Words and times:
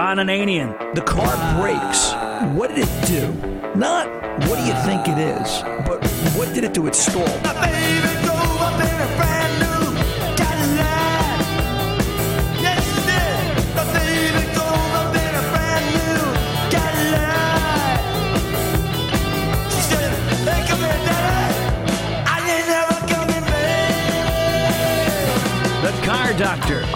Ron 0.00 0.16
Ananian. 0.16 0.94
The 0.94 1.02
car 1.02 1.60
breaks. 1.60 2.14
What 2.56 2.74
did 2.74 2.88
it 2.88 3.06
do? 3.06 3.30
Not 3.78 4.08
what 4.48 4.56
do 4.58 4.64
you 4.64 4.72
think 4.86 5.06
it 5.06 5.18
is, 5.18 5.60
but 5.86 6.02
what 6.34 6.54
did 6.54 6.64
it 6.64 6.72
do? 6.72 6.86
It 6.86 6.94
stalled. 6.94 8.29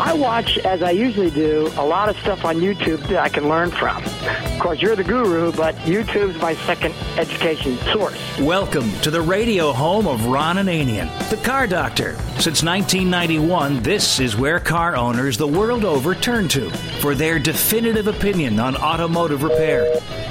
I 0.05 0.13
watch, 0.13 0.59
as 0.59 0.83
I 0.83 0.91
usually 0.91 1.31
do, 1.31 1.73
a 1.79 1.85
lot 1.85 2.11
of 2.11 2.19
stuff 2.19 2.45
on 2.45 2.57
YouTube 2.57 2.99
that 3.09 3.21
I 3.21 3.31
can 3.31 3.49
learn 3.49 3.71
from. 3.71 4.05
Of 4.05 4.59
course, 4.59 4.83
you're 4.83 4.95
the 4.95 5.03
guru, 5.03 5.51
but 5.53 5.75
YouTube's 5.77 6.39
my 6.43 6.55
second 6.67 6.95
education 7.17 7.79
source. 7.91 8.21
Welcome 8.39 8.93
to 9.01 9.11
the 9.11 9.23
radio 9.23 9.73
home 9.73 10.07
of 10.07 10.27
Ron 10.27 10.57
Ananian, 10.57 11.09
the 11.31 11.39
Car 11.39 11.67
Doctor. 11.67 12.17
Since 12.39 12.63
1991, 12.63 13.83
this 13.83 14.21
is 14.21 14.37
where 14.37 14.61
car 14.61 14.95
owners 14.95 15.39
the 15.39 15.49
world 15.49 15.87
over 15.87 16.15
turn 16.15 16.49
to 16.49 16.69
for 17.01 17.15
their 17.15 17.39
definitive 17.39 18.07
opinion 18.07 18.61
on 18.61 18.77
automotive 18.77 19.43
repair. 19.43 19.87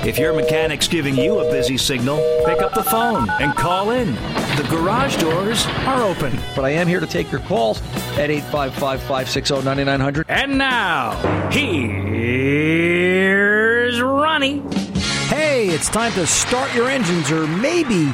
If 0.06 0.20
your 0.20 0.34
mechanic's 0.34 0.88
giving 0.88 1.16
you 1.16 1.40
a 1.40 1.50
busy 1.50 1.78
signal, 1.78 2.18
pick 2.46 2.62
up 2.62 2.76
the 2.76 2.84
phone 2.84 3.28
and 3.42 3.56
call 3.56 3.90
in. 3.90 4.14
The 4.56 4.68
garage 4.70 5.18
doors 5.18 5.66
are 5.88 6.04
open. 6.04 6.38
But 6.56 6.64
I 6.64 6.70
am 6.72 6.88
here 6.88 7.00
to 7.00 7.08
take 7.08 7.32
your 7.32 7.42
calls 7.42 7.82
at 8.18 8.30
855 8.30 9.00
560 9.02 9.56
9900. 9.64 10.26
And 10.30 10.58
now, 10.58 11.50
here's 11.50 12.02
Ronnie. 14.02 14.62
Hey, 15.28 15.70
it's 15.70 15.90
time 15.90 16.12
to 16.14 16.28
start 16.28 16.74
your 16.76 16.90
engines 16.90 17.32
or 17.32 17.48
maybe 17.48 18.12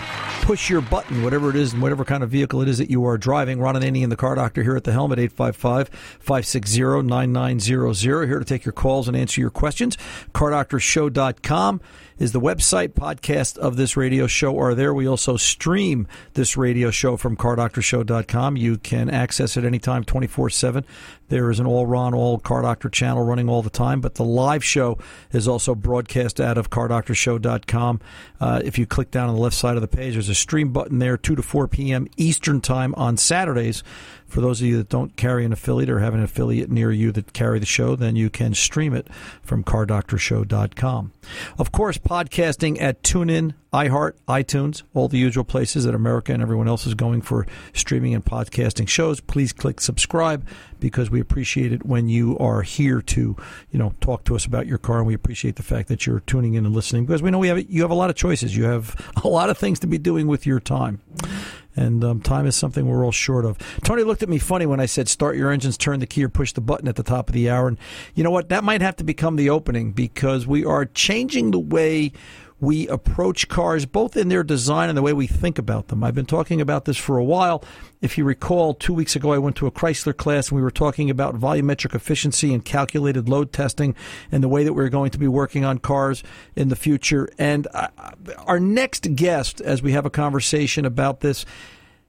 push 0.50 0.68
your 0.68 0.82
button, 0.82 1.24
whatever 1.24 1.52
it 1.52 1.56
is, 1.56 1.74
and 1.74 1.82
whatever 1.82 2.04
kind 2.04 2.24
of 2.24 2.30
vehicle 2.32 2.62
it 2.64 2.68
is 2.68 2.80
that 2.80 2.90
you 2.90 3.06
are 3.06 3.20
driving. 3.20 3.60
Ron 3.60 3.76
Ananian 3.76 4.10
the 4.10 4.16
car 4.16 4.34
doctor 4.34 4.64
here 4.64 4.76
at 4.76 4.84
the 4.84 4.92
helm 4.92 5.12
at 5.12 5.20
855 5.20 5.90
560 5.90 7.04
9900. 7.04 8.26
Here 8.28 8.40
to 8.40 8.46
take 8.46 8.66
your 8.66 8.74
calls 8.74 9.08
and 9.08 9.16
answer 9.16 9.40
your 9.40 9.52
questions. 9.52 9.96
CarDoctorShow.com 10.34 11.82
is 12.20 12.34
the 12.34 12.42
website. 12.42 12.90
Podcast 12.90 13.58
of 13.58 13.78
this 13.78 13.98
radio 13.98 14.28
show 14.28 14.60
are 14.60 14.76
there. 14.76 14.94
We 14.94 15.08
also 15.08 15.38
stream 15.38 16.08
this 16.34 16.56
radio 16.56 16.92
show 16.92 17.18
from 17.18 17.36
CarDoctorShow.com. 17.36 18.58
You 18.58 18.78
can 18.78 19.10
access 19.10 19.58
it 19.58 19.66
anytime, 19.66 20.04
24 20.04 20.50
7. 20.50 20.86
There 21.30 21.50
is 21.50 21.60
an 21.60 21.66
all 21.66 21.86
Ron, 21.86 22.14
all 22.14 22.40
Car 22.40 22.64
Doctor 22.64 22.90
channel 22.90 23.24
running 23.24 23.50
all 23.50 23.62
the 23.62 23.70
time, 23.70 24.02
but 24.02 24.16
the 24.16 24.26
live 24.26 24.64
show 24.64 24.98
is 25.32 25.48
also 25.48 25.74
broadcast 25.74 26.42
out 26.42 26.58
of 26.58 26.70
CarDoctorShow.com. 26.70 28.02
Uh, 28.42 28.62
if 28.64 28.78
you 28.78 28.86
click 28.86 29.12
down 29.12 29.30
on 29.30 29.36
the 29.36 29.42
left 29.42 29.56
side 29.56 29.76
of 29.76 29.82
the 29.82 29.88
page, 29.88 30.14
there's 30.14 30.30
a 30.30 30.36
stream 30.36 30.74
button 30.74 31.00
there, 31.00 31.18
2 31.18 31.36
to 31.36 31.42
4 31.42 31.68
p.m. 31.68 32.08
Eastern 32.18 32.62
Time 32.62 32.94
on 32.96 33.16
Saturdays. 33.18 33.84
For 34.28 34.42
those 34.42 34.62
of 34.62 34.68
you 34.68 34.78
that 34.78 34.90
don't 34.90 35.16
carry 35.16 35.44
an 35.44 35.52
affiliate 35.52 35.90
or 35.90 36.00
have 36.00 36.14
an 36.14 36.22
affiliate 36.22 36.70
near 36.70 36.92
you 36.92 37.12
that 37.14 37.34
carry 37.34 37.58
the 37.58 37.66
show, 37.66 37.96
then 37.96 38.16
you 38.16 38.30
can 38.30 38.54
stream 38.54 38.94
it 38.94 39.08
from 39.42 39.64
CarDoctorShow.com. 39.64 41.12
Of 41.58 41.72
course, 41.72 41.98
podcasting 41.98 42.80
at 42.80 43.02
TuneIn, 43.02 43.56
iHeart, 43.72 44.14
iTunes, 44.28 44.82
all 44.96 45.08
the 45.08 45.20
usual 45.20 45.44
places 45.44 45.84
that 45.84 45.94
America 45.94 46.34
and 46.34 46.42
everyone 46.42 46.68
else 46.68 46.88
is 46.88 46.96
going 46.96 47.22
for 47.22 47.46
streaming 47.74 48.16
and 48.16 48.26
podcasting 48.26 48.88
shows. 48.88 49.20
Please 49.20 49.54
click 49.54 49.80
subscribe 49.80 50.46
because 50.80 51.12
we 51.12 51.20
appreciate 51.20 51.72
it 51.72 51.86
when 51.86 52.10
you 52.10 52.38
are 52.40 52.64
here 52.64 53.02
to, 53.02 53.36
you 53.70 53.80
know, 53.80 53.94
talk 54.02 54.24
to 54.24 54.36
us 54.36 54.46
about 54.46 54.66
your 54.66 54.80
car, 54.80 55.00
and 55.00 55.08
we 55.08 55.14
appreciate 55.14 55.56
the 55.56 55.64
fact 55.64 55.88
that 55.90 56.08
you're 56.08 56.22
tuning 56.22 56.56
in 56.56 56.66
and 56.66 56.74
listening 56.74 57.06
because 57.06 57.22
we 57.22 57.30
know 57.30 57.38
we 57.38 57.48
have 57.48 57.70
you 57.70 57.84
have 57.84 57.92
a 57.92 57.96
lot 57.96 58.10
of 58.10 58.16
choices. 58.16 58.58
You 58.58 58.64
have 58.64 58.96
a 59.24 59.28
lot 59.28 59.52
of 59.52 59.58
things 59.58 59.80
to 59.80 59.88
be 59.88 60.00
doing 60.00 60.26
with 60.26 60.48
your 60.48 60.60
time. 60.60 61.02
And 61.76 62.04
um, 62.04 62.20
time 62.20 62.46
is 62.46 62.56
something 62.56 62.88
we're 62.88 63.06
all 63.06 63.12
short 63.12 63.46
of. 63.46 63.58
Tony 63.84 64.04
looked 64.04 64.24
at 64.24 64.28
me 64.28 64.38
funny 64.38 64.66
when 64.66 64.82
I 64.82 64.86
said, 64.86 65.08
start 65.08 65.38
your 65.38 65.50
engines, 65.50 65.78
turn 65.78 66.02
the 66.02 66.08
key, 66.08 66.26
or 66.26 66.30
push 66.30 66.52
the 66.52 66.60
button 66.60 66.90
at 66.90 66.98
the 66.98 67.04
top 67.04 67.30
of 67.30 67.34
the 67.34 67.50
hour. 67.50 67.70
And 67.70 67.78
you 68.16 68.24
know 68.24 68.32
what? 68.32 68.50
That 68.50 68.66
might 68.66 68.82
have 68.82 68.98
to 68.98 69.06
become 69.06 69.38
the 69.38 69.50
opening 69.50 69.92
because 69.94 70.46
we 70.46 70.66
are 70.66 70.86
changing 70.86 71.52
the 71.52 71.60
way 71.60 72.12
we 72.60 72.88
approach 72.88 73.48
cars, 73.48 73.86
both 73.86 74.18
in 74.18 74.30
their 74.30 74.44
design 74.44 74.90
and 74.90 74.98
the 74.98 75.02
way 75.02 75.14
we 75.14 75.28
think 75.28 75.58
about 75.58 75.88
them. 75.88 76.04
I've 76.04 76.16
been 76.16 76.26
talking 76.26 76.60
about 76.60 76.86
this 76.86 76.98
for 76.98 77.18
a 77.18 77.24
while. 77.24 77.64
If 78.02 78.18
you 78.18 78.24
recall, 78.24 78.74
two 78.74 78.94
weeks 78.94 79.16
ago 79.16 79.32
I 79.32 79.38
went 79.38 79.56
to 79.58 79.68
a 79.68 79.72
Chrysler 79.72 80.16
class 80.16 80.50
and 80.50 80.56
we 80.58 80.62
were 80.62 80.72
talking 80.72 81.10
about 81.10 81.36
volumetric 81.36 81.96
efficiency 81.96 82.54
and 82.54 82.64
calculated 82.64 83.30
load 83.30 83.54
testing 83.54 83.96
and 84.32 84.44
the 84.44 84.50
way 84.50 84.64
that 84.64 84.74
we're 84.74 84.90
going 84.90 85.12
to 85.12 85.20
be 85.20 85.28
working 85.28 85.64
on 85.64 85.80
cars 85.80 86.24
in 86.56 86.70
the 86.70 86.76
future. 86.76 87.30
And 87.38 87.68
uh, 87.74 87.90
our 88.46 88.60
next 88.60 89.16
guest, 89.16 89.62
as 89.62 89.82
we 89.82 89.94
have 89.94 90.06
a 90.06 90.10
conversation 90.10 90.86
about 90.86 91.22
this, 91.22 91.46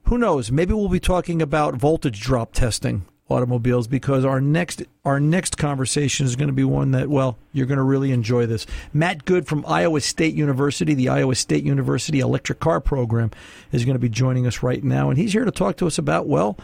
who 0.05 0.19
knows? 0.19 0.51
Maybe 0.51 0.73
we'll 0.73 0.89
be 0.89 1.01
talking 1.01 1.41
about 1.41 1.75
voltage 1.75 2.21
drop 2.21 2.53
testing 2.53 3.05
automobiles 3.31 3.87
because 3.87 4.25
our 4.25 4.41
next 4.41 4.83
our 5.05 5.21
next 5.21 5.57
conversation 5.57 6.27
is 6.27 6.37
going 6.37 6.49
to 6.49 6.55
be 6.55 6.65
one 6.65 6.91
that 6.91 7.09
well 7.09 7.39
you're 7.53 7.67
going 7.67 7.79
to 7.79 7.85
really 7.85 8.13
enjoy 8.13 8.47
this. 8.47 8.67
Matt 8.93 9.25
Goode 9.25 9.47
from 9.47 9.65
Iowa 9.67 10.01
State 10.01 10.35
University, 10.35 10.95
the 10.95 11.09
Iowa 11.09 11.35
State 11.35 11.65
University 11.65 12.21
Electric 12.21 12.61
Car 12.61 12.81
Program, 12.81 13.31
is 13.73 13.85
going 13.85 13.95
to 13.95 14.01
be 14.01 14.09
joining 14.09 14.47
us 14.47 14.63
right 14.63 14.83
now, 14.83 15.11
and 15.11 15.19
he's 15.19 15.33
here 15.33 15.45
to 15.45 15.51
talk 15.51 15.77
to 15.77 15.87
us 15.87 15.99
about 15.99 16.27
well 16.27 16.59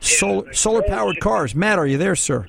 solar 0.00 0.52
solar 0.54 0.82
powered 0.82 1.20
cars. 1.20 1.54
Matt, 1.54 1.78
are 1.78 1.86
you 1.86 1.98
there, 1.98 2.16
sir? 2.16 2.46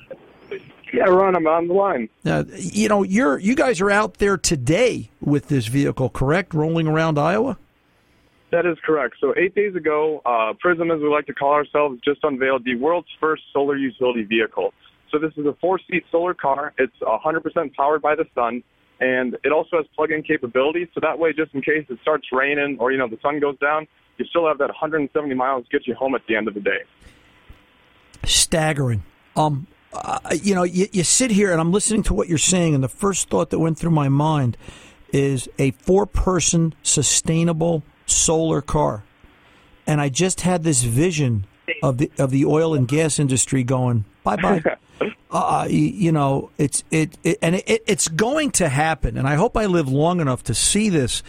Yeah, 0.92 1.04
Ron, 1.04 1.36
I'm 1.36 1.46
on 1.46 1.68
the 1.68 1.74
line. 1.74 2.08
Now, 2.24 2.44
you 2.56 2.88
know 2.88 3.02
you're 3.02 3.38
you 3.38 3.54
guys 3.54 3.80
are 3.80 3.90
out 3.90 4.14
there 4.14 4.38
today 4.38 5.10
with 5.20 5.48
this 5.48 5.66
vehicle, 5.66 6.08
correct? 6.08 6.54
Rolling 6.54 6.86
around 6.86 7.18
Iowa. 7.18 7.58
That 8.50 8.64
is 8.64 8.78
correct. 8.84 9.16
So 9.20 9.34
eight 9.36 9.54
days 9.54 9.74
ago, 9.74 10.22
uh, 10.24 10.54
Prisum, 10.64 10.94
as 10.94 11.02
we 11.02 11.08
like 11.08 11.26
to 11.26 11.34
call 11.34 11.52
ourselves, 11.52 12.00
just 12.02 12.20
unveiled 12.22 12.64
the 12.64 12.76
world's 12.76 13.08
first 13.20 13.42
solar 13.52 13.76
utility 13.76 14.22
vehicle. 14.24 14.72
So 15.10 15.18
this 15.18 15.32
is 15.36 15.46
a 15.46 15.54
four-seat 15.60 16.04
solar 16.10 16.34
car. 16.34 16.72
It's 16.78 16.96
100% 17.00 17.74
powered 17.74 18.02
by 18.02 18.14
the 18.14 18.24
sun, 18.34 18.62
and 19.00 19.36
it 19.44 19.52
also 19.52 19.76
has 19.76 19.86
plug-in 19.94 20.22
capability. 20.22 20.88
So 20.94 21.00
that 21.02 21.18
way, 21.18 21.32
just 21.32 21.54
in 21.54 21.62
case 21.62 21.84
it 21.88 21.98
starts 22.02 22.26
raining 22.32 22.78
or 22.80 22.90
you 22.90 22.98
know 22.98 23.08
the 23.08 23.18
sun 23.22 23.38
goes 23.38 23.58
down, 23.58 23.86
you 24.16 24.24
still 24.26 24.46
have 24.46 24.58
that 24.58 24.68
170 24.68 25.34
miles 25.34 25.66
get 25.70 25.86
you 25.86 25.94
home 25.94 26.14
at 26.14 26.22
the 26.26 26.36
end 26.36 26.48
of 26.48 26.54
the 26.54 26.60
day. 26.60 26.80
Staggering. 28.24 29.02
Um, 29.36 29.66
uh, 29.92 30.18
you 30.42 30.54
know, 30.54 30.64
you, 30.64 30.86
you 30.92 31.04
sit 31.04 31.30
here 31.30 31.52
and 31.52 31.60
I'm 31.60 31.72
listening 31.72 32.02
to 32.04 32.14
what 32.14 32.28
you're 32.28 32.38
saying, 32.38 32.74
and 32.74 32.82
the 32.82 32.88
first 32.88 33.28
thought 33.28 33.50
that 33.50 33.58
went 33.58 33.78
through 33.78 33.92
my 33.92 34.08
mind 34.08 34.56
is 35.12 35.48
a 35.58 35.70
four-person 35.72 36.74
sustainable 36.82 37.82
solar 38.10 38.60
car. 38.60 39.04
And 39.86 40.00
I 40.00 40.08
just 40.08 40.42
had 40.42 40.64
this 40.64 40.82
vision 40.82 41.46
of 41.82 41.98
the 41.98 42.10
of 42.18 42.30
the 42.30 42.44
oil 42.44 42.74
and 42.74 42.86
gas 42.88 43.18
industry 43.18 43.62
going 43.62 44.04
bye 44.24 44.36
bye. 44.36 44.62
uh, 45.30 45.66
you, 45.68 45.78
you 45.78 46.12
know, 46.12 46.50
it's 46.58 46.84
it, 46.90 47.16
it 47.22 47.38
and 47.42 47.56
it, 47.56 47.82
it's 47.86 48.08
going 48.08 48.50
to 48.52 48.68
happen. 48.68 49.16
And 49.16 49.26
I 49.26 49.34
hope 49.34 49.56
I 49.56 49.66
live 49.66 49.88
long 49.88 50.20
enough 50.20 50.42
to 50.44 50.54
see 50.54 50.88
this. 50.88 51.22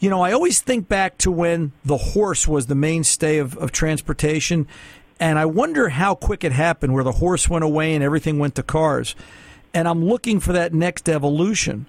You 0.00 0.10
know, 0.10 0.20
I 0.20 0.32
always 0.32 0.60
think 0.60 0.88
back 0.88 1.16
to 1.18 1.30
when 1.30 1.72
the 1.84 1.96
horse 1.96 2.46
was 2.46 2.66
the 2.66 2.74
mainstay 2.74 3.38
of, 3.38 3.56
of 3.56 3.72
transportation, 3.72 4.66
and 5.18 5.38
I 5.38 5.46
wonder 5.46 5.88
how 5.88 6.14
quick 6.14 6.44
it 6.44 6.52
happened, 6.52 6.92
where 6.92 7.04
the 7.04 7.12
horse 7.12 7.48
went 7.48 7.64
away 7.64 7.94
and 7.94 8.04
everything 8.04 8.38
went 8.38 8.56
to 8.56 8.62
cars. 8.62 9.14
And 9.72 9.88
I'm 9.88 10.04
looking 10.04 10.40
for 10.40 10.52
that 10.52 10.74
next 10.74 11.08
evolution 11.08 11.86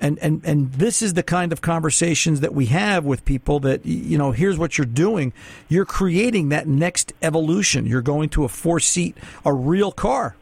and 0.00 0.18
and 0.20 0.42
and 0.44 0.72
this 0.72 1.02
is 1.02 1.14
the 1.14 1.22
kind 1.22 1.52
of 1.52 1.60
conversations 1.60 2.40
that 2.40 2.54
we 2.54 2.66
have 2.66 3.04
with 3.04 3.24
people 3.24 3.60
that 3.60 3.84
you 3.84 4.18
know 4.18 4.32
here's 4.32 4.58
what 4.58 4.78
you're 4.78 4.86
doing. 4.86 5.32
You're 5.68 5.84
creating 5.84 6.50
that 6.50 6.66
next 6.66 7.12
evolution. 7.22 7.86
You're 7.86 8.02
going 8.02 8.28
to 8.30 8.44
a 8.44 8.48
four 8.48 8.80
seat 8.80 9.16
a 9.44 9.52
real 9.52 9.92
car 9.92 10.36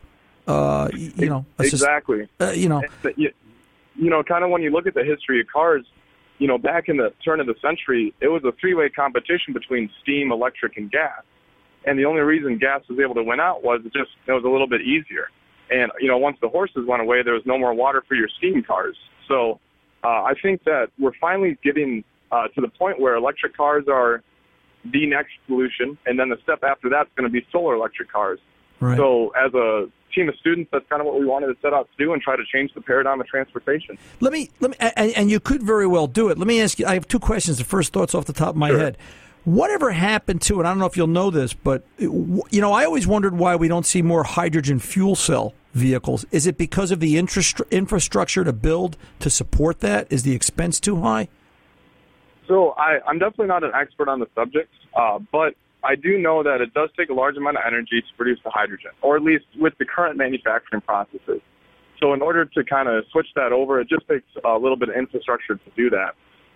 uh 0.47 0.89
you 0.95 1.29
know 1.29 1.45
exactly. 1.59 2.29
uh, 2.41 2.51
you 2.51 2.69
know. 2.69 2.83
You, 3.17 3.33
you 3.97 4.11
know 4.11 4.23
kind 4.23 4.45
of 4.45 4.51
when 4.51 4.63
you 4.63 4.71
look 4.71 4.87
at 4.87 4.95
the 4.95 5.05
history 5.05 5.41
of 5.41 5.47
cars 5.49 5.85
you 6.39 6.47
know 6.47 6.59
back 6.59 6.89
in 6.89 6.97
the 6.97 7.13
turn 7.25 7.41
of 7.41 7.47
the 7.47 7.57
century 7.61 8.15
it 8.21 8.29
was 8.29 8.45
a 8.45 8.53
three 8.61 8.75
way 8.75 8.89
competition 8.89 9.53
between 9.53 9.91
steam 10.03 10.33
electric 10.33 10.77
and 10.77 10.91
gas. 10.91 11.23
And 11.85 11.97
the 11.97 12.05
only 12.05 12.21
reason 12.21 12.59
gas 12.59 12.83
was 12.89 12.99
able 12.99 13.15
to 13.15 13.23
win 13.23 13.39
out 13.39 13.63
was 13.63 13.81
it 13.85 13.93
just 13.93 14.11
it 14.27 14.33
was 14.33 14.45
a 14.45 14.49
little 14.49 14.69
bit 14.69 14.83
easier. 14.83 15.31
And 15.71 15.91
you 16.01 16.09
know 16.09 16.19
once 16.19 16.37
the 16.41 16.49
horses 16.49 16.87
went 16.87 17.03
away 17.03 17.23
there 17.23 17.35
was 17.35 17.47
no 17.47 17.59
more 17.59 17.75
water 17.75 18.05
for 18.07 18.15
your 18.15 18.29
steam 18.29 18.63
cars 18.63 18.97
so 19.29 19.61
uh, 20.05 20.09
I 20.09 20.35
think 20.43 20.65
that 20.65 20.89
we're 20.99 21.15
finally 21.21 21.59
getting 21.63 22.05
uh, 22.31 22.49
to 22.49 22.61
the 22.61 22.69
point 22.69 23.01
where 23.01 23.15
electric 23.17 23.57
cars 23.57 23.85
are 23.89 24.23
the 24.85 25.07
next 25.07 25.33
solution, 25.47 25.99
and 26.07 26.19
then 26.19 26.29
the 26.29 26.37
step 26.43 26.63
after 26.63 26.89
that's 26.89 27.11
going 27.17 27.29
to 27.29 27.33
be 27.33 27.45
solar 27.51 27.75
electric 27.75 28.11
cars. 28.11 28.39
Right. 28.79 28.97
So 28.97 29.31
as 29.31 29.53
a 29.55 29.87
team 30.15 30.29
of 30.29 30.37
students, 30.37 30.71
that's 30.73 30.85
kind 30.89 31.01
of 31.01 31.07
what 31.07 31.19
we 31.19 31.27
wanted 31.27 31.47
to 31.49 31.57
set 31.61 31.73
out 31.73 31.89
to 31.97 32.05
do 32.05 32.13
and 32.13 32.23
try 32.23 32.37
to 32.37 32.43
change 32.53 32.73
the 32.75 32.81
paradigm 32.81 33.21
of 33.21 33.27
transportation. 33.27 33.99
Let 34.21 34.33
me 34.33 34.51
let 34.61 34.71
me, 34.73 34.77
and, 34.81 35.13
and 35.17 35.31
you 35.31 35.41
could 35.41 35.63
very 35.63 35.87
well 35.87 36.07
do 36.07 36.29
it. 36.29 36.39
Let 36.39 36.47
me 36.47 36.61
ask 36.61 36.79
you. 36.79 36.87
I 36.87 36.95
have 36.95 37.09
two 37.09 37.19
questions. 37.19 37.59
The 37.59 37.65
first 37.65 37.93
thoughts 37.93 38.15
off 38.15 38.27
the 38.27 38.33
top 38.33 38.51
of 38.51 38.57
my 38.57 38.69
Sure. 38.69 38.79
head. 38.79 38.99
Whatever 39.45 39.93
happened 39.93 40.43
to, 40.43 40.59
and 40.59 40.67
I 40.67 40.73
don't 40.73 40.81
know 40.81 40.87
if 40.87 40.97
you'll 40.97 41.07
know 41.07 41.31
this, 41.31 41.53
but 41.55 41.87
you 41.99 42.43
know, 42.53 42.73
I 42.73 42.85
always 42.85 43.07
wondered 43.07 43.37
why 43.39 43.55
we 43.55 43.69
don't 43.69 43.87
see 43.87 44.03
more 44.03 44.25
hydrogen 44.25 44.81
fuel 44.81 45.15
cell 45.15 45.55
vehicles. 45.77 46.25
Is 46.31 46.47
it 46.47 46.59
because 46.59 46.91
of 46.91 47.01
the 47.01 47.17
infrastructure 47.17 48.45
to 48.45 48.53
build 48.53 48.97
to 49.21 49.31
support 49.31 49.81
that? 49.81 50.07
Is 50.11 50.23
the 50.23 50.35
expense 50.35 50.81
too 50.81 51.03
high? 51.03 51.29
So 52.49 52.71
I, 52.73 52.99
I'm 53.07 53.19
definitely 53.19 53.49
not 53.49 53.65
an 53.65 53.73
expert 53.75 54.09
on 54.09 54.21
the 54.21 54.29
subject, 54.35 54.73
uh, 54.97 55.19
but 55.33 55.55
I 55.83 55.95
do 55.95 56.19
know 56.19 56.43
that 56.43 56.61
it 56.61 56.75
does 56.75 56.91
take 56.97 57.11
a 57.11 57.15
large 57.15 57.37
amount 57.37 57.57
of 57.57 57.63
energy 57.67 58.01
to 58.01 58.17
produce 58.17 58.39
the 58.45 58.51
hydrogen, 58.51 58.93
or 59.03 59.17
at 59.17 59.23
least 59.23 59.45
with 59.59 59.75
the 59.79 59.85
current 59.85 60.17
manufacturing 60.17 60.83
processes. 60.83 61.41
So 62.01 62.13
in 62.13 62.23
order 62.23 62.45
to 62.45 62.65
kind 62.65 62.89
of 62.89 63.05
switch 63.11 63.29
that 63.37 63.53
over, 63.53 63.81
it 63.81 63.89
just 63.89 64.07
takes 64.09 64.27
a 64.45 64.59
little 64.59 64.77
bit 64.77 64.89
of 64.89 64.97
infrastructure 64.97 65.55
to 65.57 65.71
do 65.77 65.91
that. 65.91 66.15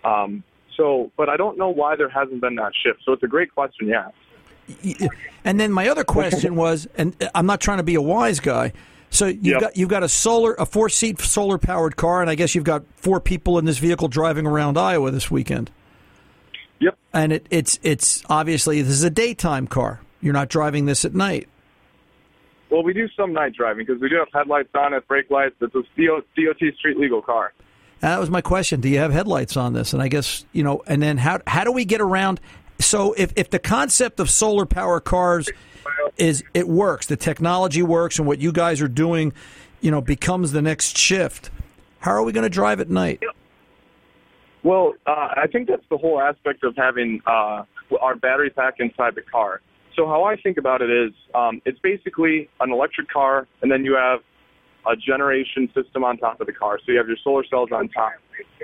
Um, 0.09 0.43
so, 0.77 1.11
but 1.17 1.29
I 1.29 1.37
don't 1.37 1.59
know 1.59 1.69
why 1.69 1.97
there 1.97 2.09
hasn't 2.09 2.41
been 2.41 2.57
that 2.57 2.73
shift. 2.83 3.01
So 3.05 3.13
it's 3.13 3.23
a 3.23 3.29
great 3.29 3.55
question, 3.55 3.89
yeah. 3.89 4.09
And 5.45 5.59
then 5.59 5.73
my 5.73 5.89
other 5.89 6.05
question 6.05 6.57
was, 6.65 6.89
and 6.97 7.17
I'm 7.35 7.47
not 7.47 7.61
trying 7.61 7.79
to 7.79 7.83
be 7.83 7.95
a 7.95 8.03
wise 8.03 8.41
guy. 8.41 8.73
So 9.11 9.27
you've 9.27 9.45
yep. 9.45 9.61
got 9.61 9.77
you've 9.77 9.89
got 9.89 10.03
a 10.03 10.09
solar 10.09 10.55
a 10.55 10.65
four 10.65 10.89
seat 10.89 11.21
solar 11.21 11.59
powered 11.59 11.97
car, 11.97 12.21
and 12.21 12.31
I 12.31 12.37
guess 12.37 12.55
you've 12.55 12.65
got 12.65 12.85
four 12.97 13.21
people 13.21 13.59
in 13.59 13.65
this 13.65 13.79
vehicle 13.79 14.09
driving 14.09 14.47
around 14.47 14.79
Iowa 14.79 15.11
this 15.11 15.31
weekend. 15.31 15.71
Yep. 16.79 16.97
And 17.13 17.33
it, 17.33 17.47
it's 17.51 17.79
it's 17.83 18.23
obviously 18.29 18.81
this 18.83 18.93
is 18.93 19.05
a 19.05 19.11
daytime 19.11 19.67
car. 19.67 20.01
You're 20.21 20.33
not 20.33 20.49
driving 20.49 20.87
this 20.87 21.05
at 21.05 21.15
night. 21.15 21.49
Well, 22.71 22.85
we 22.85 22.93
do 22.93 23.09
some 23.17 23.33
night 23.33 23.53
driving 23.55 23.85
because 23.85 24.01
we 24.01 24.09
do 24.09 24.17
have 24.17 24.29
headlights 24.33 24.71
on 24.75 24.95
it, 24.95 25.07
brake 25.09 25.29
lights. 25.29 25.57
It's 25.61 25.75
a 25.75 25.81
DOT 25.81 26.75
street 26.79 26.97
legal 26.97 27.21
car. 27.21 27.53
And 28.01 28.13
that 28.13 28.21
was 28.21 28.31
my 28.31 28.41
question. 28.41 28.81
Do 28.81 28.89
you 28.89 28.99
have 28.99 29.13
headlights 29.13 29.57
on 29.57 29.73
this? 29.73 29.93
And 29.93 30.01
I 30.01 30.07
guess 30.09 30.45
you 30.53 30.63
know. 30.63 30.83
And 30.87 31.03
then 31.03 31.19
how 31.19 31.41
how 31.49 31.65
do 31.65 31.73
we 31.73 31.85
get 31.85 32.01
around? 32.01 32.41
So 32.79 33.13
if 33.15 33.33
if 33.37 33.51
the 33.51 33.59
concept 33.59 34.21
of 34.21 34.31
solar 34.31 34.67
power 34.67 35.01
cars 35.01 35.51
is 36.17 36.43
it 36.55 36.69
works, 36.69 37.07
the 37.07 37.17
technology 37.17 37.83
works, 37.83 38.19
and 38.19 38.27
what 38.27 38.39
you 38.39 38.53
guys 38.53 38.81
are 38.81 38.89
doing, 38.89 39.33
you 39.81 39.91
know, 39.91 40.01
becomes 40.01 40.53
the 40.53 40.63
next 40.63 40.97
shift. 40.97 41.51
How 42.01 42.13
are 42.13 42.23
we 42.23 42.33
going 42.33 42.45
to 42.45 42.51
drive 42.51 42.81
at 42.81 42.89
night? 42.89 43.23
Well, 44.63 44.95
uh, 45.07 45.29
I 45.37 45.47
think 45.51 45.69
that's 45.69 45.85
the 45.91 45.97
whole 45.97 46.21
aspect 46.21 46.65
of 46.65 46.77
having 46.77 47.21
uh, 47.27 47.65
our 48.01 48.17
battery 48.17 48.51
pack 48.51 48.75
inside 48.79 49.15
the 49.15 49.23
car. 49.23 49.61
So 49.97 50.07
how 50.07 50.25
I 50.25 50.37
think 50.37 50.57
about 50.57 50.83
it 50.83 50.91
is, 50.91 51.13
um, 51.35 51.61
it's 51.65 51.79
basically 51.81 52.49
an 52.61 52.71
electric 52.71 53.09
car, 53.09 53.47
and 53.63 53.71
then 53.71 53.85
you 53.85 53.95
have 53.97 54.21
a 54.87 54.97
generation 54.97 55.69
system 55.75 56.05
on 56.05 56.17
top 56.19 56.41
of 56.41 56.47
the 56.47 56.53
car. 56.53 56.79
So 56.79 56.93
you 56.93 56.99
have 56.99 57.09
your 57.09 57.17
solar 57.23 57.45
cells 57.45 57.71
on 57.73 57.89
top. 57.89 58.13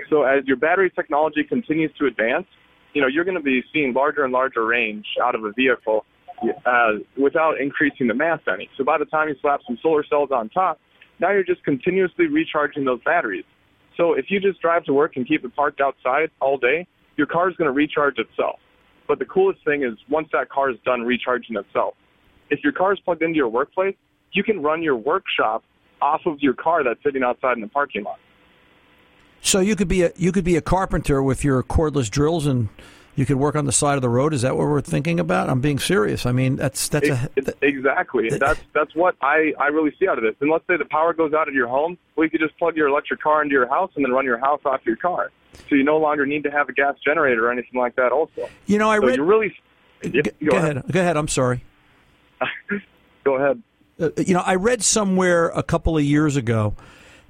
So 0.09 0.23
as 0.23 0.45
your 0.45 0.57
battery 0.57 0.89
technology 0.89 1.43
continues 1.43 1.91
to 1.99 2.05
advance, 2.05 2.47
you 2.93 3.01
know 3.01 3.07
you're 3.07 3.25
going 3.25 3.37
to 3.37 3.43
be 3.43 3.63
seeing 3.71 3.93
larger 3.93 4.23
and 4.23 4.33
larger 4.33 4.65
range 4.65 5.05
out 5.21 5.35
of 5.35 5.43
a 5.43 5.51
vehicle 5.51 6.05
uh, 6.65 6.91
without 7.21 7.59
increasing 7.59 8.07
the 8.07 8.13
mass 8.13 8.39
any. 8.51 8.69
So 8.77 8.83
by 8.83 8.97
the 8.97 9.05
time 9.05 9.29
you 9.29 9.35
slap 9.41 9.61
some 9.65 9.77
solar 9.81 10.05
cells 10.05 10.29
on 10.31 10.49
top, 10.49 10.79
now 11.19 11.31
you're 11.31 11.43
just 11.43 11.63
continuously 11.63 12.27
recharging 12.27 12.85
those 12.85 13.01
batteries. 13.03 13.45
So 13.95 14.13
if 14.13 14.25
you 14.29 14.39
just 14.39 14.61
drive 14.61 14.83
to 14.85 14.93
work 14.93 15.15
and 15.15 15.27
keep 15.27 15.43
it 15.43 15.55
parked 15.55 15.81
outside 15.81 16.29
all 16.39 16.57
day, 16.57 16.87
your 17.15 17.27
car 17.27 17.49
is 17.49 17.55
going 17.55 17.67
to 17.67 17.71
recharge 17.71 18.19
itself. 18.19 18.59
But 19.07 19.19
the 19.19 19.25
coolest 19.25 19.63
thing 19.65 19.83
is 19.83 19.97
once 20.09 20.27
that 20.33 20.49
car 20.49 20.69
is 20.69 20.77
done 20.85 21.01
recharging 21.01 21.55
itself, 21.55 21.95
if 22.49 22.59
your 22.63 22.73
car 22.73 22.93
is 22.93 22.99
plugged 22.99 23.23
into 23.23 23.35
your 23.35 23.49
workplace, 23.49 23.95
you 24.31 24.43
can 24.43 24.61
run 24.61 24.83
your 24.83 24.95
workshop 24.95 25.63
off 26.01 26.21
of 26.25 26.39
your 26.41 26.53
car 26.53 26.83
that's 26.83 27.01
sitting 27.03 27.23
outside 27.23 27.53
in 27.57 27.61
the 27.61 27.67
parking 27.67 28.03
lot. 28.03 28.19
So 29.41 29.59
you 29.59 29.75
could 29.75 29.87
be 29.87 30.03
a 30.03 30.11
you 30.15 30.31
could 30.31 30.43
be 30.43 30.55
a 30.55 30.61
carpenter 30.61 31.23
with 31.23 31.43
your 31.43 31.63
cordless 31.63 32.09
drills 32.09 32.45
and 32.45 32.69
you 33.17 33.25
could 33.25 33.37
work 33.37 33.55
on 33.55 33.65
the 33.65 33.71
side 33.71 33.95
of 33.95 34.03
the 34.03 34.09
road. 34.09 34.31
Is 34.31 34.43
that 34.43 34.55
what 34.55 34.67
we're 34.67 34.79
thinking 34.79 35.19
about? 35.19 35.49
I'm 35.49 35.59
being 35.59 35.79
serious. 35.79 36.27
I 36.27 36.31
mean, 36.31 36.55
that's 36.55 36.87
that's 36.87 37.09
a 37.09 37.29
that, 37.35 37.57
exactly. 37.63 38.29
That's 38.29 38.59
that's 38.73 38.95
what 38.95 39.15
I 39.21 39.53
I 39.59 39.67
really 39.67 39.91
see 39.99 40.07
out 40.07 40.19
of 40.19 40.23
this. 40.23 40.35
And 40.39 40.51
let's 40.51 40.65
say 40.67 40.77
the 40.77 40.85
power 40.85 41.13
goes 41.13 41.33
out 41.33 41.47
at 41.47 41.53
your 41.55 41.67
home, 41.67 41.97
well, 42.15 42.25
you 42.25 42.29
could 42.29 42.41
just 42.41 42.55
plug 42.59 42.77
your 42.77 42.87
electric 42.87 43.19
car 43.19 43.41
into 43.41 43.53
your 43.53 43.67
house 43.67 43.91
and 43.95 44.05
then 44.05 44.11
run 44.11 44.23
your 44.23 44.37
house 44.37 44.61
off 44.65 44.81
your 44.85 44.97
car. 44.97 45.31
So 45.67 45.75
you 45.75 45.83
no 45.83 45.97
longer 45.97 46.27
need 46.27 46.43
to 46.43 46.51
have 46.51 46.69
a 46.69 46.73
gas 46.73 46.93
generator 47.03 47.47
or 47.47 47.51
anything 47.51 47.79
like 47.79 47.95
that. 47.95 48.11
Also, 48.11 48.47
you 48.67 48.77
know, 48.77 48.89
I 48.89 48.99
so 48.99 49.07
read. 49.07 49.19
Really. 49.19 49.53
Yeah, 50.03 50.21
go, 50.21 50.31
go 50.51 50.57
ahead. 50.57 50.77
ahead. 50.77 50.91
Go 50.91 50.99
ahead. 50.99 51.17
I'm 51.17 51.27
sorry. 51.27 51.63
go 53.23 53.35
ahead. 53.35 53.63
Uh, 53.99 54.09
you 54.23 54.35
know, 54.35 54.43
I 54.45 54.55
read 54.55 54.83
somewhere 54.83 55.47
a 55.49 55.63
couple 55.63 55.97
of 55.97 56.03
years 56.03 56.35
ago. 56.35 56.75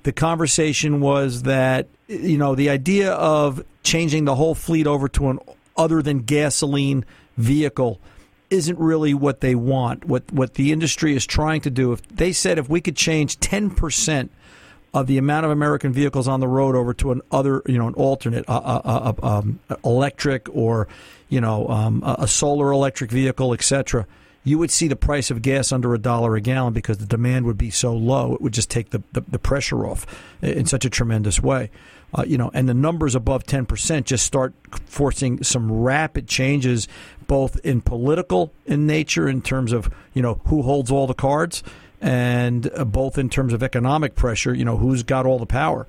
The 0.04 0.12
conversation 0.12 1.00
was 1.00 1.44
that 1.44 1.88
you 2.07 2.38
know 2.38 2.56
the 2.56 2.69
idea 2.69 3.13
of 3.13 3.63
changing 3.83 4.25
the 4.25 4.36
whole 4.36 4.54
fleet 4.54 4.86
over 4.86 5.07
to 5.07 5.30
an 5.30 5.40
other 5.78 6.02
than 6.02 6.20
gasoline 6.20 7.06
vehicle 7.38 8.00
isn't 8.50 8.80
really 8.80 9.14
what 9.14 9.42
they 9.42 9.56
want. 9.56 10.06
What 10.06 10.32
what 10.32 10.56
the 10.56 10.72
industry 10.72 11.16
is 11.16 11.26
trying 11.26 11.62
to 11.62 11.70
do. 11.70 11.92
If 11.92 12.08
they 12.08 12.32
said 12.32 12.58
if 12.58 12.70
we 12.70 12.82
could 12.82 12.96
change 12.96 13.40
ten 13.40 13.70
percent 13.70 14.32
of 14.94 15.08
the 15.08 15.18
amount 15.18 15.46
of 15.46 15.52
American 15.52 15.92
vehicles 15.92 16.28
on 16.28 16.40
the 16.40 16.48
road 16.48 16.76
over 16.76 16.94
to 16.94 17.12
an 17.12 17.22
other, 17.32 17.62
you 17.66 17.78
know, 17.78 17.88
an 17.88 17.94
alternate, 17.96 18.48
uh, 18.48 18.54
uh, 18.54 19.14
uh, 19.22 19.28
um, 19.28 19.60
electric 19.84 20.48
or, 20.56 20.88
you 21.30 21.42
know, 21.42 21.68
um, 21.68 22.02
a 22.04 22.28
solar 22.28 22.72
electric 22.72 23.12
vehicle, 23.12 23.54
etc., 23.54 24.08
you 24.44 24.58
would 24.58 24.72
see 24.72 24.88
the 24.88 24.96
price 24.96 25.30
of 25.30 25.42
gas 25.42 25.74
under 25.74 25.94
a 25.94 26.00
dollar 26.00 26.38
a 26.38 26.42
gallon 26.42 26.72
because 26.72 27.00
the 27.00 27.06
demand 27.06 27.46
would 27.46 27.58
be 27.58 27.70
so 27.70 27.94
low. 27.94 28.34
It 28.34 28.42
would 28.42 28.54
just 28.54 28.70
take 28.70 28.92
the, 28.92 29.04
the, 29.12 29.22
the 29.22 29.40
pressure 29.40 29.86
off 29.86 30.06
in 30.42 30.66
such 30.66 30.86
a 30.86 30.90
tremendous 30.90 31.42
way 31.42 31.70
uh, 32.13 32.24
you 32.25 32.38
know, 32.38 32.50
and 32.54 32.68
the 32.69 32.74
numbers 32.74 33.15
above 33.15 33.44
10% 33.44 34.06
just 34.06 34.25
start 34.25 34.54
forcing 34.86 35.44
some 35.44 35.71
rapid 35.71 36.27
changes, 36.27 36.88
both 37.27 37.59
in 37.65 37.81
political 37.81 38.54
in 38.65 38.88
nature, 38.88 39.27
in 39.27 39.42
terms 39.42 39.71
of, 39.71 39.89
you 40.13 40.21
know, 40.21 40.42
who 40.45 40.62
holds 40.62 40.92
all 40.92 41.07
the 41.07 41.13
cards, 41.13 41.63
and 42.00 42.69
uh, 42.75 42.86
both 42.86 43.18
in 43.18 43.30
terms 43.30 43.54
of 43.54 43.62
economic 43.62 44.15
pressure, 44.15 44.54
you 44.54 44.63
know, 44.63 44.77
who's 44.77 45.04
got 45.04 45.25
all 45.25 45.39
the 45.39 45.45
power. 45.45 45.86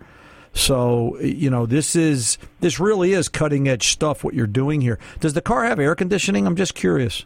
So, 0.54 1.18
you 1.20 1.50
know, 1.50 1.66
this 1.66 1.94
is, 1.94 2.38
this 2.60 2.80
really 2.80 3.12
is 3.12 3.28
cutting 3.28 3.68
edge 3.68 3.88
stuff, 3.88 4.24
what 4.24 4.34
you're 4.34 4.46
doing 4.46 4.80
here. 4.80 4.98
Does 5.20 5.34
the 5.34 5.42
car 5.42 5.64
have 5.64 5.78
air 5.78 5.94
conditioning? 5.94 6.46
I'm 6.46 6.56
just 6.56 6.74
curious. 6.74 7.24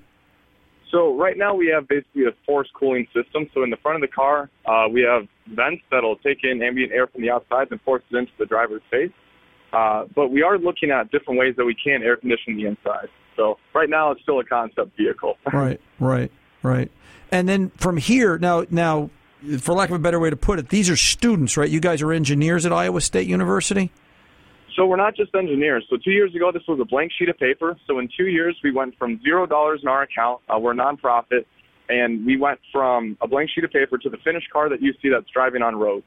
So 0.93 1.17
right 1.17 1.37
now 1.39 1.55
we 1.55 1.69
have 1.75 1.89
basically 1.89 2.27
a 2.27 2.33
forced 2.45 2.73
cooling 2.75 3.07
system. 3.15 3.49
So 3.55 3.65
in 3.65 3.71
the 3.71 3.79
front 3.79 3.97
of 3.97 4.09
the 4.09 4.15
car, 4.15 4.51
uh, 4.67 4.89
we 4.93 5.01
have 5.03 5.27
vents 5.49 5.83
that'll 5.91 6.17
take 6.17 6.45
in 6.45 6.63
ambient 6.63 6.93
air 6.93 7.07
from 7.07 7.23
the 7.23 7.31
outside 7.31 7.69
and 7.71 7.81
force 7.81 8.03
it 8.11 8.17
into 8.17 8.33
the 8.39 8.45
driver's 8.45 8.83
face. 8.91 9.11
Uh, 9.73 10.05
but 10.15 10.29
we 10.31 10.43
are 10.43 10.59
looking 10.59 10.91
at 10.91 11.11
different 11.11 11.41
ways 11.41 11.55
that 11.57 11.65
we 11.65 11.75
can 11.75 12.03
air 12.03 12.17
condition 12.17 12.57
the 12.57 12.67
inside. 12.67 13.09
So 13.37 13.59
right 13.75 13.89
now 13.89 14.11
it's 14.11 14.21
still 14.21 14.39
a 14.39 14.45
concept 14.45 14.95
vehicle. 14.99 15.39
right, 15.53 15.81
right, 15.99 16.31
right. 16.63 16.91
And 17.31 17.49
then 17.49 17.71
from 17.71 17.97
here, 17.97 18.39
now, 18.39 18.67
now, 18.71 19.09
for 19.59 19.75
lack 19.75 19.89
of 19.89 19.97
a 19.97 19.99
better 19.99 20.21
way 20.21 20.29
to 20.29 20.37
put 20.37 20.59
it, 20.59 20.69
these 20.69 20.91
are 20.91 20.97
students, 20.97 21.57
right? 21.57 21.71
You 21.71 21.81
guys 21.81 22.03
are 22.03 22.13
engineers 22.13 22.67
at 22.67 22.73
Iowa 22.73 23.01
State 23.01 23.27
University. 23.27 23.91
So 24.77 24.87
we're 24.87 24.97
not 24.97 25.15
just 25.15 25.35
engineers. 25.35 25.85
So 25.91 25.97
two 26.03 26.13
years 26.13 26.35
ago, 26.35 26.51
this 26.53 26.63
was 26.67 26.79
a 26.81 26.85
blank 26.85 27.13
sheet 27.19 27.29
of 27.29 27.39
paper. 27.39 27.77
So 27.87 27.99
in 27.99 28.09
two 28.17 28.27
years, 28.27 28.57
we 28.65 28.73
went 28.73 28.97
from 28.99 29.21
zero 29.23 29.47
dollars 29.47 29.81
in 29.83 29.89
our 29.89 30.03
account. 30.03 30.41
Uh, 30.49 30.59
we're 30.59 30.73
a 30.73 30.75
nonprofit, 30.75 31.45
and 31.89 32.25
we 32.25 32.39
went 32.39 32.59
from 32.73 33.19
a 33.21 33.29
blank 33.29 33.51
sheet 33.55 33.65
of 33.65 33.71
paper 33.71 33.99
to 33.99 34.09
the 34.09 34.17
finished 34.25 34.51
car 34.51 34.71
that 34.71 34.81
you 34.81 34.95
see 35.03 35.11
that's 35.11 35.29
driving 35.33 35.63
on 35.63 35.77
roads. 35.77 36.07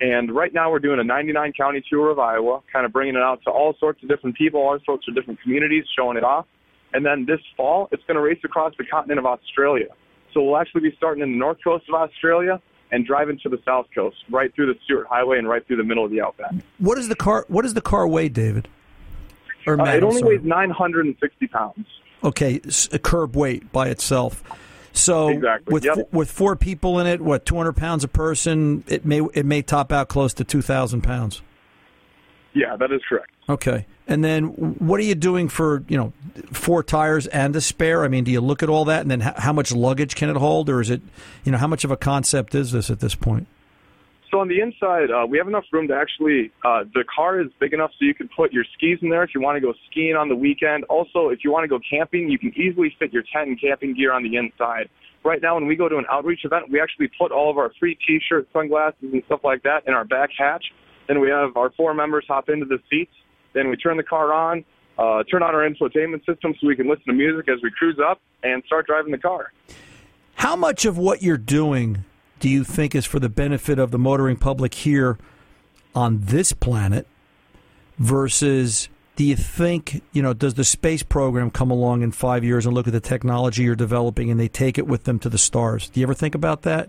And 0.00 0.34
right 0.34 0.52
now, 0.52 0.70
we're 0.70 0.80
doing 0.80 1.00
a 1.00 1.04
99 1.04 1.52
county 1.56 1.82
tour 1.88 2.10
of 2.10 2.18
Iowa, 2.18 2.60
kind 2.72 2.86
of 2.86 2.92
bringing 2.92 3.14
it 3.16 3.22
out 3.22 3.40
to 3.44 3.50
all 3.50 3.74
sorts 3.78 4.02
of 4.02 4.08
different 4.08 4.36
people, 4.36 4.60
all 4.60 4.78
sorts 4.84 5.06
of 5.08 5.14
different 5.14 5.40
communities, 5.40 5.84
showing 5.96 6.16
it 6.16 6.24
off. 6.24 6.46
And 6.92 7.04
then 7.04 7.26
this 7.26 7.40
fall, 7.56 7.88
it's 7.90 8.02
going 8.06 8.16
to 8.16 8.20
race 8.20 8.38
across 8.44 8.72
the 8.78 8.84
continent 8.84 9.18
of 9.18 9.26
Australia. 9.26 9.86
So 10.32 10.42
we'll 10.42 10.56
actually 10.56 10.82
be 10.82 10.94
starting 10.96 11.22
in 11.22 11.32
the 11.32 11.38
north 11.38 11.58
coast 11.62 11.84
of 11.88 11.94
Australia 11.94 12.60
and 12.94 13.04
driving 13.04 13.36
to 13.42 13.48
the 13.48 13.58
south 13.64 13.86
coast, 13.92 14.16
right 14.30 14.54
through 14.54 14.72
the 14.72 14.78
Stuart 14.84 15.08
Highway 15.08 15.38
and 15.38 15.48
right 15.48 15.66
through 15.66 15.78
the 15.78 15.84
middle 15.84 16.04
of 16.04 16.12
the 16.12 16.20
outback. 16.20 16.52
What 16.78 16.96
is 16.96 17.08
the 17.08 17.16
car? 17.16 17.44
What 17.48 17.62
does 17.62 17.74
the 17.74 17.80
car 17.80 18.06
weigh, 18.06 18.28
David? 18.28 18.68
Or 19.66 19.80
uh, 19.80 19.94
it 19.94 20.04
only 20.04 20.20
sorry. 20.20 20.38
weighs 20.38 20.46
960 20.46 21.46
pounds. 21.48 21.86
Okay, 22.22 22.60
a 22.92 22.98
curb 23.00 23.34
weight 23.36 23.72
by 23.72 23.88
itself. 23.88 24.44
So 24.92 25.28
exactly. 25.28 25.72
with 25.72 25.84
yep. 25.84 26.12
with 26.12 26.30
four 26.30 26.54
people 26.54 27.00
in 27.00 27.08
it, 27.08 27.20
what 27.20 27.44
200 27.44 27.72
pounds 27.72 28.04
a 28.04 28.08
person, 28.08 28.84
it 28.86 29.04
may 29.04 29.22
it 29.34 29.44
may 29.44 29.60
top 29.60 29.90
out 29.90 30.08
close 30.08 30.32
to 30.34 30.44
2,000 30.44 31.00
pounds. 31.00 31.42
Yeah, 32.54 32.76
that 32.76 32.92
is 32.92 33.00
correct. 33.08 33.30
Okay. 33.48 33.86
And 34.06 34.22
then 34.22 34.44
what 34.44 35.00
are 35.00 35.04
you 35.04 35.14
doing 35.14 35.48
for, 35.48 35.82
you 35.88 35.96
know, 35.96 36.12
four 36.52 36.82
tires 36.82 37.26
and 37.28 37.54
a 37.56 37.60
spare? 37.60 38.04
I 38.04 38.08
mean, 38.08 38.24
do 38.24 38.30
you 38.30 38.40
look 38.40 38.62
at 38.62 38.68
all 38.68 38.84
that 38.86 39.02
and 39.02 39.10
then 39.10 39.20
how 39.20 39.52
much 39.52 39.72
luggage 39.72 40.14
can 40.14 40.30
it 40.30 40.36
hold 40.36 40.68
or 40.68 40.80
is 40.80 40.90
it, 40.90 41.02
you 41.44 41.52
know, 41.52 41.58
how 41.58 41.66
much 41.66 41.84
of 41.84 41.90
a 41.90 41.96
concept 41.96 42.54
is 42.54 42.72
this 42.72 42.90
at 42.90 43.00
this 43.00 43.14
point? 43.14 43.46
So 44.30 44.40
on 44.40 44.48
the 44.48 44.60
inside, 44.60 45.12
uh, 45.12 45.26
we 45.26 45.38
have 45.38 45.46
enough 45.46 45.64
room 45.72 45.86
to 45.88 45.94
actually, 45.94 46.50
uh, 46.64 46.84
the 46.92 47.04
car 47.04 47.40
is 47.40 47.48
big 47.60 47.72
enough 47.72 47.92
so 47.92 48.04
you 48.04 48.14
can 48.14 48.28
put 48.28 48.52
your 48.52 48.64
skis 48.74 48.98
in 49.00 49.08
there 49.08 49.22
if 49.22 49.30
you 49.32 49.40
want 49.40 49.56
to 49.56 49.60
go 49.60 49.72
skiing 49.88 50.16
on 50.16 50.28
the 50.28 50.34
weekend. 50.34 50.82
Also, 50.84 51.28
if 51.28 51.44
you 51.44 51.52
want 51.52 51.62
to 51.62 51.68
go 51.68 51.78
camping, 51.88 52.28
you 52.28 52.38
can 52.38 52.52
easily 52.58 52.94
fit 52.98 53.12
your 53.12 53.22
tent 53.32 53.48
and 53.48 53.60
camping 53.60 53.94
gear 53.94 54.12
on 54.12 54.24
the 54.24 54.36
inside. 54.36 54.88
Right 55.24 55.40
now, 55.40 55.54
when 55.54 55.66
we 55.66 55.76
go 55.76 55.88
to 55.88 55.98
an 55.98 56.04
outreach 56.10 56.44
event, 56.44 56.68
we 56.68 56.80
actually 56.80 57.08
put 57.16 57.30
all 57.30 57.48
of 57.48 57.58
our 57.58 57.72
free 57.78 57.96
T-shirts, 58.06 58.48
sunglasses, 58.52 59.12
and 59.12 59.22
stuff 59.26 59.40
like 59.44 59.62
that 59.62 59.86
in 59.86 59.94
our 59.94 60.04
back 60.04 60.30
hatch. 60.36 60.64
Then 61.06 61.20
we 61.20 61.28
have 61.30 61.56
our 61.56 61.70
four 61.70 61.94
members 61.94 62.24
hop 62.26 62.48
into 62.48 62.66
the 62.66 62.78
seats. 62.90 63.12
Then 63.52 63.68
we 63.68 63.76
turn 63.76 63.96
the 63.96 64.02
car 64.02 64.32
on, 64.32 64.64
uh, 64.98 65.22
turn 65.24 65.42
on 65.42 65.54
our 65.54 65.68
infotainment 65.68 66.24
system 66.26 66.54
so 66.60 66.66
we 66.66 66.76
can 66.76 66.88
listen 66.88 67.04
to 67.06 67.12
music 67.12 67.48
as 67.48 67.62
we 67.62 67.70
cruise 67.70 67.98
up 68.04 68.20
and 68.42 68.62
start 68.64 68.86
driving 68.86 69.12
the 69.12 69.18
car. 69.18 69.52
How 70.36 70.56
much 70.56 70.84
of 70.84 70.98
what 70.98 71.22
you're 71.22 71.36
doing 71.36 72.04
do 72.40 72.48
you 72.48 72.64
think 72.64 72.94
is 72.94 73.06
for 73.06 73.20
the 73.20 73.28
benefit 73.28 73.78
of 73.78 73.90
the 73.90 73.98
motoring 73.98 74.36
public 74.36 74.74
here 74.74 75.18
on 75.94 76.20
this 76.22 76.52
planet 76.52 77.06
versus 77.98 78.88
do 79.16 79.24
you 79.24 79.36
think 79.36 80.02
you 80.12 80.20
know 80.20 80.34
does 80.34 80.54
the 80.54 80.64
space 80.64 81.02
program 81.02 81.50
come 81.50 81.70
along 81.70 82.02
in 82.02 82.10
five 82.10 82.42
years 82.42 82.66
and 82.66 82.74
look 82.74 82.88
at 82.88 82.92
the 82.92 83.00
technology 83.00 83.62
you're 83.62 83.76
developing 83.76 84.30
and 84.30 84.40
they 84.40 84.48
take 84.48 84.76
it 84.76 84.86
with 84.86 85.04
them 85.04 85.18
to 85.20 85.28
the 85.28 85.38
stars? 85.38 85.88
Do 85.88 86.00
you 86.00 86.06
ever 86.06 86.14
think 86.14 86.34
about 86.34 86.62
that? 86.62 86.88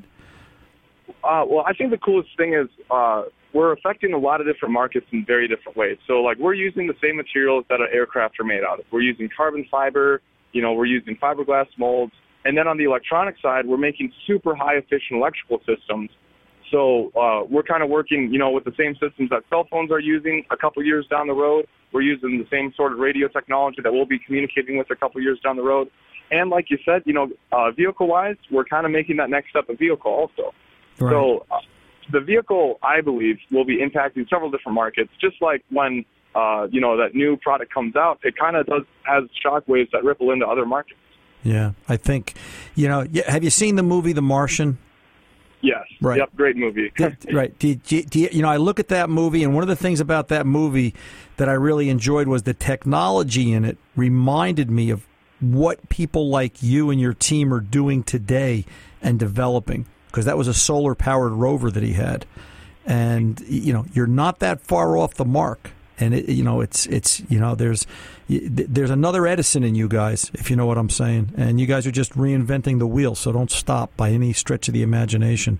Uh, 1.23 1.43
well 1.47 1.63
i 1.67 1.73
think 1.73 1.91
the 1.91 1.97
coolest 1.97 2.29
thing 2.37 2.53
is 2.53 2.67
uh, 2.89 3.23
we're 3.55 3.71
affecting 3.71 4.13
a 4.13 4.17
lot 4.17 4.41
of 4.41 4.45
different 4.45 4.73
markets 4.73 5.07
in 5.11 5.25
very 5.25 5.47
different 5.47 5.77
ways 5.77 5.97
so 6.05 6.21
like 6.21 6.37
we're 6.37 6.53
using 6.53 6.85
the 6.87 6.97
same 7.01 7.15
materials 7.15 7.63
that 7.69 7.79
our 7.79 7.87
aircraft 7.87 8.39
are 8.39 8.43
made 8.43 8.63
out 8.63 8.79
of 8.79 8.85
we're 8.91 9.01
using 9.01 9.29
carbon 9.35 9.65
fiber 9.71 10.21
you 10.51 10.61
know 10.61 10.73
we're 10.73 10.85
using 10.85 11.15
fiberglass 11.15 11.67
molds 11.77 12.13
and 12.43 12.57
then 12.57 12.67
on 12.67 12.77
the 12.77 12.83
electronic 12.83 13.35
side 13.41 13.65
we're 13.65 13.77
making 13.89 14.11
super 14.27 14.53
high 14.53 14.75
efficient 14.75 15.17
electrical 15.19 15.59
systems 15.59 16.09
so 16.71 17.11
uh, 17.15 17.43
we're 17.49 17.63
kind 17.63 17.83
of 17.83 17.89
working, 17.89 18.31
you 18.31 18.39
know, 18.39 18.49
with 18.49 18.63
the 18.63 18.73
same 18.77 18.95
systems 18.95 19.29
that 19.29 19.43
cell 19.49 19.67
phones 19.69 19.91
are 19.91 19.99
using 19.99 20.43
a 20.51 20.57
couple 20.57 20.83
years 20.83 21.05
down 21.09 21.27
the 21.27 21.33
road. 21.33 21.67
We're 21.91 22.01
using 22.01 22.39
the 22.39 22.47
same 22.51 22.73
sort 22.75 22.91
of 22.91 22.99
radio 22.99 23.27
technology 23.27 23.81
that 23.83 23.93
we'll 23.93 24.05
be 24.05 24.19
communicating 24.19 24.77
with 24.77 24.89
a 24.91 24.95
couple 24.95 25.21
years 25.21 25.39
down 25.43 25.55
the 25.57 25.63
road. 25.63 25.89
And 26.31 26.49
like 26.49 26.69
you 26.69 26.77
said, 26.83 27.03
you 27.05 27.13
know, 27.13 27.29
uh, 27.51 27.71
vehicle-wise, 27.71 28.37
we're 28.51 28.65
kind 28.65 28.85
of 28.85 28.91
making 28.91 29.17
that 29.17 29.29
next 29.29 29.51
step 29.51 29.69
of 29.69 29.77
vehicle 29.77 30.11
also. 30.11 30.53
Right. 30.99 31.11
So 31.11 31.45
uh, 31.51 31.59
the 32.11 32.19
vehicle, 32.19 32.79
I 32.83 33.01
believe, 33.01 33.37
will 33.51 33.65
be 33.65 33.77
impacting 33.77 34.29
several 34.29 34.51
different 34.51 34.75
markets. 34.75 35.11
Just 35.19 35.41
like 35.41 35.63
when, 35.69 36.05
uh, 36.35 36.67
you 36.71 36.81
know, 36.81 36.97
that 36.97 37.15
new 37.15 37.37
product 37.37 37.73
comes 37.73 37.95
out, 37.95 38.19
it 38.23 38.35
kind 38.37 38.55
of 38.55 38.65
does 38.65 38.83
has 39.03 39.23
shockwaves 39.43 39.91
that 39.91 40.03
ripple 40.03 40.31
into 40.31 40.45
other 40.45 40.65
markets. 40.65 40.99
Yeah, 41.43 41.73
I 41.87 41.97
think, 41.97 42.33
you 42.73 42.87
know, 42.87 43.05
have 43.27 43.43
you 43.43 43.51
seen 43.51 43.75
the 43.75 43.83
movie 43.83 44.13
The 44.13 44.21
Martian? 44.21 44.79
Yes. 45.61 45.83
Right. 46.01 46.17
Yep. 46.19 46.35
Great 46.35 46.57
movie. 46.57 46.91
right. 47.31 47.57
Do, 47.57 47.75
do, 47.75 48.03
do 48.03 48.19
you, 48.19 48.29
you 48.31 48.41
know, 48.41 48.49
I 48.49 48.57
look 48.57 48.79
at 48.79 48.89
that 48.89 49.09
movie, 49.09 49.43
and 49.43 49.53
one 49.53 49.63
of 49.63 49.67
the 49.67 49.75
things 49.75 49.99
about 49.99 50.27
that 50.27 50.45
movie 50.45 50.93
that 51.37 51.49
I 51.49 51.53
really 51.53 51.89
enjoyed 51.89 52.27
was 52.27 52.43
the 52.43 52.53
technology 52.53 53.51
in 53.51 53.65
it 53.65 53.77
reminded 53.95 54.69
me 54.69 54.89
of 54.91 55.07
what 55.39 55.89
people 55.89 56.29
like 56.29 56.61
you 56.61 56.89
and 56.89 56.99
your 56.99 57.13
team 57.13 57.53
are 57.53 57.59
doing 57.59 58.03
today 58.03 58.65
and 59.01 59.19
developing 59.19 59.85
because 60.15 60.23
that 60.23 60.37
was 60.37 60.47
a 60.47 60.53
solar 60.53 60.95
powered 60.95 61.33
rover 61.33 61.69
that 61.69 61.83
he 61.83 61.91
had. 61.91 62.25
And, 62.85 63.37
you 63.49 63.73
know, 63.73 63.85
you're 63.91 64.07
not 64.07 64.39
that 64.39 64.61
far 64.61 64.95
off 64.95 65.15
the 65.15 65.25
mark. 65.25 65.71
And, 65.99 66.15
it, 66.15 66.29
you 66.29 66.41
know, 66.41 66.61
it's, 66.61 66.85
it's, 66.85 67.21
you 67.29 67.37
know, 67.37 67.53
there's, 67.53 67.85
there's 68.29 68.91
another 68.91 69.27
Edison 69.27 69.65
in 69.65 69.75
you 69.75 69.89
guys, 69.89 70.31
if 70.33 70.49
you 70.49 70.55
know 70.55 70.65
what 70.65 70.77
I'm 70.77 70.89
saying. 70.89 71.33
And 71.35 71.59
you 71.59 71.65
guys 71.65 71.85
are 71.85 71.91
just 71.91 72.13
reinventing 72.13 72.79
the 72.79 72.87
wheel, 72.87 73.13
so 73.13 73.33
don't 73.33 73.51
stop 73.51 73.95
by 73.97 74.11
any 74.11 74.31
stretch 74.31 74.69
of 74.69 74.73
the 74.73 74.83
imagination. 74.83 75.57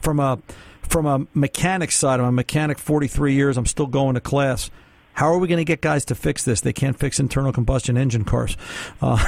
From 0.00 0.20
a 0.20 0.38
from 0.82 1.04
a 1.04 1.26
mechanic 1.34 1.90
side, 1.90 2.18
I'm 2.18 2.26
a 2.26 2.32
mechanic 2.32 2.78
43 2.78 3.34
years. 3.34 3.58
I'm 3.58 3.66
still 3.66 3.86
going 3.86 4.14
to 4.14 4.22
class. 4.22 4.70
How 5.12 5.26
are 5.26 5.38
we 5.38 5.48
going 5.48 5.58
to 5.58 5.64
get 5.64 5.82
guys 5.82 6.06
to 6.06 6.14
fix 6.14 6.44
this? 6.44 6.62
They 6.62 6.72
can't 6.72 6.98
fix 6.98 7.20
internal 7.20 7.52
combustion 7.52 7.98
engine 7.98 8.24
cars, 8.24 8.56
uh, 9.02 9.18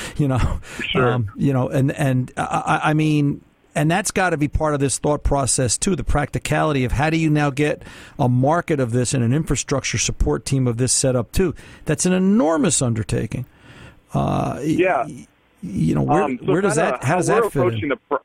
you 0.16 0.28
know. 0.28 0.60
Sure. 0.80 1.12
Um, 1.12 1.32
you 1.34 1.52
know, 1.52 1.68
and 1.68 1.90
and 1.90 2.30
I, 2.36 2.80
I 2.84 2.94
mean, 2.94 3.42
and 3.78 3.90
that's 3.90 4.10
got 4.10 4.30
to 4.30 4.36
be 4.36 4.48
part 4.48 4.74
of 4.74 4.80
this 4.80 4.98
thought 4.98 5.22
process 5.22 5.78
too 5.78 5.94
the 5.94 6.04
practicality 6.04 6.84
of 6.84 6.92
how 6.92 7.08
do 7.08 7.16
you 7.16 7.30
now 7.30 7.50
get 7.50 7.82
a 8.18 8.28
market 8.28 8.80
of 8.80 8.90
this 8.90 9.14
and 9.14 9.22
an 9.22 9.32
infrastructure 9.32 9.98
support 9.98 10.44
team 10.44 10.66
of 10.66 10.76
this 10.76 10.92
set 10.92 11.14
up 11.14 11.30
too 11.32 11.54
that's 11.84 12.04
an 12.04 12.12
enormous 12.12 12.82
undertaking 12.82 13.46
uh, 14.14 14.60
yeah 14.62 15.06
you 15.62 15.94
know 15.94 16.02
where, 16.02 16.24
um, 16.24 16.38
so 16.38 16.52
where 16.52 16.60
does 16.60 16.76
that 16.76 17.02
how, 17.04 17.16
does 17.16 17.28
that 17.28 17.50
fit 17.52 17.82
in? 17.82 17.92
Pro- 18.08 18.18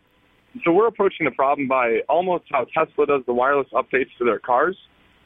so 0.63 0.71
we're 0.71 0.87
approaching 0.87 1.25
the 1.25 1.31
problem 1.31 1.67
by 1.67 2.01
almost 2.09 2.45
how 2.51 2.65
Tesla 2.65 3.07
does 3.07 3.23
the 3.25 3.33
wireless 3.33 3.67
updates 3.73 4.09
to 4.19 4.25
their 4.25 4.39
cars. 4.39 4.77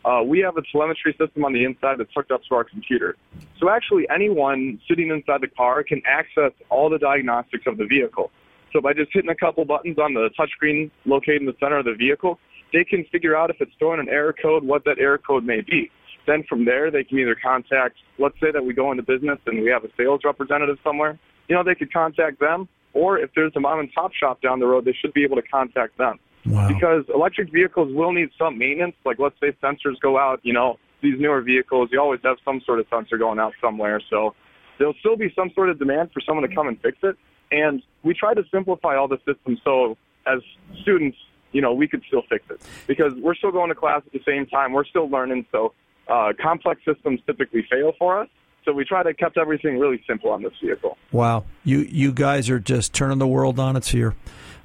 Uh, 0.06 0.24
we 0.24 0.40
have 0.40 0.56
a 0.56 0.62
telemetry 0.72 1.14
system 1.20 1.44
on 1.44 1.52
the 1.52 1.66
inside 1.66 1.98
that's 1.98 2.12
hooked 2.16 2.32
up 2.32 2.42
to 2.48 2.56
our 2.56 2.64
computer. 2.64 3.18
So 3.60 3.70
actually, 3.70 4.08
anyone 4.10 4.80
sitting 4.88 5.10
inside 5.10 5.42
the 5.42 5.50
car 5.50 5.84
can 5.84 6.02
access 6.06 6.54
all 6.70 6.90
the 6.90 6.98
diagnostics 6.98 7.68
of 7.68 7.78
the 7.78 7.86
vehicle. 7.86 8.32
So 8.74 8.82
by 8.82 8.94
just 8.94 9.12
hitting 9.14 9.30
a 9.30 9.36
couple 9.36 9.66
buttons 9.66 9.98
on 9.98 10.14
the 10.14 10.30
touchscreen 10.38 10.92
located 11.06 11.42
in 11.42 11.48
the 11.48 11.56
center 11.60 11.78
of 11.78 11.86
the 11.86 11.96
vehicle, 11.96 12.40
they 12.74 12.84
can 12.84 13.06
figure 13.12 13.36
out 13.36 13.50
if 13.50 13.58
it's 13.60 13.72
throwing 13.80 14.00
an 14.00 14.10
error 14.10 14.34
code, 14.34 14.64
what 14.64 14.84
that 14.86 15.00
error 15.00 15.18
code 15.18 15.46
may 15.46 15.62
be. 15.62 15.90
Then 16.26 16.44
from 16.50 16.66
there, 16.66 16.92
they 16.92 17.04
can 17.04 17.18
either 17.20 17.36
contact, 17.42 17.96
let's 18.20 18.36
say 18.42 18.52
that 18.52 18.64
we 18.64 18.74
go 18.74 18.92
into 18.92 19.04
business 19.04 19.40
and 19.46 19.64
we 19.64 19.70
have 19.70 19.86
a 19.86 19.90
sales 19.98 20.22
representative 20.26 20.78
somewhere, 20.84 21.18
you 21.48 21.56
know, 21.56 21.64
they 21.64 21.76
could 21.76 21.92
contact 21.92 22.40
them. 22.40 22.68
Or 22.94 23.18
if 23.18 23.30
there's 23.36 23.54
a 23.56 23.60
mom 23.60 23.80
and 23.80 23.92
pop 23.94 24.12
shop 24.14 24.42
down 24.42 24.60
the 24.60 24.66
road, 24.66 24.84
they 24.84 24.94
should 24.94 25.14
be 25.14 25.24
able 25.24 25.38
to 25.38 25.42
contact 25.42 25.98
them. 25.98 26.20
Wow. 26.46 26.68
Because 26.68 27.04
electric 27.14 27.52
vehicles 27.52 27.94
will 27.94 28.12
need 28.12 28.30
some 28.38 28.58
maintenance. 28.58 28.96
Like 29.06 29.20
let's 29.20 29.36
say 29.40 29.56
sensors 29.64 30.00
go 30.02 30.18
out, 30.18 30.40
you 30.44 30.54
know, 30.54 30.78
these 31.02 31.20
newer 31.20 31.42
vehicles, 31.42 31.90
you 31.92 32.02
always 32.02 32.20
have 32.24 32.38
some 32.44 32.62
sort 32.66 32.80
of 32.80 32.88
sensor 32.90 33.18
going 33.18 33.40
out 33.40 33.54
somewhere. 33.62 34.02
So 34.10 34.34
there'll 34.80 34.96
still 35.00 35.16
be 35.16 35.32
some 35.36 35.52
sort 35.54 35.70
of 35.70 35.80
demand 35.80 36.12
for 36.12 36.22
someone 36.22 36.48
to 36.48 36.54
come 36.54 36.68
and 36.68 36.80
fix 36.82 36.98
it. 37.04 37.16
And 37.52 37.82
we 38.04 38.14
try 38.14 38.34
to 38.34 38.44
simplify 38.52 38.96
all 38.96 39.08
the 39.08 39.20
systems 39.26 39.60
so 39.64 39.98
as 40.26 40.40
students, 40.82 41.18
you 41.52 41.62
know, 41.62 41.74
we 41.74 41.88
could 41.88 42.04
still 42.08 42.24
fix 42.30 42.44
it 42.50 42.62
because 42.88 43.14
we're 43.16 43.36
still 43.36 43.52
going 43.52 43.70
to 43.70 43.76
class 43.76 44.02
at 44.06 44.12
the 44.12 44.22
same 44.26 44.46
time. 44.46 44.74
We're 44.74 44.86
still 44.86 45.10
learning. 45.10 45.46
So 45.52 45.74
uh, 46.08 46.34
complex 46.42 46.82
systems 46.86 47.22
typically 47.26 47.66
fail 47.70 47.94
for 47.98 48.20
us. 48.20 48.30
So 48.66 48.74
we 48.74 48.84
try 48.84 49.02
to 49.02 49.14
kept 49.14 49.38
everything 49.38 49.80
really 49.80 50.04
simple 50.06 50.30
on 50.30 50.44
this 50.44 50.52
vehicle. 50.62 50.98
Wow, 51.14 51.46
you 51.64 51.80
you 51.90 52.12
guys 52.12 52.50
are 52.50 52.60
just 52.60 52.94
turning 52.94 53.18
the 53.18 53.28
world 53.28 53.60
on 53.60 53.78
its 53.78 53.94
ear. 53.94 54.14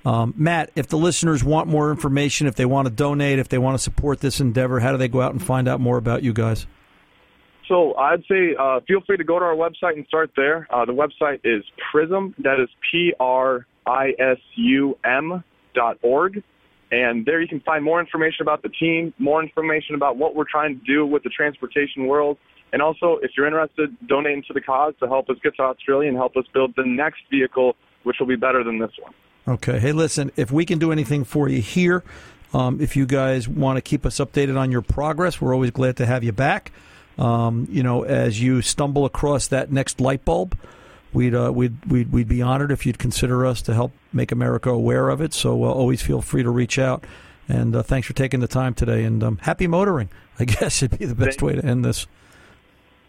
Um, 0.05 0.35
Matt, 0.37 0.73
if 0.75 0.89
the 0.89 0.99
listeners 0.99 1.45
want 1.45 1.69
more 1.69 1.93
information, 1.93 2.49
if 2.49 2.57
they 2.57 2.65
want 2.65 2.89
to 2.89 2.93
donate, 2.93 3.39
if 3.39 3.49
they 3.49 3.59
want 3.59 3.79
to 3.79 3.83
support 3.83 4.19
this 4.19 4.41
endeavor, 4.41 4.81
how 4.81 4.91
do 4.91 4.99
they 4.99 5.07
go 5.07 5.21
out 5.21 5.31
and 5.31 5.41
find 5.41 5.69
out 5.69 5.81
more 5.81 5.99
about 5.99 6.25
you 6.25 6.33
guys? 6.33 6.67
So 7.73 7.95
I'd 7.95 8.23
say 8.29 8.55
uh, 8.55 8.81
feel 8.87 9.01
free 9.07 9.17
to 9.17 9.25
go 9.25 9.39
to 9.39 9.45
our 9.47 9.55
website 9.55 9.95
and 9.95 10.07
start 10.07 10.33
there. 10.37 10.69
Uh, 10.69 10.85
the 10.85 10.93
website 10.93 11.41
is 11.43 11.65
Prisum. 11.91 12.35
That 12.37 12.61
is 12.61 12.69
P 12.91 13.15
R 13.19 13.67
I 13.87 14.11
S 14.19 14.37
U 14.57 14.99
M 15.07 15.43
dot 15.75 15.97
org. 16.03 16.43
And 16.91 17.25
there 17.25 17.41
you 17.41 17.49
can 17.49 17.61
find 17.61 17.83
more 17.83 17.99
information 17.99 18.43
about 18.43 18.63
the 18.63 18.69
team, 18.69 19.15
more 19.19 19.43
information 19.43 19.95
about 19.95 20.19
what 20.19 20.35
we're 20.35 20.45
trying 20.45 20.79
to 20.79 20.85
do 20.85 21.07
with 21.07 21.23
the 21.23 21.31
transportation 21.31 22.07
world. 22.07 22.37
And 22.75 22.83
also, 22.83 23.19
if 23.23 23.31
you're 23.39 23.47
interested, 23.47 23.97
donating 24.07 24.43
to 24.49 24.53
the 24.53 24.61
cause 24.61 24.93
to 25.01 25.09
help 25.09 25.31
us 25.31 25.37
get 25.43 25.57
to 25.57 25.63
Australia 25.63 26.11
and 26.11 26.19
help 26.19 26.37
us 26.37 26.45
build 26.53 26.75
the 26.77 26.85
next 26.85 27.23
vehicle, 27.31 27.75
which 28.03 28.17
will 28.21 28.27
be 28.27 28.37
better 28.37 28.63
than 28.63 28.81
this 28.81 28.93
one. 29.01 29.15
Okay. 29.49 29.79
Hey, 29.79 29.93
listen, 29.93 30.31
if 30.37 30.53
we 30.53 30.67
can 30.67 30.79
do 30.79 30.93
anything 30.93 31.25
for 31.25 31.49
you 31.49 31.63
here, 31.63 32.05
um, 32.53 32.83
if 32.83 32.97
you 32.97 33.07
guys 33.07 33.49
want 33.49 33.79
to 33.79 33.81
keep 33.81 34.05
us 34.05 34.17
updated 34.19 34.59
on 34.59 34.71
your 34.71 34.83
progress, 34.83 35.41
we're 35.41 35.55
always 35.55 35.71
glad 35.71 35.97
to 35.97 36.05
have 36.05 36.23
you 36.23 36.33
back. 36.33 36.71
Um, 37.19 37.69
you 37.71 37.83
know, 37.83 38.03
as 38.03 38.41
you 38.41 38.63
stumble 38.63 39.05
across 39.05 39.49
that 39.49 39.71
next 39.71 40.01
light 40.01 40.25
bulb, 40.25 40.57
we'd, 41.13 41.35
uh, 41.35 41.53
we'd, 41.53 41.85
we'd, 41.87 42.13
we'd 42.13 42.29
be 42.29 42.43
honored 42.43 42.71
if 42.71 42.87
you'd 42.87 42.99
consider 42.99 43.45
us 43.47 43.63
to 43.63 43.75
help 43.75 43.93
make 44.13 44.33
America 44.33 44.71
aware 44.71 45.09
of 45.09 45.21
it. 45.21 45.35
So 45.35 45.65
uh, 45.65 45.69
always 45.69 46.03
feel 46.03 46.23
free 46.23 46.43
to 46.43 46.51
reach 46.51 46.79
out. 46.79 47.05
And 47.49 47.77
uh, 47.77 47.83
thanks 47.83 48.07
for 48.07 48.15
taking 48.15 48.41
the 48.41 48.49
time 48.49 48.75
today. 48.75 49.05
And 49.05 49.23
um, 49.23 49.39
happy 49.39 49.67
motoring, 49.67 50.09
I 50.39 50.45
guess, 50.45 50.83
would 50.83 50.99
be 50.99 51.05
the 51.05 51.15
best 51.15 51.43
way 51.43 51.55
to 51.55 51.65
end 51.65 51.85
this. 51.85 52.07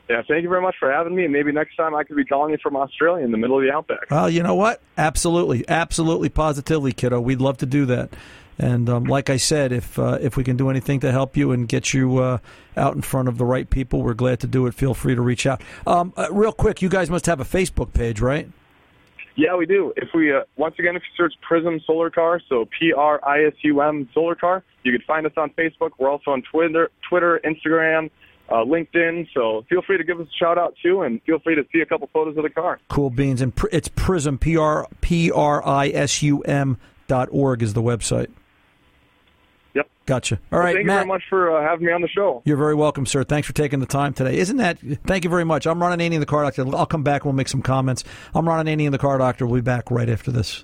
Yeah, 0.09 0.21
thank 0.27 0.43
you 0.43 0.49
very 0.49 0.61
much 0.61 0.75
for 0.79 0.91
having 0.91 1.15
me. 1.15 1.23
And 1.23 1.31
maybe 1.31 1.51
next 1.51 1.75
time 1.77 1.95
I 1.95 2.03
could 2.03 2.17
be 2.17 2.25
calling 2.25 2.51
you 2.51 2.57
from 2.61 2.75
Australia 2.75 3.23
in 3.23 3.31
the 3.31 3.37
middle 3.37 3.57
of 3.57 3.63
the 3.63 3.71
outback. 3.71 4.11
Well, 4.11 4.29
you 4.29 4.43
know 4.43 4.55
what? 4.55 4.81
Absolutely, 4.97 5.67
absolutely, 5.67 6.29
positively, 6.29 6.91
kiddo. 6.91 7.21
We'd 7.21 7.39
love 7.39 7.57
to 7.59 7.65
do 7.65 7.85
that. 7.85 8.13
And 8.59 8.87
um, 8.89 9.05
like 9.05 9.29
I 9.29 9.37
said, 9.37 9.71
if 9.71 9.97
uh, 9.97 10.19
if 10.21 10.37
we 10.37 10.43
can 10.43 10.57
do 10.57 10.69
anything 10.69 10.99
to 10.99 11.11
help 11.11 11.35
you 11.35 11.51
and 11.51 11.67
get 11.67 11.93
you 11.93 12.19
uh, 12.19 12.37
out 12.77 12.95
in 12.95 13.01
front 13.01 13.27
of 13.27 13.37
the 13.37 13.45
right 13.45 13.69
people, 13.69 14.03
we're 14.03 14.13
glad 14.13 14.39
to 14.41 14.47
do 14.47 14.67
it. 14.67 14.73
Feel 14.73 14.93
free 14.93 15.15
to 15.15 15.21
reach 15.21 15.47
out. 15.47 15.61
Um, 15.87 16.13
uh, 16.15 16.27
real 16.31 16.51
quick, 16.51 16.81
you 16.81 16.89
guys 16.89 17.09
must 17.09 17.25
have 17.25 17.39
a 17.39 17.45
Facebook 17.45 17.93
page, 17.93 18.21
right? 18.21 18.47
Yeah, 19.35 19.55
we 19.55 19.65
do. 19.65 19.91
If 19.97 20.09
we 20.13 20.31
uh, 20.31 20.41
once 20.57 20.75
again, 20.77 20.95
if 20.95 21.01
you 21.01 21.15
search 21.17 21.33
Prisum 21.49 21.83
Solar 21.85 22.11
Car, 22.11 22.39
so 22.47 22.65
P 22.79 22.93
R 22.93 23.19
I 23.27 23.45
S 23.45 23.53
U 23.63 23.81
M 23.81 24.07
Solar 24.13 24.35
Car, 24.35 24.63
you 24.83 24.91
can 24.91 25.01
find 25.07 25.25
us 25.25 25.33
on 25.37 25.49
Facebook. 25.51 25.91
We're 25.97 26.11
also 26.11 26.29
on 26.29 26.43
Twitter, 26.43 26.91
Twitter, 27.09 27.41
Instagram, 27.43 28.11
uh, 28.49 28.57
LinkedIn. 28.57 29.27
So 29.33 29.65
feel 29.67 29.81
free 29.81 29.97
to 29.97 30.03
give 30.03 30.19
us 30.19 30.27
a 30.27 30.37
shout 30.37 30.59
out 30.59 30.75
too, 30.83 31.01
and 31.01 31.19
feel 31.23 31.39
free 31.39 31.55
to 31.55 31.65
see 31.73 31.81
a 31.81 31.85
couple 31.87 32.07
photos 32.13 32.37
of 32.37 32.43
the 32.43 32.51
car. 32.51 32.79
Cool 32.89 33.09
beans, 33.09 33.41
and 33.41 33.55
pr- 33.55 33.67
it's 33.71 33.89
Prisum 33.89 34.39
P 34.39 34.55
R 34.55 34.87
P 35.01 35.31
R 35.31 35.65
I 35.65 35.87
S 35.87 36.21
U 36.21 36.41
M 36.41 36.77
dot 37.07 37.27
org 37.31 37.63
is 37.63 37.73
the 37.73 37.81
website. 37.81 38.29
Gotcha. 40.05 40.35
All 40.35 40.59
well, 40.59 40.61
right, 40.61 40.75
thank 40.75 40.85
Matt, 40.85 40.93
you 40.93 40.99
very 40.99 41.07
much 41.07 41.23
for 41.29 41.57
uh, 41.57 41.61
having 41.61 41.85
me 41.85 41.93
on 41.93 42.01
the 42.01 42.09
show. 42.09 42.41
You're 42.45 42.57
very 42.57 42.75
welcome, 42.75 43.05
sir. 43.05 43.23
Thanks 43.23 43.47
for 43.47 43.53
taking 43.53 43.79
the 43.79 43.85
time 43.85 44.13
today. 44.13 44.37
Isn't 44.37 44.57
that? 44.57 44.77
Thank 45.05 45.23
you 45.23 45.29
very 45.29 45.45
much. 45.45 45.65
I'm 45.65 45.81
Ron 45.81 45.97
Ananian, 45.97 46.19
the 46.19 46.25
car 46.25 46.43
doctor. 46.43 46.65
I'll 46.75 46.85
come 46.85 47.03
back. 47.03 47.23
We'll 47.23 47.33
make 47.33 47.47
some 47.47 47.61
comments. 47.61 48.03
I'm 48.35 48.47
Ron 48.47 48.65
Ananian, 48.65 48.91
the 48.91 48.97
car 48.97 49.17
doctor. 49.17 49.45
We'll 49.45 49.61
be 49.61 49.61
back 49.61 49.89
right 49.91 50.09
after 50.09 50.31
this. 50.31 50.63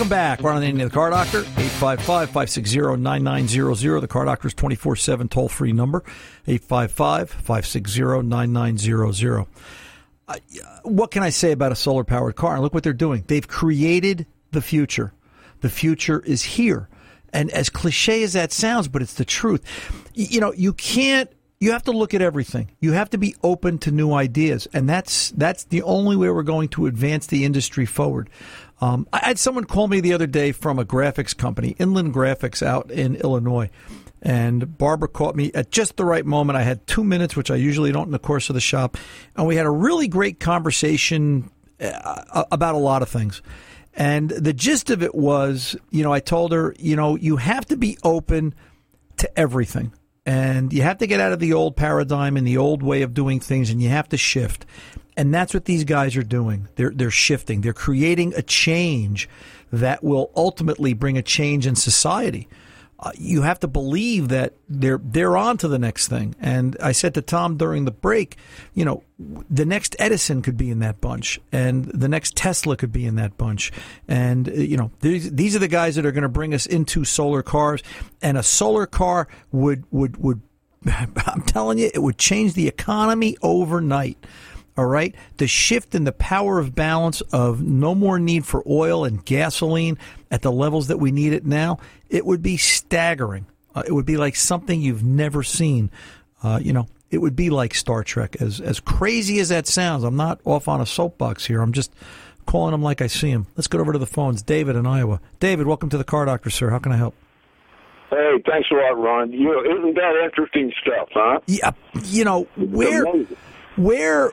Welcome 0.00 0.16
back. 0.16 0.42
Ron 0.42 0.56
Ananian, 0.56 0.60
the 0.60 0.72
name 0.72 0.80
of 0.80 0.92
the 0.92 0.94
Car 0.94 1.10
Doctor, 1.10 1.42
855-560-9900. 1.42 4.00
The 4.00 4.08
Car 4.08 4.24
Doctor's 4.24 4.54
24-7 4.54 5.28
toll-free 5.28 5.74
number, 5.74 6.02
855-560-9900. 6.48 9.46
Uh, 10.26 10.36
what 10.84 11.10
can 11.10 11.22
I 11.22 11.28
say 11.28 11.52
about 11.52 11.72
a 11.72 11.76
solar-powered 11.76 12.34
car? 12.34 12.54
And 12.54 12.62
look 12.62 12.72
what 12.72 12.82
they're 12.82 12.94
doing. 12.94 13.24
They've 13.26 13.46
created 13.46 14.24
the 14.52 14.62
future. 14.62 15.12
The 15.60 15.68
future 15.68 16.20
is 16.20 16.44
here. 16.44 16.88
And 17.30 17.50
as 17.50 17.68
cliche 17.68 18.22
as 18.22 18.32
that 18.32 18.52
sounds, 18.52 18.88
but 18.88 19.02
it's 19.02 19.12
the 19.12 19.26
truth. 19.26 19.62
You 20.14 20.40
know, 20.40 20.54
you 20.54 20.72
can't 20.72 21.30
you 21.60 21.72
have 21.72 21.82
to 21.82 21.92
look 21.92 22.14
at 22.14 22.22
everything. 22.22 22.70
You 22.80 22.92
have 22.92 23.10
to 23.10 23.18
be 23.18 23.36
open 23.42 23.76
to 23.80 23.90
new 23.90 24.14
ideas, 24.14 24.66
and 24.72 24.88
that's 24.88 25.30
that's 25.32 25.64
the 25.64 25.82
only 25.82 26.16
way 26.16 26.30
we're 26.30 26.42
going 26.42 26.70
to 26.70 26.86
advance 26.86 27.26
the 27.26 27.44
industry 27.44 27.84
forward. 27.84 28.30
Um, 28.80 29.06
I 29.12 29.20
had 29.26 29.38
someone 29.38 29.64
call 29.64 29.88
me 29.88 30.00
the 30.00 30.14
other 30.14 30.26
day 30.26 30.52
from 30.52 30.78
a 30.78 30.84
graphics 30.84 31.36
company, 31.36 31.76
Inland 31.78 32.14
Graphics, 32.14 32.62
out 32.62 32.90
in 32.90 33.16
Illinois, 33.16 33.68
and 34.22 34.78
Barbara 34.78 35.08
caught 35.08 35.36
me 35.36 35.50
at 35.54 35.70
just 35.70 35.96
the 35.96 36.04
right 36.04 36.24
moment. 36.24 36.56
I 36.56 36.62
had 36.62 36.86
two 36.86 37.04
minutes, 37.04 37.36
which 37.36 37.50
I 37.50 37.56
usually 37.56 37.92
don't 37.92 38.06
in 38.06 38.12
the 38.12 38.18
course 38.18 38.48
of 38.48 38.54
the 38.54 38.60
shop, 38.60 38.96
and 39.36 39.46
we 39.46 39.56
had 39.56 39.66
a 39.66 39.70
really 39.70 40.08
great 40.08 40.40
conversation 40.40 41.50
uh, 41.80 42.44
about 42.50 42.74
a 42.74 42.78
lot 42.78 43.02
of 43.02 43.08
things. 43.08 43.42
And 43.94 44.30
the 44.30 44.52
gist 44.52 44.90
of 44.90 45.02
it 45.02 45.14
was, 45.14 45.76
you 45.90 46.02
know, 46.02 46.12
I 46.12 46.20
told 46.20 46.52
her, 46.52 46.74
you 46.78 46.96
know, 46.96 47.16
you 47.16 47.36
have 47.36 47.66
to 47.66 47.76
be 47.76 47.98
open 48.02 48.54
to 49.18 49.38
everything 49.38 49.92
and 50.24 50.72
you 50.72 50.82
have 50.82 50.98
to 50.98 51.06
get 51.06 51.20
out 51.20 51.32
of 51.32 51.38
the 51.40 51.52
old 51.52 51.76
paradigm 51.76 52.36
and 52.36 52.46
the 52.46 52.56
old 52.56 52.82
way 52.82 53.02
of 53.02 53.14
doing 53.14 53.40
things 53.40 53.70
and 53.70 53.82
you 53.82 53.88
have 53.88 54.08
to 54.10 54.16
shift 54.16 54.64
and 55.16 55.32
that's 55.32 55.54
what 55.54 55.64
these 55.64 55.84
guys 55.84 56.16
are 56.16 56.22
doing 56.22 56.68
they're 56.76 56.90
they're 56.90 57.10
shifting 57.10 57.60
they're 57.60 57.72
creating 57.72 58.34
a 58.34 58.42
change 58.42 59.28
that 59.72 60.02
will 60.02 60.30
ultimately 60.34 60.92
bring 60.92 61.16
a 61.16 61.22
change 61.22 61.66
in 61.66 61.76
society 61.76 62.48
uh, 63.02 63.12
you 63.16 63.40
have 63.40 63.58
to 63.58 63.66
believe 63.66 64.28
that 64.28 64.52
they're 64.68 65.00
they're 65.02 65.34
on 65.34 65.56
to 65.56 65.68
the 65.68 65.78
next 65.78 66.08
thing. 66.08 66.34
And 66.38 66.76
I 66.82 66.92
said 66.92 67.14
to 67.14 67.22
Tom 67.22 67.56
during 67.56 67.86
the 67.86 67.90
break, 67.90 68.36
you 68.74 68.84
know, 68.84 69.02
the 69.18 69.64
next 69.64 69.96
Edison 69.98 70.42
could 70.42 70.58
be 70.58 70.70
in 70.70 70.80
that 70.80 71.00
bunch, 71.00 71.40
and 71.50 71.86
the 71.86 72.08
next 72.08 72.36
Tesla 72.36 72.76
could 72.76 72.92
be 72.92 73.06
in 73.06 73.14
that 73.14 73.38
bunch. 73.38 73.72
And 74.06 74.50
uh, 74.50 74.52
you 74.52 74.76
know, 74.76 74.90
these 75.00 75.32
these 75.32 75.56
are 75.56 75.60
the 75.60 75.68
guys 75.68 75.96
that 75.96 76.04
are 76.04 76.12
going 76.12 76.22
to 76.22 76.28
bring 76.28 76.52
us 76.52 76.66
into 76.66 77.06
solar 77.06 77.42
cars. 77.42 77.82
And 78.20 78.36
a 78.36 78.42
solar 78.42 78.86
car 78.86 79.28
would 79.50 79.84
would 79.90 80.18
would 80.18 80.42
I'm 80.86 81.42
telling 81.42 81.78
you, 81.78 81.90
it 81.92 82.02
would 82.02 82.18
change 82.18 82.52
the 82.52 82.68
economy 82.68 83.34
overnight. 83.40 84.18
All 84.76 84.86
right. 84.86 85.14
The 85.36 85.46
shift 85.46 85.94
in 85.94 86.04
the 86.04 86.12
power 86.12 86.58
of 86.58 86.74
balance 86.74 87.20
of 87.32 87.62
no 87.62 87.94
more 87.94 88.18
need 88.18 88.46
for 88.46 88.62
oil 88.68 89.04
and 89.04 89.24
gasoline 89.24 89.98
at 90.30 90.42
the 90.42 90.52
levels 90.52 90.88
that 90.88 90.98
we 90.98 91.10
need 91.10 91.32
it 91.32 91.44
now, 91.44 91.78
it 92.08 92.24
would 92.24 92.42
be 92.42 92.56
staggering. 92.56 93.46
Uh, 93.74 93.82
it 93.86 93.92
would 93.92 94.06
be 94.06 94.16
like 94.16 94.36
something 94.36 94.80
you've 94.80 95.04
never 95.04 95.42
seen. 95.42 95.90
Uh, 96.42 96.58
you 96.62 96.72
know, 96.72 96.86
it 97.10 97.18
would 97.18 97.36
be 97.36 97.50
like 97.50 97.74
Star 97.74 98.02
Trek. 98.02 98.36
As 98.40 98.60
as 98.60 98.80
crazy 98.80 99.40
as 99.40 99.48
that 99.50 99.66
sounds, 99.66 100.04
I'm 100.04 100.16
not 100.16 100.40
off 100.44 100.68
on 100.68 100.80
a 100.80 100.86
soapbox 100.86 101.46
here. 101.46 101.60
I'm 101.60 101.72
just 101.72 101.92
calling 102.46 102.72
them 102.72 102.82
like 102.82 103.00
I 103.00 103.06
see 103.06 103.32
them. 103.32 103.46
Let's 103.56 103.66
go 103.66 103.78
over 103.78 103.92
to 103.92 103.98
the 103.98 104.06
phones. 104.06 104.42
David 104.42 104.76
in 104.76 104.86
Iowa. 104.86 105.20
David, 105.40 105.66
welcome 105.66 105.88
to 105.90 105.98
the 105.98 106.04
Car 106.04 106.24
Doctor, 106.24 106.50
sir. 106.50 106.70
How 106.70 106.78
can 106.78 106.92
I 106.92 106.96
help? 106.96 107.14
Hey, 108.10 108.42
thanks 108.44 108.68
a 108.72 108.74
lot, 108.74 108.98
Ron. 108.98 109.30
You 109.30 109.44
know, 109.44 109.60
isn't 109.62 109.94
that 109.94 110.20
interesting 110.24 110.72
stuff, 110.82 111.08
huh? 111.12 111.40
Yeah, 111.46 111.70
you 112.04 112.24
know 112.24 112.48
where 112.56 113.04
where 113.76 114.32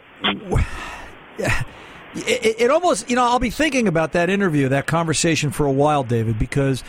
it, 2.16 2.62
it, 2.62 2.72
almost 2.72 3.10
you 3.10 3.16
know 3.16 3.24
I'll 3.24 3.40
be 3.40 3.50
thinking 3.50 3.88
about 3.88 4.14
that 4.14 4.30
interview, 4.30 4.70
that 4.70 4.88
conversation 4.88 5.52
for 5.52 5.66
a 5.66 5.72
while, 5.72 6.04
David, 6.04 6.40
because 6.40 6.84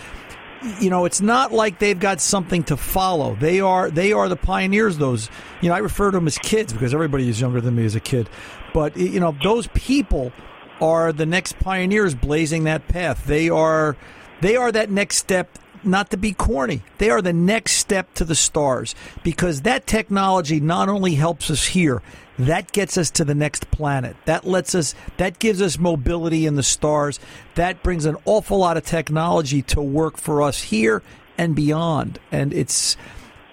you 0.80 0.90
know 0.90 1.04
it's 1.04 1.20
not 1.20 1.52
like 1.52 1.78
they've 1.78 1.98
got 1.98 2.20
something 2.20 2.64
to 2.64 2.76
follow. 2.76 3.34
They 3.36 3.60
are 3.60 3.90
they 3.90 4.12
are 4.12 4.28
the 4.28 4.36
pioneers. 4.36 4.98
Those 4.98 5.30
you 5.60 5.68
know 5.68 5.74
I 5.74 5.78
refer 5.78 6.10
to 6.10 6.16
them 6.16 6.26
as 6.26 6.38
kids 6.38 6.72
because 6.72 6.94
everybody 6.94 7.28
is 7.28 7.40
younger 7.40 7.60
than 7.60 7.74
me 7.74 7.84
as 7.84 7.94
a 7.94 8.00
kid, 8.00 8.28
but 8.72 8.96
you 8.96 9.20
know 9.20 9.36
those 9.42 9.66
people 9.68 10.32
are 10.80 11.12
the 11.12 11.26
next 11.26 11.58
pioneers 11.58 12.14
blazing 12.14 12.64
that 12.64 12.88
path. 12.88 13.26
They 13.26 13.50
are 13.50 13.96
they 14.40 14.56
are 14.56 14.72
that 14.72 14.90
next 14.90 15.16
step 15.16 15.58
not 15.84 16.10
to 16.10 16.16
be 16.16 16.32
corny, 16.32 16.82
they 16.98 17.10
are 17.10 17.22
the 17.22 17.32
next 17.32 17.72
step 17.72 18.12
to 18.14 18.24
the 18.24 18.34
stars 18.34 18.94
because 19.22 19.62
that 19.62 19.86
technology 19.86 20.60
not 20.60 20.88
only 20.88 21.14
helps 21.14 21.50
us 21.50 21.66
here, 21.68 22.02
that 22.38 22.70
gets 22.72 22.96
us 22.96 23.10
to 23.12 23.24
the 23.24 23.34
next 23.34 23.70
planet. 23.70 24.16
That 24.24 24.46
lets 24.46 24.74
us 24.74 24.94
that 25.16 25.38
gives 25.38 25.60
us 25.60 25.78
mobility 25.78 26.46
in 26.46 26.54
the 26.54 26.62
stars. 26.62 27.18
That 27.56 27.82
brings 27.82 28.04
an 28.04 28.16
awful 28.24 28.58
lot 28.58 28.76
of 28.76 28.84
technology 28.84 29.62
to 29.62 29.82
work 29.82 30.16
for 30.16 30.42
us 30.42 30.62
here 30.62 31.02
and 31.36 31.54
beyond. 31.54 32.18
And 32.30 32.52
it's 32.52 32.96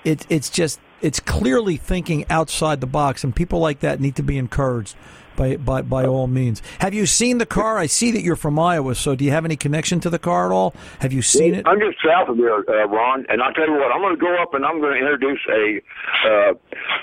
it, 0.03 0.25
it's 0.29 0.49
just 0.49 0.79
it's 1.01 1.19
clearly 1.19 1.77
thinking 1.77 2.25
outside 2.29 2.79
the 2.79 2.87
box 2.87 3.23
and 3.23 3.35
people 3.35 3.59
like 3.59 3.79
that 3.79 3.99
need 3.99 4.15
to 4.17 4.23
be 4.23 4.37
encouraged 4.37 4.95
by, 5.35 5.57
by, 5.57 5.81
by 5.81 6.05
all 6.05 6.27
means. 6.27 6.61
Have 6.79 6.93
you 6.93 7.05
seen 7.05 7.37
the 7.37 7.45
car? 7.45 7.77
I 7.77 7.85
see 7.85 8.11
that 8.11 8.21
you're 8.21 8.35
from 8.35 8.57
Iowa, 8.57 8.95
so 8.95 9.15
do 9.15 9.25
you 9.25 9.31
have 9.31 9.45
any 9.45 9.55
connection 9.55 9.99
to 10.01 10.09
the 10.09 10.19
car 10.19 10.51
at 10.51 10.55
all? 10.55 10.73
Have 10.99 11.13
you 11.13 11.21
seen 11.21 11.55
it? 11.55 11.67
I'm 11.67 11.79
just 11.79 11.97
south 12.05 12.29
of 12.29 12.37
there, 12.37 12.57
uh, 12.57 12.87
Ron, 12.87 13.25
and 13.29 13.41
I'll 13.41 13.53
tell 13.53 13.67
you 13.67 13.73
what, 13.73 13.91
I'm 13.91 14.01
going 14.01 14.15
to 14.15 14.21
go 14.21 14.41
up 14.41 14.53
and 14.53 14.65
I'm 14.65 14.79
going 14.79 14.93
to 14.93 14.99
introduce 14.99 15.41
a, 15.49 15.81
uh, 16.27 16.53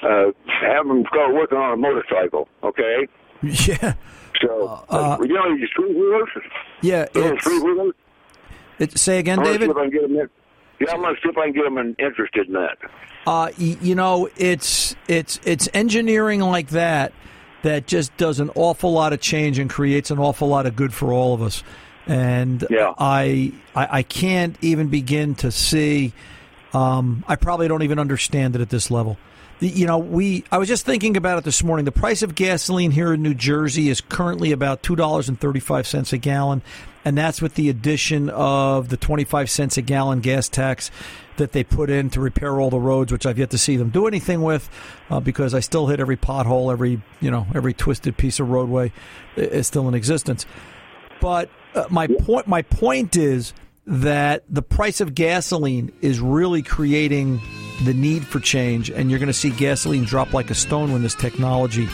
uh, 0.07 0.33
have 0.61 0.87
them 0.87 1.05
start 1.09 1.35
working 1.35 1.59
on 1.59 1.73
a 1.73 1.77
motorcycle, 1.77 2.49
okay? 2.63 3.09
Yeah. 3.43 3.95
So, 4.41 4.85
uh, 4.89 4.95
uh 4.95 5.19
you 5.21 5.35
know, 5.35 5.57
these 5.57 5.69
three 5.75 5.93
wheelers? 5.93 6.29
Yeah. 6.81 7.07
It's, 7.15 7.45
three 7.45 7.59
wheelers? 7.59 7.95
It, 8.79 8.99
say 8.99 9.19
again, 9.19 9.41
I'm 9.41 9.45
David? 9.45 9.69
Yeah, 9.69 10.93
I'm 10.93 11.01
going 11.01 11.15
to 11.15 11.21
see 11.21 11.29
if 11.29 11.39
I 11.39 11.47
can 11.47 11.53
get 11.53 11.65
them 11.65 11.79
interested 11.99 12.47
in 12.47 12.55
that. 12.55 12.79
Uh, 13.27 13.51
you 13.57 13.95
know, 13.95 14.29
it's 14.37 14.97
it's 15.07 15.39
it's 15.45 15.69
engineering 15.73 16.41
like 16.41 16.69
that 16.69 17.13
that 17.63 17.87
just 17.87 18.17
does 18.17 18.41
an 18.41 18.51
awful 18.55 18.93
lot 18.93 19.13
of 19.13 19.21
change 19.21 19.59
and 19.59 19.71
creates 19.71 20.11
an 20.11 20.19
awful 20.19 20.49
lot 20.49 20.67
of 20.67 20.77
good 20.77 20.93
for 20.93 21.13
all 21.13 21.35
of 21.35 21.43
us. 21.43 21.63
And 22.07 22.67
yeah. 22.69 22.95
I, 22.99 23.53
I, 23.75 23.99
I 23.99 24.03
can't 24.03 24.57
even 24.61 24.89
begin 24.89 25.35
to 25.37 25.51
see. 25.51 26.13
Um, 26.73 27.25
I 27.29 27.37
probably 27.37 27.69
don't 27.69 27.83
even 27.83 27.99
understand 27.99 28.55
it 28.57 28.61
at 28.61 28.71
this 28.71 28.91
level. 28.91 29.19
You 29.61 29.87
know, 29.87 29.99
we. 29.99 30.43
I 30.51 30.59
was 30.59 30.67
just 30.67 30.85
thinking 30.85 31.17
about 31.17 31.39
it 31.39 31.45
this 31.45 31.63
morning. 31.63 31.85
The 31.85 31.93
price 31.93 32.23
of 32.23 32.35
gasoline 32.35 32.91
here 32.91 33.13
in 33.13 33.23
New 33.23 33.35
Jersey 33.35 33.91
is 33.91 34.01
currently 34.01 34.51
about 34.51 34.83
two 34.83 34.97
dollars 34.97 35.29
and 35.29 35.39
thirty-five 35.39 35.87
cents 35.87 36.13
a 36.13 36.19
gallon, 36.19 36.63
and 37.05 37.17
that's 37.17 37.41
with 37.41 37.55
the 37.55 37.69
addition 37.69 38.29
of 38.29 38.89
the 38.89 38.97
twenty-five 38.97 39.49
cents 39.49 39.77
a 39.77 39.83
gallon 39.83 40.19
gas 40.19 40.49
tax 40.49 40.91
that 41.37 41.53
they 41.53 41.63
put 41.63 41.91
in 41.91 42.11
to 42.11 42.21
repair 42.21 42.61
all 42.61 42.71
the 42.71 42.81
roads, 42.81 43.13
which 43.13 43.25
I've 43.25 43.39
yet 43.39 43.51
to 43.51 43.59
see 43.59 43.77
them 43.77 43.91
do 43.91 44.09
anything 44.09 44.43
with, 44.43 44.69
uh, 45.11 45.21
because 45.21 45.55
I 45.55 45.61
still 45.61 45.87
hit 45.87 46.01
every 46.01 46.17
pothole, 46.17 46.73
every 46.73 47.01
you 47.21 47.31
know, 47.31 47.47
every 47.55 47.73
twisted 47.73 48.17
piece 48.17 48.41
of 48.41 48.51
roadway 48.51 48.91
is 49.37 49.69
still 49.69 49.87
in 49.87 49.95
existence. 49.95 50.45
But 51.21 51.51
uh, 51.77 51.85
my 51.89 52.09
point, 52.09 52.49
my 52.49 52.63
point 52.63 53.15
is 53.15 53.55
that 53.87 54.45
the 54.49 54.63
price 54.63 55.01
of 55.01 55.15
gasoline 55.15 55.93
is 56.01 56.21
really 56.21 56.63
creating 56.63 57.41
the 57.85 57.95
need 57.95 58.27
for 58.27 58.41
change, 58.41 58.91
and 58.91 59.11
you're 59.11 59.19
going 59.19 59.27
to 59.29 59.33
see 59.33 59.51
gasoline 59.51 60.05
drop 60.05 60.33
like 60.33 60.51
a 60.51 60.55
stone 60.55 60.93
when 60.93 61.03
this 61.03 61.15
technology, 61.15 61.89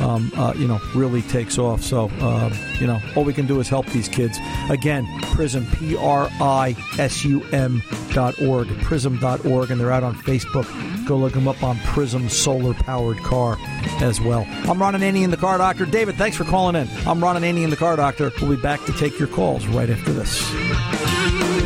um, 0.00 0.32
uh, 0.36 0.54
you 0.56 0.66
know, 0.66 0.80
really 0.94 1.22
takes 1.22 1.58
off. 1.58 1.82
So, 1.82 2.10
uh, 2.20 2.54
you 2.80 2.86
know, 2.86 3.00
all 3.14 3.24
we 3.24 3.32
can 3.32 3.46
do 3.46 3.60
is 3.60 3.68
help 3.68 3.86
these 3.86 4.08
kids. 4.08 4.38
Again, 4.70 5.06
Prisum, 5.34 5.70
P 5.78 5.96
R 5.96 6.28
I 6.40 6.76
S 6.98 7.24
U 7.24 7.42
M 7.52 7.82
dot 8.12 8.40
org, 8.40 8.68
Prisum 8.68 9.20
dot 9.20 9.44
org, 9.44 9.70
and 9.70 9.80
they're 9.80 9.92
out 9.92 10.02
on 10.02 10.14
Facebook. 10.14 10.66
Go 11.06 11.16
look 11.18 11.34
them 11.34 11.46
up 11.46 11.62
on 11.62 11.76
Prisum 11.78 12.30
Solar 12.30 12.72
Powered 12.72 13.18
Car 13.18 13.58
as 14.00 14.20
well. 14.20 14.46
I'm 14.68 14.80
Ron 14.80 14.94
and 14.94 15.04
Annie 15.04 15.20
Ananian, 15.20 15.30
the 15.30 15.36
Car 15.36 15.58
Doctor. 15.58 15.84
David, 15.84 16.16
thanks 16.16 16.36
for 16.36 16.44
calling 16.44 16.76
in. 16.76 16.88
I'm 17.06 17.22
Ron 17.22 17.36
and 17.36 17.44
Annie 17.44 17.60
Ananian, 17.60 17.70
the 17.70 17.76
Car 17.76 17.96
Doctor. 17.96 18.32
We'll 18.40 18.56
be 18.56 18.62
back 18.62 18.82
to 18.86 18.92
take 18.94 19.18
your 19.18 19.28
calls 19.28 19.66
right 19.66 19.90
after 19.90 20.12
this. 20.12 21.63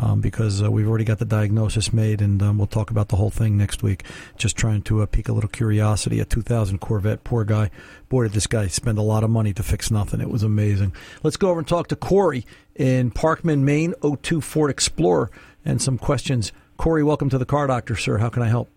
Um, 0.00 0.20
because 0.20 0.62
uh, 0.62 0.70
we've 0.70 0.86
already 0.86 1.04
got 1.04 1.18
the 1.18 1.24
diagnosis 1.24 1.92
made, 1.92 2.22
and 2.22 2.40
um, 2.40 2.56
we'll 2.56 2.68
talk 2.68 2.92
about 2.92 3.08
the 3.08 3.16
whole 3.16 3.30
thing 3.30 3.56
next 3.56 3.82
week. 3.82 4.04
Just 4.36 4.56
trying 4.56 4.82
to 4.82 5.02
uh, 5.02 5.06
pique 5.06 5.28
a 5.28 5.32
little 5.32 5.50
curiosity. 5.50 6.20
A 6.20 6.24
2000 6.24 6.78
Corvette, 6.78 7.24
poor 7.24 7.42
guy. 7.44 7.70
Boy, 8.08 8.24
did 8.24 8.32
this 8.32 8.46
guy 8.46 8.68
spend 8.68 8.98
a 8.98 9.02
lot 9.02 9.24
of 9.24 9.30
money 9.30 9.52
to 9.52 9.62
fix 9.64 9.90
nothing. 9.90 10.20
It 10.20 10.30
was 10.30 10.44
amazing. 10.44 10.92
Let's 11.24 11.36
go 11.36 11.50
over 11.50 11.58
and 11.58 11.66
talk 11.66 11.88
to 11.88 11.96
Corey 11.96 12.46
in 12.76 13.10
Parkman, 13.10 13.62
Maine, 13.62 13.92
02 14.22 14.40
Ford 14.40 14.70
Explorer, 14.70 15.32
and 15.64 15.82
some 15.82 15.98
questions. 15.98 16.52
Corey, 16.76 17.02
welcome 17.02 17.28
to 17.30 17.38
the 17.38 17.44
Car 17.44 17.66
Doctor, 17.66 17.96
sir. 17.96 18.18
How 18.18 18.28
can 18.28 18.44
I 18.44 18.48
help? 18.48 18.70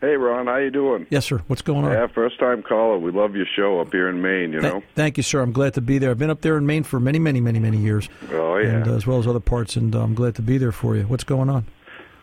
Hey, 0.00 0.16
Ron, 0.16 0.46
how 0.46 0.56
you 0.56 0.70
doing? 0.70 1.06
Yes, 1.10 1.26
sir. 1.26 1.42
What's 1.46 1.60
going 1.60 1.84
on? 1.84 1.92
Yeah, 1.92 2.06
first 2.06 2.38
time 2.40 2.62
caller. 2.62 2.98
We 2.98 3.10
love 3.12 3.36
your 3.36 3.44
show 3.54 3.80
up 3.80 3.92
here 3.92 4.08
in 4.08 4.22
Maine. 4.22 4.52
You 4.54 4.60
Th- 4.60 4.72
know. 4.72 4.82
thank 4.94 5.18
you, 5.18 5.22
sir. 5.22 5.42
I'm 5.42 5.52
glad 5.52 5.74
to 5.74 5.82
be 5.82 5.98
there. 5.98 6.10
I've 6.10 6.18
been 6.18 6.30
up 6.30 6.40
there 6.40 6.56
in 6.56 6.64
Maine 6.64 6.84
for 6.84 6.98
many, 6.98 7.18
many, 7.18 7.38
many, 7.40 7.58
many 7.58 7.76
years, 7.76 8.08
Oh 8.32 8.56
yeah. 8.56 8.68
and 8.76 8.88
uh, 8.88 8.94
as 8.94 9.06
well 9.06 9.18
as 9.18 9.26
other 9.26 9.40
parts, 9.40 9.76
and 9.76 9.94
uh, 9.94 10.00
I'm 10.02 10.14
glad 10.14 10.36
to 10.36 10.42
be 10.42 10.56
there 10.56 10.72
for 10.72 10.96
you. 10.96 11.02
What's 11.02 11.24
going 11.24 11.50
on? 11.50 11.66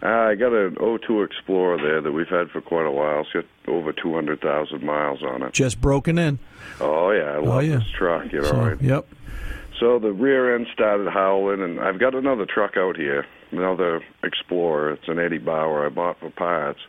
Uh, 0.02 0.08
I 0.08 0.36
got 0.36 0.54
an 0.54 0.76
O2 0.76 1.24
Explorer 1.26 1.78
there 1.78 2.02
that 2.02 2.12
we've 2.12 2.28
had 2.28 2.50
for 2.50 2.62
quite 2.62 2.86
a 2.88 2.92
while. 2.92 3.22
It's 3.22 3.32
got 3.34 3.46
over 3.68 3.94
200,000 3.94 4.84
miles 4.84 5.22
on 5.22 5.44
it. 5.44 5.54
Just 5.54 5.80
broken 5.80 6.18
in. 6.18 6.40
Oh 6.82 7.12
yeah, 7.12 7.34
I 7.34 7.38
love 7.38 7.48
Oh, 7.48 7.60
yeah. 7.60 7.76
this 7.78 7.90
truck. 7.96 8.32
You 8.34 8.42
know. 8.42 8.48
So, 8.48 8.58
right? 8.58 8.82
yep. 8.82 9.08
So 9.80 10.00
the 10.00 10.12
rear 10.12 10.56
end 10.56 10.66
started 10.74 11.08
howling, 11.10 11.62
and 11.62 11.80
I've 11.80 12.00
got 12.00 12.16
another 12.16 12.48
truck 12.48 12.76
out 12.76 12.96
here, 12.96 13.28
another 13.52 14.02
Explorer. 14.24 14.94
It's 14.94 15.08
an 15.08 15.20
Eddie 15.20 15.38
Bauer 15.38 15.86
I 15.86 15.90
bought 15.90 16.20
for 16.20 16.32
parts, 16.32 16.80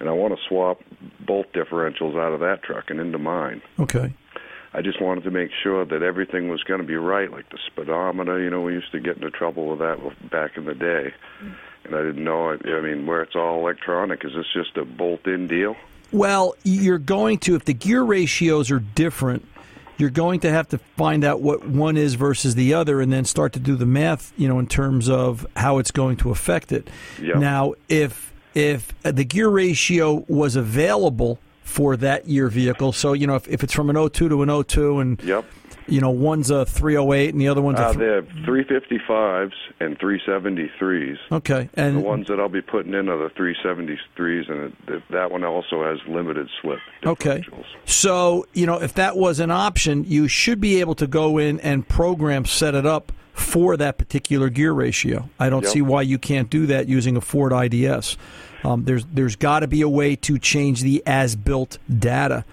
and 0.00 0.08
I 0.08 0.12
want 0.12 0.34
to 0.34 0.40
swap 0.48 0.80
both 1.26 1.46
differentials 1.52 2.18
out 2.18 2.32
of 2.32 2.40
that 2.40 2.62
truck 2.62 2.90
and 2.90 3.00
into 3.00 3.18
mine. 3.18 3.62
Okay. 3.78 4.12
I 4.72 4.82
just 4.82 5.00
wanted 5.00 5.24
to 5.24 5.30
make 5.30 5.50
sure 5.62 5.86
that 5.86 6.02
everything 6.02 6.48
was 6.48 6.62
going 6.62 6.80
to 6.80 6.86
be 6.86 6.96
right, 6.96 7.30
like 7.30 7.48
the 7.48 7.58
speedometer. 7.66 8.42
You 8.42 8.50
know, 8.50 8.60
we 8.60 8.74
used 8.74 8.92
to 8.92 9.00
get 9.00 9.16
into 9.16 9.30
trouble 9.30 9.68
with 9.68 9.78
that 9.78 10.30
back 10.30 10.58
in 10.58 10.66
the 10.66 10.74
day, 10.74 11.14
and 11.84 11.94
I 11.94 12.02
didn't 12.02 12.22
know. 12.22 12.50
I 12.50 12.80
mean, 12.82 13.06
where 13.06 13.22
it's 13.22 13.34
all 13.34 13.58
electronic, 13.60 14.22
is 14.22 14.32
this 14.34 14.46
just 14.52 14.76
a 14.76 14.84
bolt-in 14.84 15.46
deal? 15.46 15.76
Well, 16.12 16.54
you're 16.62 16.98
going 16.98 17.38
to 17.38 17.54
if 17.54 17.64
the 17.64 17.72
gear 17.72 18.02
ratios 18.02 18.70
are 18.70 18.80
different, 18.80 19.48
you're 19.96 20.10
going 20.10 20.40
to 20.40 20.50
have 20.50 20.68
to 20.68 20.78
find 20.78 21.24
out 21.24 21.40
what 21.40 21.66
one 21.66 21.96
is 21.96 22.14
versus 22.14 22.54
the 22.54 22.74
other, 22.74 23.00
and 23.00 23.10
then 23.10 23.24
start 23.24 23.54
to 23.54 23.60
do 23.60 23.76
the 23.76 23.86
math. 23.86 24.34
You 24.36 24.46
know, 24.46 24.58
in 24.58 24.66
terms 24.66 25.08
of 25.08 25.46
how 25.56 25.78
it's 25.78 25.90
going 25.90 26.18
to 26.18 26.30
affect 26.30 26.70
it. 26.70 26.90
Yep. 27.22 27.36
Now, 27.36 27.74
if 27.88 28.30
if 28.56 28.92
the 29.02 29.24
gear 29.24 29.48
ratio 29.48 30.24
was 30.28 30.56
available 30.56 31.38
for 31.62 31.96
that 31.98 32.26
year 32.26 32.48
vehicle, 32.48 32.92
so 32.92 33.12
you 33.12 33.26
know 33.26 33.34
if, 33.36 33.46
if 33.48 33.62
it's 33.62 33.72
from 33.72 33.90
an 33.90 33.96
02 34.10 34.28
to 34.30 34.42
an 34.42 34.64
02, 34.64 34.98
and 35.00 35.22
Yep. 35.22 35.44
you 35.88 36.00
know 36.00 36.10
one's 36.10 36.50
a 36.50 36.64
308 36.64 37.34
and 37.34 37.40
the 37.40 37.48
other 37.48 37.60
one's 37.60 37.78
a 37.78 37.86
Uh, 37.88 37.92
they're 37.92 38.22
355s 38.22 39.52
and 39.80 39.98
373s. 39.98 41.18
okay, 41.32 41.68
and 41.74 41.96
The 41.96 42.00
ones 42.00 42.28
that 42.28 42.40
I'll 42.40 42.48
be 42.48 42.62
putting 42.62 42.94
in 42.94 43.08
are 43.10 43.18
the 43.18 43.28
373s, 43.34 44.48
and 44.48 45.02
that 45.10 45.30
one 45.30 45.44
also 45.44 45.84
has 45.84 45.98
limited 46.08 46.48
slip 46.62 46.78
Okay. 47.04 47.44
So, 47.84 48.46
you 48.54 48.64
know, 48.66 48.80
if 48.80 48.94
that 48.94 49.16
was 49.16 49.38
an 49.38 49.50
option, 49.50 50.04
you 50.06 50.28
should 50.28 50.60
be 50.60 50.80
able 50.80 50.94
to 50.96 51.06
go 51.06 51.36
in 51.38 51.60
and 51.60 51.86
program 51.86 52.44
set 52.46 52.74
it 52.74 52.86
up 52.86 53.12
for 53.36 53.76
that 53.76 53.98
particular 53.98 54.48
gear 54.48 54.72
ratio. 54.72 55.28
I 55.38 55.50
don't 55.50 55.62
Yep. 55.64 55.72
see 55.72 55.82
why 55.82 56.02
you 56.02 56.18
can't 56.18 56.48
do 56.50 56.66
that 56.66 56.88
using 56.88 57.16
a 57.16 57.20
Ford 57.20 57.52
IDS. 57.52 58.16
Um, 58.64 58.84
there's 58.84 59.04
there's 59.12 59.36
got 59.36 59.60
to 59.60 59.68
be 59.68 59.82
a 59.82 59.88
way 59.88 60.16
to 60.16 60.38
change 60.38 60.80
the 60.82 61.02
as 61.06 61.36
built 61.36 61.78
data 61.98 62.44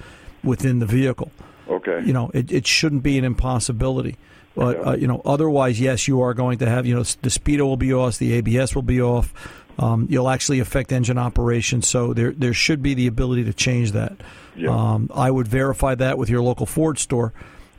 within 0.43 0.79
the 0.79 0.85
vehicle. 0.85 1.31
Okay. 1.69 2.03
You 2.05 2.11
know, 2.13 2.29
it, 2.33 2.51
it 2.51 2.67
shouldn't 2.67 3.01
be 3.03 3.17
an 3.17 3.23
impossibility. 3.23 4.17
But 4.55 4.77
Yeah. 4.77 4.83
uh, 4.91 4.95
you 4.97 5.07
know, 5.07 5.21
otherwise, 5.25 5.79
yes, 5.79 6.07
you 6.07 6.21
are 6.21 6.33
going 6.33 6.57
to 6.59 6.69
have 6.69 6.85
you 6.85 6.93
know 6.93 7.03
the 7.03 7.29
speedo 7.29 7.61
will 7.61 7.77
be 7.77 7.93
off, 7.93 8.17
the 8.19 8.33
ABS 8.33 8.75
will 8.75 8.81
be 8.83 9.01
off. 9.01 9.33
Um, 9.79 10.05
you'll 10.09 10.29
actually 10.29 10.59
affect 10.59 10.91
engine 10.91 11.17
operation, 11.17 11.81
so 11.81 12.13
there 12.13 12.31
there 12.33 12.53
should 12.53 12.83
be 12.83 12.93
the 12.93 13.07
ability 13.07 13.45
to 13.45 13.53
change 13.53 13.93
that. 13.93 14.13
Yeah. 14.55 14.69
Um, 14.69 15.09
I 15.15 15.31
would 15.31 15.47
verify 15.47 15.95
that 15.95 16.17
with 16.19 16.29
your 16.29 16.41
local 16.43 16.65
Ford 16.67 16.99
store, 16.99 17.33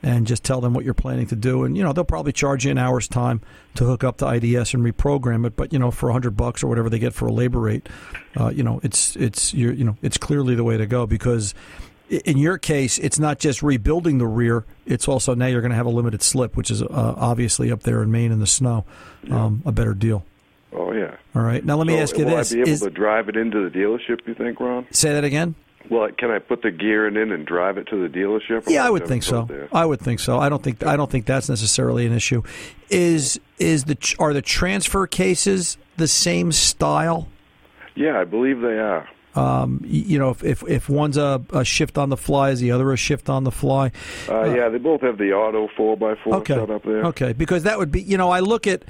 and 0.05 0.27
just 0.27 0.45
tell 0.45 0.61
them 0.61 0.75
what 0.75 0.85
you're 0.85 0.95
planning 0.95 1.27
to 1.27 1.37
do. 1.37 1.65
And 1.65 1.77
you 1.77 1.83
know 1.83 1.93
they'll 1.93 2.05
probably 2.05 2.33
charge 2.33 2.65
you 2.65 2.71
an 2.71 2.79
hour's 2.79 3.09
time 3.09 3.41
to 3.75 3.85
hook 3.85 4.05
up 4.05 4.19
to 4.19 4.29
IDS 4.29 4.75
and 4.75 4.85
reprogram 4.85 5.47
it. 5.47 5.57
But 5.57 5.73
you 5.73 5.79
know 5.79 5.91
for 5.91 6.11
a 6.11 6.13
hundred 6.13 6.37
bucks 6.37 6.63
or 6.63 6.69
whatever 6.69 6.91
they 6.91 6.99
get 6.99 7.15
for 7.15 7.27
a 7.27 7.33
labor 7.33 7.59
rate, 7.59 7.89
uh, 8.39 8.51
you 8.51 8.63
know 8.63 8.81
it's 8.83 9.17
it's 9.17 9.55
you're, 9.55 9.73
you 9.73 9.85
know 9.85 9.97
it's 10.03 10.19
clearly 10.19 10.55
the 10.55 10.65
way 10.65 10.77
to 10.77 10.87
go 10.87 11.07
because 11.07 11.55
in 12.11 12.37
your 12.37 12.59
case, 12.59 12.99
it's 12.99 13.19
not 13.19 13.39
just 13.39 13.63
rebuilding 13.63 14.19
the 14.19 14.27
rear; 14.27 14.67
it's 14.87 15.09
also 15.09 15.35
now 15.35 15.47
you're 15.47 15.63
going 15.63 15.71
to 15.71 15.77
have 15.77 15.87
a 15.87 15.91
limited 15.91 16.23
slip, 16.23 16.55
which 16.57 16.71
is 16.71 16.83
uh, 16.83 16.87
obviously 16.91 17.73
up 17.73 17.83
there 17.83 18.03
in 18.03 18.11
Maine 18.11 18.31
in 18.31 18.41
the 18.41 18.47
snow, 18.47 18.85
um, 19.31 19.63
a 19.65 19.73
better 19.73 19.95
deal. 19.95 20.25
Oh 20.73 20.93
yeah. 20.93 21.17
All 21.35 21.43
right, 21.43 21.65
now 21.65 21.77
let 21.77 21.87
me 21.87 21.95
So 21.95 22.03
ask 22.03 22.19
you 22.19 22.27
will 22.27 22.37
this: 22.37 22.53
I 22.53 22.55
be 22.57 22.61
able 22.61 22.71
is, 22.71 22.81
to 22.81 22.91
drive 22.91 23.29
it 23.29 23.37
into 23.37 23.69
the 23.69 23.77
dealership? 23.77 24.27
You 24.27 24.35
think, 24.35 24.61
Ron? 24.61 24.87
say 24.91 25.15
that 25.15 25.25
again? 25.25 25.55
Well, 25.91 26.09
can 26.17 26.31
I 26.31 26.39
put 26.39 26.63
the 26.63 26.71
gear 26.71 27.07
in 27.07 27.17
and 27.17 27.47
drive 27.47 27.77
it 27.79 27.87
to 27.89 28.01
the 28.01 28.09
dealership? 28.09 28.65
Yeah, 28.69 28.87
I 28.87 28.91
would 28.91 29.07
think 29.07 29.23
so. 29.23 29.45
there? 29.45 29.69
I 29.73 29.85
would 29.85 30.01
think 30.01 30.21
so. 30.21 30.39
I 30.39 30.49
don't 30.49 30.63
think 30.63 30.85
I 30.85 30.97
don't 30.97 31.11
think 31.11 31.27
that's 31.27 31.49
necessarily 31.49 32.07
an 32.07 32.13
issue. 32.13 32.43
Is 32.89 33.39
is 33.59 33.85
the 33.85 34.17
are 34.19 34.33
the 34.33 34.43
transfer 34.43 35.07
cases 35.07 35.77
the 35.97 36.09
same 36.09 36.53
style? 36.53 37.29
Yeah, 37.95 38.19
I 38.19 38.25
believe 38.25 38.61
they 38.61 38.79
are. 38.79 39.09
Um, 39.37 39.81
you 39.85 40.19
know, 40.19 40.31
if, 40.31 40.45
if 40.45 40.63
if 40.69 40.89
one's 40.89 41.17
a, 41.17 41.43
a 41.53 41.65
shift 41.65 41.99
on 41.99 42.09
the 42.09 42.17
fly, 42.17 42.51
is 42.51 42.61
the 42.61 42.71
other 42.71 42.93
a 42.93 42.97
shift 42.97 43.29
on 43.29 43.43
the 43.45 43.51
fly? 43.51 43.91
Uh, 44.29 44.45
yeah, 44.45 44.69
they 44.69 44.79
both 44.79 45.01
have 45.01 45.19
the 45.19 45.33
auto 45.33 45.69
four 45.77 45.95
x 46.13 46.21
four 46.23 46.37
Okay, 46.37 46.55
set 46.55 46.71
up 46.71 46.85
there. 46.85 47.05
okay, 47.07 47.33
because 47.33 47.65
that 47.65 47.79
would 47.79 47.91
be 47.91 48.01
you 48.01 48.17
know 48.17 48.31
I 48.31 48.41
look 48.41 48.67
at 48.69 48.85
uh, 48.85 48.89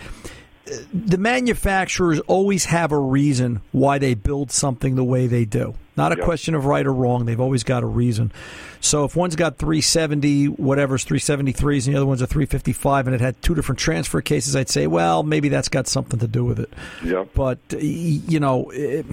the 0.92 1.18
manufacturers 1.18 2.20
always 2.20 2.64
have 2.66 2.90
a 2.92 2.98
reason 2.98 3.60
why 3.72 3.98
they 3.98 4.14
build 4.14 4.50
something 4.50 4.94
the 4.94 5.04
way 5.04 5.26
they 5.26 5.44
do. 5.44 5.74
Not 5.96 6.10
a 6.12 6.16
Yep. 6.16 6.24
question 6.24 6.54
of 6.56 6.64
right 6.64 6.84
or 6.84 6.92
wrong. 6.92 7.24
They've 7.24 7.40
always 7.40 7.62
got 7.62 7.82
a 7.84 7.86
reason. 7.86 8.32
So 8.80 9.04
if 9.04 9.14
one's 9.14 9.36
got 9.36 9.58
370, 9.58 10.46
whatever's 10.46 11.04
373s, 11.04 11.86
and 11.86 11.94
the 11.94 11.98
other 11.98 12.06
one's 12.06 12.20
a 12.20 12.26
355, 12.26 13.06
and 13.06 13.14
it 13.14 13.20
had 13.20 13.40
two 13.42 13.54
different 13.54 13.78
transfer 13.78 14.20
cases, 14.20 14.56
I'd 14.56 14.68
say, 14.68 14.86
well, 14.88 15.22
maybe 15.22 15.48
that's 15.48 15.68
got 15.68 15.86
something 15.86 16.18
to 16.18 16.26
do 16.26 16.44
with 16.44 16.58
it. 16.58 16.70
Yep. 17.04 17.28
But 17.34 17.58
uh, 17.72 17.76
you 17.78 18.40
know, 18.40 18.70
it, 18.70 19.06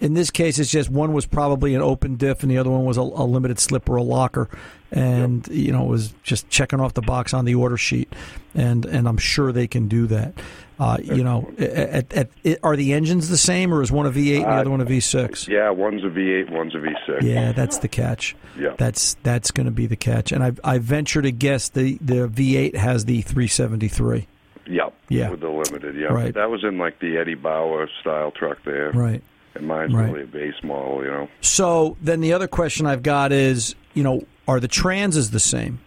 in 0.00 0.14
this 0.14 0.30
case, 0.30 0.58
it's 0.58 0.70
just 0.70 0.88
one 0.88 1.12
was 1.12 1.26
probably 1.26 1.74
an 1.74 1.82
open 1.82 2.16
diff, 2.16 2.42
and 2.42 2.50
the 2.50 2.56
other 2.58 2.70
one 2.70 2.84
was 2.84 2.96
a, 2.96 3.02
a 3.02 3.24
limited 3.26 3.58
slip 3.58 3.88
or 3.90 3.96
a 3.96 4.02
locker, 4.02 4.48
and 4.90 5.46
you 5.48 5.72
know, 5.72 5.84
it 5.84 5.88
was 5.88 6.14
just 6.22 6.48
checking 6.48 6.80
off 6.80 6.94
the 6.94 7.02
box 7.02 7.34
on 7.34 7.44
the 7.44 7.54
order 7.54 7.76
sheet, 7.76 8.10
and 8.54 8.86
and 8.86 9.06
I'm 9.06 9.18
sure 9.18 9.52
they 9.52 9.66
can 9.66 9.88
do 9.88 10.06
that. 10.06 10.32
Uh, 10.78 10.96
you 11.02 11.22
know, 11.22 11.52
at, 11.58 12.12
at, 12.12 12.30
at, 12.44 12.58
are 12.64 12.74
the 12.74 12.92
engines 12.94 13.28
the 13.28 13.36
same, 13.36 13.72
or 13.72 13.80
is 13.80 13.92
one 13.92 14.06
a 14.06 14.10
V8 14.10 14.36
and 14.38 14.44
the 14.44 14.48
Uh, 14.48 14.60
other 14.60 14.70
one 14.70 14.80
a 14.80 14.84
V6? 14.84 15.46
Yeah, 15.46 15.70
one's 15.70 16.02
a 16.02 16.08
V8, 16.08 16.50
one's 16.50 16.74
a 16.74 16.78
V6. 16.78 17.22
Yeah, 17.22 17.52
that's 17.52 17.78
the 17.78 17.86
catch. 17.86 18.34
Yeah. 18.58 18.74
That's 18.76 19.14
that's 19.22 19.50
going 19.52 19.66
to 19.66 19.72
be 19.72 19.86
the 19.86 19.94
catch. 19.96 20.32
And 20.32 20.42
I 20.42 20.52
I 20.64 20.78
venture 20.78 21.22
to 21.22 21.30
guess 21.30 21.68
the 21.68 21.96
the 22.00 22.26
V8 22.28 22.74
has 22.74 23.04
the 23.04 23.22
373. 23.22 24.26
Yep. 24.66 24.94
Yeah. 25.10 25.30
With 25.30 25.40
the 25.40 25.48
limited, 25.48 25.94
yeah. 25.94 26.06
Right. 26.06 26.34
That 26.34 26.50
was 26.50 26.64
in 26.64 26.78
like 26.78 26.98
the 26.98 27.18
Eddie 27.18 27.34
Bauer 27.34 27.88
style 28.00 28.30
truck 28.32 28.58
there. 28.64 28.90
Right. 28.92 29.22
And 29.54 29.68
mine's 29.68 29.94
Right. 29.94 30.10
really 30.10 30.24
a 30.24 30.26
base 30.26 30.54
model, 30.64 31.04
you 31.04 31.10
know. 31.10 31.28
So 31.40 31.96
then 32.02 32.20
the 32.20 32.32
other 32.32 32.48
question 32.48 32.86
I've 32.86 33.02
got 33.04 33.30
is, 33.30 33.76
you 33.92 34.02
know, 34.02 34.22
are 34.48 34.58
the 34.58 34.66
transes 34.68 35.30
the 35.30 35.38
same? 35.40 35.78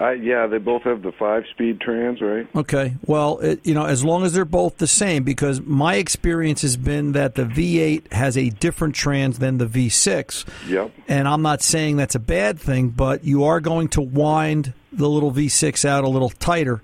Uh, 0.00 0.12
yeah, 0.12 0.46
they 0.46 0.58
both 0.58 0.82
have 0.82 1.02
the 1.02 1.12
five 1.12 1.44
speed 1.50 1.80
trans, 1.80 2.22
right? 2.22 2.48
Okay. 2.56 2.94
Well, 3.04 3.38
it, 3.40 3.66
you 3.66 3.74
know, 3.74 3.84
as 3.84 4.02
long 4.02 4.24
as 4.24 4.32
they're 4.32 4.46
both 4.46 4.78
the 4.78 4.86
same, 4.86 5.24
because 5.24 5.60
my 5.60 5.96
experience 5.96 6.62
has 6.62 6.76
been 6.78 7.12
that 7.12 7.34
the 7.34 7.44
V8 7.44 8.10
has 8.12 8.38
a 8.38 8.48
different 8.48 8.94
trans 8.94 9.38
than 9.38 9.58
the 9.58 9.66
V6. 9.66 10.46
Yep. 10.68 10.92
And 11.06 11.28
I'm 11.28 11.42
not 11.42 11.60
saying 11.62 11.98
that's 11.98 12.14
a 12.14 12.20
bad 12.20 12.58
thing, 12.58 12.88
but 12.88 13.24
you 13.24 13.44
are 13.44 13.60
going 13.60 13.88
to 13.88 14.00
wind 14.00 14.72
the 14.90 15.08
little 15.08 15.32
V6 15.32 15.84
out 15.84 16.04
a 16.04 16.08
little 16.08 16.30
tighter 16.30 16.80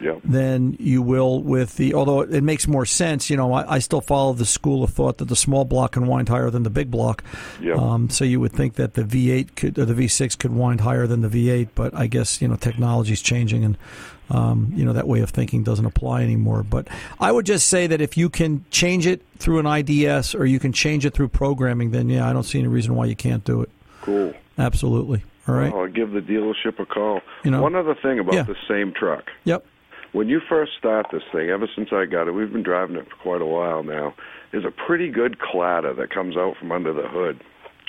Yep. 0.00 0.20
than 0.24 0.76
you 0.78 1.02
will 1.02 1.42
with 1.42 1.76
the. 1.76 1.94
Although 1.94 2.20
it 2.22 2.42
makes 2.42 2.66
more 2.68 2.84
sense, 2.86 3.30
you 3.30 3.36
know, 3.36 3.52
I, 3.52 3.74
I 3.76 3.78
still 3.80 4.00
follow 4.00 4.32
the 4.32 4.44
school 4.46 4.82
of 4.84 4.90
thought 4.92 5.18
that 5.18 5.26
the 5.28 5.36
small 5.36 5.64
block 5.64 5.92
can 5.92 6.06
wind 6.06 6.28
higher 6.28 6.50
than 6.50 6.62
the 6.62 6.70
big 6.70 6.90
block. 6.90 7.22
Yep. 7.60 7.76
Um, 7.78 8.10
so 8.10 8.24
you 8.24 8.40
would 8.40 8.52
think 8.52 8.74
that 8.74 8.94
the 8.94 9.02
V8 9.02 9.54
could 9.56 9.78
or 9.78 9.84
the 9.84 9.94
V6 9.94 10.38
could 10.38 10.52
wind 10.52 10.80
higher 10.80 11.06
than 11.06 11.20
the 11.22 11.28
V8, 11.28 11.68
but 11.74 11.94
I 11.94 12.06
guess 12.06 12.40
you 12.42 12.48
know 12.48 12.56
technology's 12.56 13.22
changing 13.22 13.64
and. 13.64 13.78
Um, 14.28 14.72
you 14.74 14.84
know 14.84 14.92
that 14.94 15.06
way 15.06 15.20
of 15.20 15.30
thinking 15.30 15.62
doesn't 15.62 15.84
apply 15.86 16.24
anymore. 16.24 16.64
But 16.64 16.88
I 17.20 17.30
would 17.30 17.46
just 17.46 17.68
say 17.68 17.86
that 17.86 18.00
if 18.00 18.16
you 18.16 18.28
can 18.28 18.64
change 18.72 19.06
it 19.06 19.22
through 19.38 19.60
an 19.60 19.66
IDS 19.68 20.34
or 20.34 20.44
you 20.44 20.58
can 20.58 20.72
change 20.72 21.06
it 21.06 21.14
through 21.14 21.28
programming, 21.28 21.92
then 21.92 22.08
yeah, 22.08 22.28
I 22.28 22.32
don't 22.32 22.42
see 22.42 22.58
any 22.58 22.66
reason 22.66 22.96
why 22.96 23.04
you 23.04 23.14
can't 23.14 23.44
do 23.44 23.62
it. 23.62 23.70
Cool. 24.02 24.34
Absolutely. 24.58 25.22
All 25.46 25.54
right. 25.54 25.72
I'll 25.72 25.86
give 25.86 26.10
the 26.10 26.18
dealership 26.20 26.80
a 26.80 26.86
call. 26.86 27.20
You 27.44 27.52
know- 27.52 27.62
One 27.62 27.76
other 27.76 27.94
thing 27.94 28.18
about 28.18 28.34
Yeah. 28.34 28.42
the 28.42 28.56
same 28.66 28.92
truck. 28.92 29.30
Yep. 29.44 29.64
When 30.16 30.30
you 30.30 30.40
first 30.48 30.72
start 30.78 31.08
this 31.12 31.24
thing, 31.30 31.50
ever 31.50 31.68
since 31.76 31.90
I 31.92 32.06
got 32.06 32.26
it, 32.26 32.30
we've 32.30 32.50
been 32.50 32.62
driving 32.62 32.96
it 32.96 33.06
for 33.06 33.16
quite 33.16 33.42
a 33.42 33.44
while 33.44 33.82
now. 33.82 34.14
There's 34.50 34.64
a 34.64 34.70
pretty 34.70 35.10
good 35.10 35.38
clatter 35.40 35.92
that 35.92 36.08
comes 36.08 36.38
out 36.38 36.56
from 36.56 36.72
under 36.72 36.94
the 36.94 37.06
hood. 37.06 37.38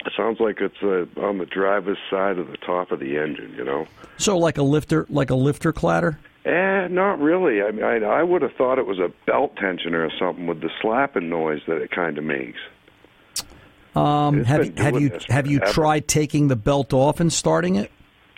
It 0.06 0.12
sounds 0.18 0.42
like 0.42 0.60
it's 0.60 0.76
uh, 0.84 1.06
on 1.22 1.38
the 1.38 1.46
driver's 1.46 1.98
side 2.10 2.38
of 2.38 2.48
the 2.48 2.58
top 2.58 2.92
of 2.92 3.00
the 3.00 3.18
engine. 3.18 3.54
You 3.56 3.64
know. 3.64 3.88
So 4.18 4.38
like 4.38 4.58
a 4.58 4.62
lifter, 4.62 5.06
like 5.08 5.30
a 5.30 5.36
lifter 5.36 5.72
clatter. 5.72 6.20
Eh, 6.44 6.90
not 6.90 7.18
really. 7.22 7.62
I 7.62 7.72
mean, 7.72 7.86
I, 7.86 8.00
I 8.00 8.24
would 8.24 8.42
have 8.42 8.52
thought 8.58 8.78
it 8.78 8.88
was 8.88 9.00
a 9.00 9.10
belt 9.26 9.56
tensioner 9.56 10.06
or 10.06 10.12
something 10.20 10.48
with 10.48 10.60
the 10.60 10.70
slapping 10.82 11.30
noise 11.30 11.62
that 11.66 11.78
it 11.78 11.92
kind 11.92 12.18
of 12.18 12.26
makes. 12.26 12.60
Um, 13.96 14.44
have 14.44 14.66
you, 14.66 14.74
have 14.76 15.00
you 15.00 15.20
have 15.30 15.48
you 15.48 15.60
tried 15.62 16.10
taking 16.10 16.50
the 16.50 16.58
belt 16.58 16.92
off 16.92 17.22
and 17.22 17.32
starting 17.32 17.78
it? 17.78 17.90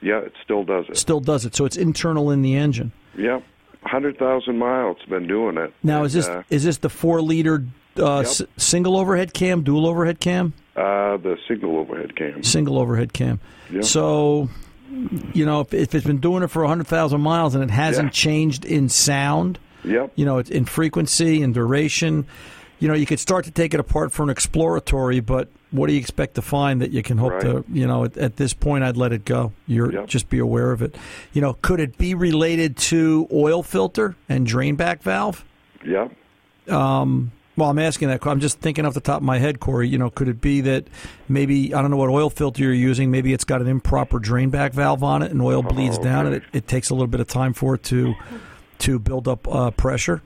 Yeah, 0.03 0.19
it 0.19 0.33
still 0.43 0.63
does 0.63 0.85
it. 0.89 0.97
Still 0.97 1.21
does 1.21 1.43
it. 1.43 1.55
So 1.55 1.65
it's 1.65 1.75
internal 1.75 2.29
in 2.29 2.43
the 2.43 2.55
engine. 2.55 2.91
Yep, 3.17 3.43
hundred 3.83 4.17
thousand 4.17 4.57
miles. 4.57 4.97
Been 5.09 5.27
doing 5.27 5.57
it. 5.57 5.73
Now 5.83 6.03
is 6.03 6.13
this 6.13 6.27
uh, 6.27 6.43
is 6.49 6.63
this 6.63 6.77
the 6.77 6.89
four 6.89 7.21
liter 7.21 7.65
uh, 7.97 8.17
Yep. 8.19 8.25
s- 8.25 8.41
single 8.57 8.97
overhead 8.97 9.33
cam, 9.33 9.63
dual 9.63 9.85
overhead 9.87 10.19
cam, 10.19 10.53
uh, 10.75 11.17
the 11.17 11.37
single 11.47 11.77
overhead 11.77 12.15
cam? 12.15 12.43
single 12.43 12.77
overhead 12.77 13.13
cam? 13.13 13.39
Yeah. 13.71 13.81
So 13.81 14.49
you 15.33 15.45
know 15.45 15.61
if, 15.61 15.73
if 15.73 15.93
it's 15.95 16.05
been 16.05 16.19
doing 16.19 16.43
it 16.43 16.47
for 16.47 16.65
hundred 16.65 16.87
thousand 16.87 17.21
miles 17.21 17.55
and 17.55 17.63
it 17.63 17.69
hasn't 17.71 18.07
Yeah. 18.07 18.11
changed 18.11 18.65
in 18.65 18.89
sound, 18.89 19.59
Yep. 19.83 20.13
you 20.15 20.25
know, 20.25 20.37
it's 20.39 20.49
in 20.49 20.65
frequency 20.65 21.41
and 21.41 21.53
duration. 21.53 22.25
You 22.79 22.87
know, 22.87 22.93
you 22.93 23.05
could 23.05 23.19
start 23.19 23.45
to 23.45 23.51
take 23.51 23.73
it 23.73 23.79
apart 23.79 24.11
for 24.11 24.23
an 24.23 24.29
exploratory, 24.29 25.19
but 25.19 25.49
what 25.71 25.87
do 25.87 25.93
you 25.93 25.99
expect 25.99 26.35
to 26.35 26.41
find 26.41 26.81
that 26.81 26.91
you 26.91 27.03
can 27.03 27.17
hope 27.17 27.33
Right. 27.33 27.41
to, 27.41 27.63
you 27.71 27.85
know, 27.85 28.05
at, 28.05 28.17
at 28.17 28.35
this 28.37 28.53
point, 28.53 28.83
I'd 28.83 28.97
let 28.97 29.11
it 29.13 29.23
go. 29.25 29.51
You're 29.67 29.91
Yep. 29.93 30.07
just 30.07 30.29
be 30.29 30.39
aware 30.39 30.71
of 30.71 30.81
it. 30.81 30.95
You 31.33 31.41
know, 31.41 31.57
could 31.61 31.79
it 31.79 31.97
be 31.97 32.13
related 32.15 32.75
to 32.77 33.27
oil 33.31 33.61
filter 33.63 34.15
and 34.27 34.45
drain 34.47 34.75
back 34.75 35.03
valve? 35.03 35.45
Yep. 35.85 36.11
Well, 36.67 37.69
I'm 37.69 37.79
asking 37.79 38.07
that. 38.07 38.25
I'm 38.25 38.39
just 38.39 38.59
thinking 38.59 38.85
off 38.85 38.93
the 38.93 39.01
top 39.01 39.17
of 39.17 39.23
my 39.23 39.37
head, 39.37 39.59
Corey. 39.59 39.89
You 39.89 39.97
know, 39.97 40.09
could 40.09 40.29
it 40.29 40.39
be 40.39 40.61
that 40.61 40.85
maybe 41.27 41.73
I 41.73 41.81
don't 41.81 41.91
know 41.91 41.97
what 41.97 42.09
oil 42.09 42.29
filter 42.29 42.63
you're 42.63 42.73
using? 42.73 43.11
Maybe 43.11 43.33
it's 43.33 43.43
got 43.43 43.59
an 43.59 43.67
improper 43.67 44.17
drain 44.17 44.49
back 44.49 44.71
valve 44.73 45.03
on 45.03 45.23
it, 45.23 45.31
and 45.31 45.41
oil 45.41 45.61
bleeds 45.61 45.97
down, 45.97 46.25
and 46.27 46.35
it, 46.35 46.43
it 46.53 46.67
takes 46.69 46.89
a 46.89 46.93
little 46.93 47.07
bit 47.07 47.19
of 47.19 47.27
time 47.27 47.51
for 47.53 47.75
it 47.75 47.83
to 47.83 48.13
to 48.79 48.97
build 48.97 49.27
up 49.27 49.45
uh, 49.53 49.71
pressure. 49.71 50.21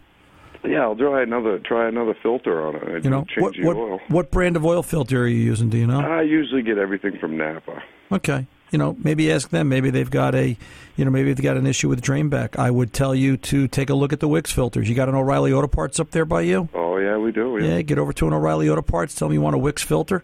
Yeah, 0.66 0.82
I'll 0.84 0.96
try 0.96 1.22
another 1.24 1.60
try 1.60 1.88
another 1.90 2.14
filter 2.22 2.66
on 2.66 2.76
it. 2.76 2.84
I 2.86 2.98
You 3.04 3.10
know, 3.10 3.26
what 3.38 3.56
what 3.60 4.10
what 4.10 4.32
brand 4.32 4.56
of 4.56 4.66
oil 4.66 4.82
filter 4.84 5.24
are 5.24 5.28
you 5.28 5.38
using? 5.40 5.70
Do 5.70 5.78
you 5.78 5.88
know? 5.88 6.00
I 6.00 6.22
usually 6.22 6.62
get 6.62 6.78
everything 6.78 7.18
from 7.20 7.36
Napa. 7.38 7.84
Okay. 8.12 8.48
You 8.72 8.80
know, 8.80 8.96
maybe 9.04 9.32
ask 9.32 9.50
them. 9.50 9.70
Maybe 9.70 9.92
they've 9.92 10.10
got 10.10 10.34
a, 10.34 10.58
you 10.96 11.06
know, 11.06 11.12
maybe 11.12 11.32
they've 11.32 11.44
got 11.44 11.58
an 11.58 11.68
issue 11.68 11.90
with 11.90 12.02
drain 12.02 12.30
back. 12.30 12.58
I 12.58 12.72
would 12.72 12.92
tell 12.92 13.14
you 13.14 13.38
to 13.38 13.68
take 13.68 13.92
a 13.92 13.94
look 13.94 14.14
at 14.14 14.20
the 14.20 14.28
Wix 14.28 14.52
filters. 14.52 14.90
You 14.90 14.96
got 14.96 15.10
an 15.10 15.14
O'Reilly 15.16 15.54
Auto 15.54 15.68
Parts 15.68 16.00
up 16.00 16.10
there 16.10 16.26
by 16.26 16.42
you? 16.42 16.70
Oh 16.74 16.98
yeah, 16.98 17.18
we 17.18 17.32
do. 17.32 17.58
Yeah, 17.60 17.76
Yeah. 17.76 17.82
get 17.84 18.00
over 18.00 18.14
to 18.14 18.28
an 18.28 18.34
O'Reilly 18.34 18.68
Auto 18.70 18.82
Parts. 18.82 19.14
Tell 19.14 19.28
them 19.28 19.34
you 19.36 19.42
want 19.42 19.56
a 19.56 19.60
Wix 19.60 19.84
filter, 19.84 20.24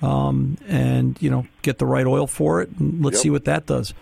um, 0.00 0.56
and 0.68 1.20
you 1.20 1.28
know, 1.28 1.46
get 1.62 1.78
the 1.78 1.86
right 1.86 2.06
oil 2.06 2.26
for 2.26 2.62
it. 2.62 2.70
And 2.78 3.04
let's 3.04 3.16
Yep. 3.16 3.22
see 3.22 3.30
what 3.30 3.44
that 3.44 3.66
does. 3.66 3.92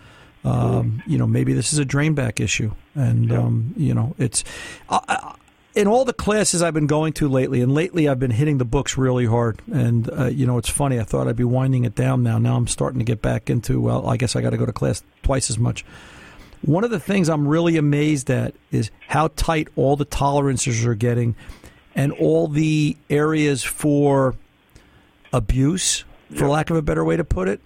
Um, 0.45 1.03
you 1.05 1.17
know, 1.17 1.27
maybe 1.27 1.53
this 1.53 1.71
is 1.73 1.77
a 1.79 1.85
drain 1.85 2.13
back 2.13 2.39
issue, 2.39 2.71
and 2.95 3.31
um, 3.31 3.73
you 3.75 3.93
know, 3.93 4.15
it's. 4.17 4.43
I, 4.89 4.99
I, 5.09 5.35
in 5.73 5.87
all 5.87 6.05
the 6.05 6.13
classes 6.13 6.61
I've 6.61 6.73
been 6.73 6.87
going 6.87 7.13
to 7.13 7.29
lately, 7.29 7.61
and 7.61 7.73
lately 7.73 8.07
I've 8.09 8.19
been 8.19 8.31
hitting 8.31 8.57
the 8.57 8.65
books 8.65 8.97
really 8.97 9.25
hard. 9.25 9.61
And 9.71 10.09
uh, 10.09 10.25
you 10.25 10.45
know, 10.45 10.57
it's 10.57 10.69
funny. 10.69 10.99
I 10.99 11.03
thought 11.03 11.27
I'd 11.27 11.35
be 11.35 11.43
winding 11.43 11.85
it 11.85 11.95
down 11.95 12.23
now. 12.23 12.37
Now 12.37 12.55
I'm 12.57 12.67
starting 12.67 12.99
to 12.99 13.05
get 13.05 13.21
back 13.21 13.49
into. 13.49 13.79
Well, 13.79 14.07
I 14.07 14.17
guess 14.17 14.35
I 14.35 14.41
got 14.41 14.51
to 14.51 14.57
go 14.57 14.65
to 14.65 14.73
class 14.73 15.03
twice 15.23 15.49
as 15.49 15.57
much. 15.57 15.85
One 16.63 16.83
of 16.83 16.91
the 16.91 16.99
things 16.99 17.27
I'm 17.27 17.47
really 17.47 17.77
amazed 17.77 18.29
at 18.29 18.53
is 18.71 18.91
how 19.07 19.29
tight 19.29 19.67
all 19.75 19.95
the 19.95 20.05
tolerances 20.05 20.85
are 20.85 20.93
getting, 20.93 21.35
and 21.95 22.11
all 22.13 22.47
the 22.47 22.97
areas 23.09 23.63
for 23.63 24.35
abuse, 25.33 26.03
for 26.35 26.47
lack 26.47 26.69
of 26.69 26.75
a 26.75 26.81
better 26.81 27.03
way 27.03 27.17
to 27.17 27.23
put 27.23 27.47
it, 27.47 27.61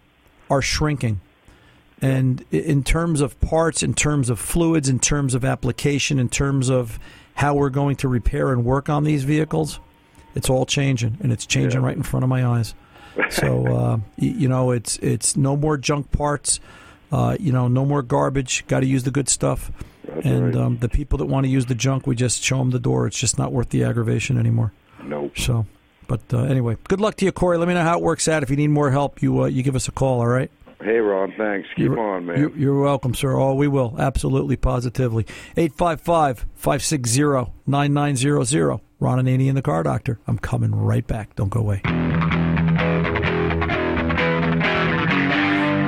are 0.49 0.61
shrinking. 0.61 1.19
And 2.01 2.45
in 2.51 2.83
terms 2.83 3.21
of 3.21 3.39
parts, 3.39 3.81
in 3.81 3.93
terms 3.93 4.29
of 4.29 4.39
fluids, 4.39 4.89
in 4.89 4.99
terms 4.99 5.33
of 5.33 5.43
application, 5.43 6.19
in 6.19 6.29
terms 6.29 6.69
of 6.69 6.99
how 7.35 7.53
we're 7.53 7.69
going 7.69 7.95
to 7.97 8.07
repair 8.07 8.51
and 8.51 8.65
work 8.65 8.89
on 8.89 9.03
these 9.03 9.23
vehicles, 9.23 9.79
it's 10.35 10.49
all 10.49 10.65
changing, 10.65 11.17
and 11.21 11.31
it's 11.31 11.45
changing 11.45 11.81
Yeah. 11.81 11.87
right 11.87 11.95
in 11.97 12.03
front 12.03 12.23
of 12.23 12.29
my 12.29 12.45
eyes. 12.45 12.73
So 13.29 13.67
uh, 13.77 13.97
you 14.17 14.47
know, 14.49 14.71
it's 14.71 14.97
it's 14.97 15.37
no 15.37 15.55
more 15.55 15.77
junk 15.77 16.11
parts. 16.11 16.59
Uh, 17.11 17.37
you 17.39 17.51
know, 17.53 17.67
no 17.67 17.85
more 17.85 18.01
garbage. 18.01 18.65
Got 18.67 18.79
to 18.81 18.85
use 18.87 19.03
the 19.03 19.11
good 19.11 19.29
stuff. 19.29 19.71
That's 20.05 20.25
and 20.25 20.55
right. 20.55 20.63
um, 20.65 20.77
the 20.79 20.89
people 20.89 21.17
that 21.19 21.25
want 21.25 21.45
to 21.45 21.49
use 21.49 21.65
the 21.67 21.75
junk, 21.75 22.07
we 22.07 22.15
just 22.15 22.43
show 22.43 22.57
them 22.57 22.71
the 22.71 22.79
door. 22.79 23.07
It's 23.07 23.17
just 23.19 23.37
not 23.37 23.51
worth 23.51 23.69
the 23.69 23.83
aggravation 23.83 24.37
anymore. 24.37 24.73
nope. 25.03 25.37
So, 25.37 25.65
but 26.07 26.21
uh, 26.33 26.43
anyway, 26.43 26.77
good 26.87 26.99
luck 26.99 27.15
to 27.17 27.25
you, 27.25 27.31
Corey. 27.31 27.57
Let 27.57 27.67
me 27.67 27.73
know 27.73 27.83
how 27.83 27.97
it 27.97 28.03
works 28.03 28.27
out. 28.27 28.43
If 28.43 28.49
you 28.49 28.55
need 28.57 28.67
more 28.69 28.91
help, 28.91 29.21
you 29.21 29.43
uh, 29.43 29.45
you 29.45 29.63
give 29.63 29.75
us 29.75 29.87
a 29.87 29.91
call. 29.91 30.19
All 30.19 30.27
right. 30.27 30.51
Hey 30.81 30.97
Ron, 30.97 31.33
thanks. 31.37 31.67
Keep 31.75 31.85
You're- 31.85 31.99
on, 31.99 32.25
man. 32.25 32.37
You're, 32.39 32.57
you're 32.57 32.81
welcome, 32.81 33.13
sir. 33.15 33.35
Oh, 33.39 33.53
we 33.55 33.67
will. 33.67 33.95
Absolutely, 33.97 34.55
positively. 34.57 35.25
855 35.57 36.45
560 36.55 37.51
9900. 37.65 38.79
Ron 38.99 39.19
Ananian 39.19 39.55
the 39.55 39.61
Car 39.61 39.83
Doctor. 39.83 40.19
I'm 40.27 40.37
coming 40.37 40.75
right 40.75 41.05
back. 41.07 41.35
Don't 41.35 41.49
go 41.49 41.61
away. 41.61 41.81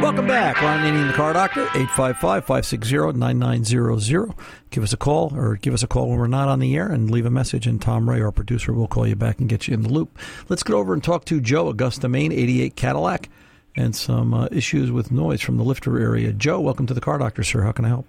Welcome 0.01 0.27
back. 0.27 0.61
Ron 0.61 0.79
Ananian 0.79 1.07
the 1.07 1.13
Car 1.13 1.33
Doctor. 1.33 1.63
855 1.75 2.45
560 2.45 3.11
9900. 3.19 4.33
Give 4.69 4.83
us 4.83 4.93
a 4.93 4.97
call 4.97 5.33
or 5.35 5.55
give 5.57 5.73
us 5.73 5.83
a 5.83 5.87
call 5.87 6.09
when 6.09 6.17
we're 6.19 6.27
not 6.27 6.47
on 6.47 6.59
the 6.59 6.75
air 6.77 6.87
and 6.87 7.11
leave 7.11 7.25
a 7.25 7.29
message, 7.31 7.67
and 7.67 7.81
Tom 7.81 8.09
Ray, 8.09 8.21
our 8.21 8.31
producer, 8.31 8.71
will 8.73 8.87
call 8.87 9.05
you 9.05 9.15
back 9.17 9.39
and 9.39 9.49
get 9.49 9.67
you 9.67 9.73
in 9.73 9.81
the 9.81 9.89
loop. 9.89 10.17
Let's 10.47 10.63
get 10.63 10.73
over 10.75 10.93
and 10.93 11.03
talk 11.03 11.25
to 11.25 11.41
Joe, 11.41 11.67
Augusta, 11.67 12.07
Maine, 12.07 12.31
88 12.31 12.75
Cadillac 12.77 13.29
and 13.77 13.95
some 13.95 14.33
uh, 14.33 14.47
issues 14.51 14.91
with 14.91 15.11
noise 15.11 15.41
from 15.41 15.57
the 15.57 15.63
lifter 15.63 15.99
area. 15.99 16.33
Joe, 16.33 16.59
welcome 16.59 16.87
to 16.87 16.93
the 16.93 17.01
Car 17.01 17.19
Doctor, 17.19 17.43
sir. 17.43 17.61
How 17.61 17.71
can 17.71 17.85
I 17.85 17.89
help? 17.89 18.07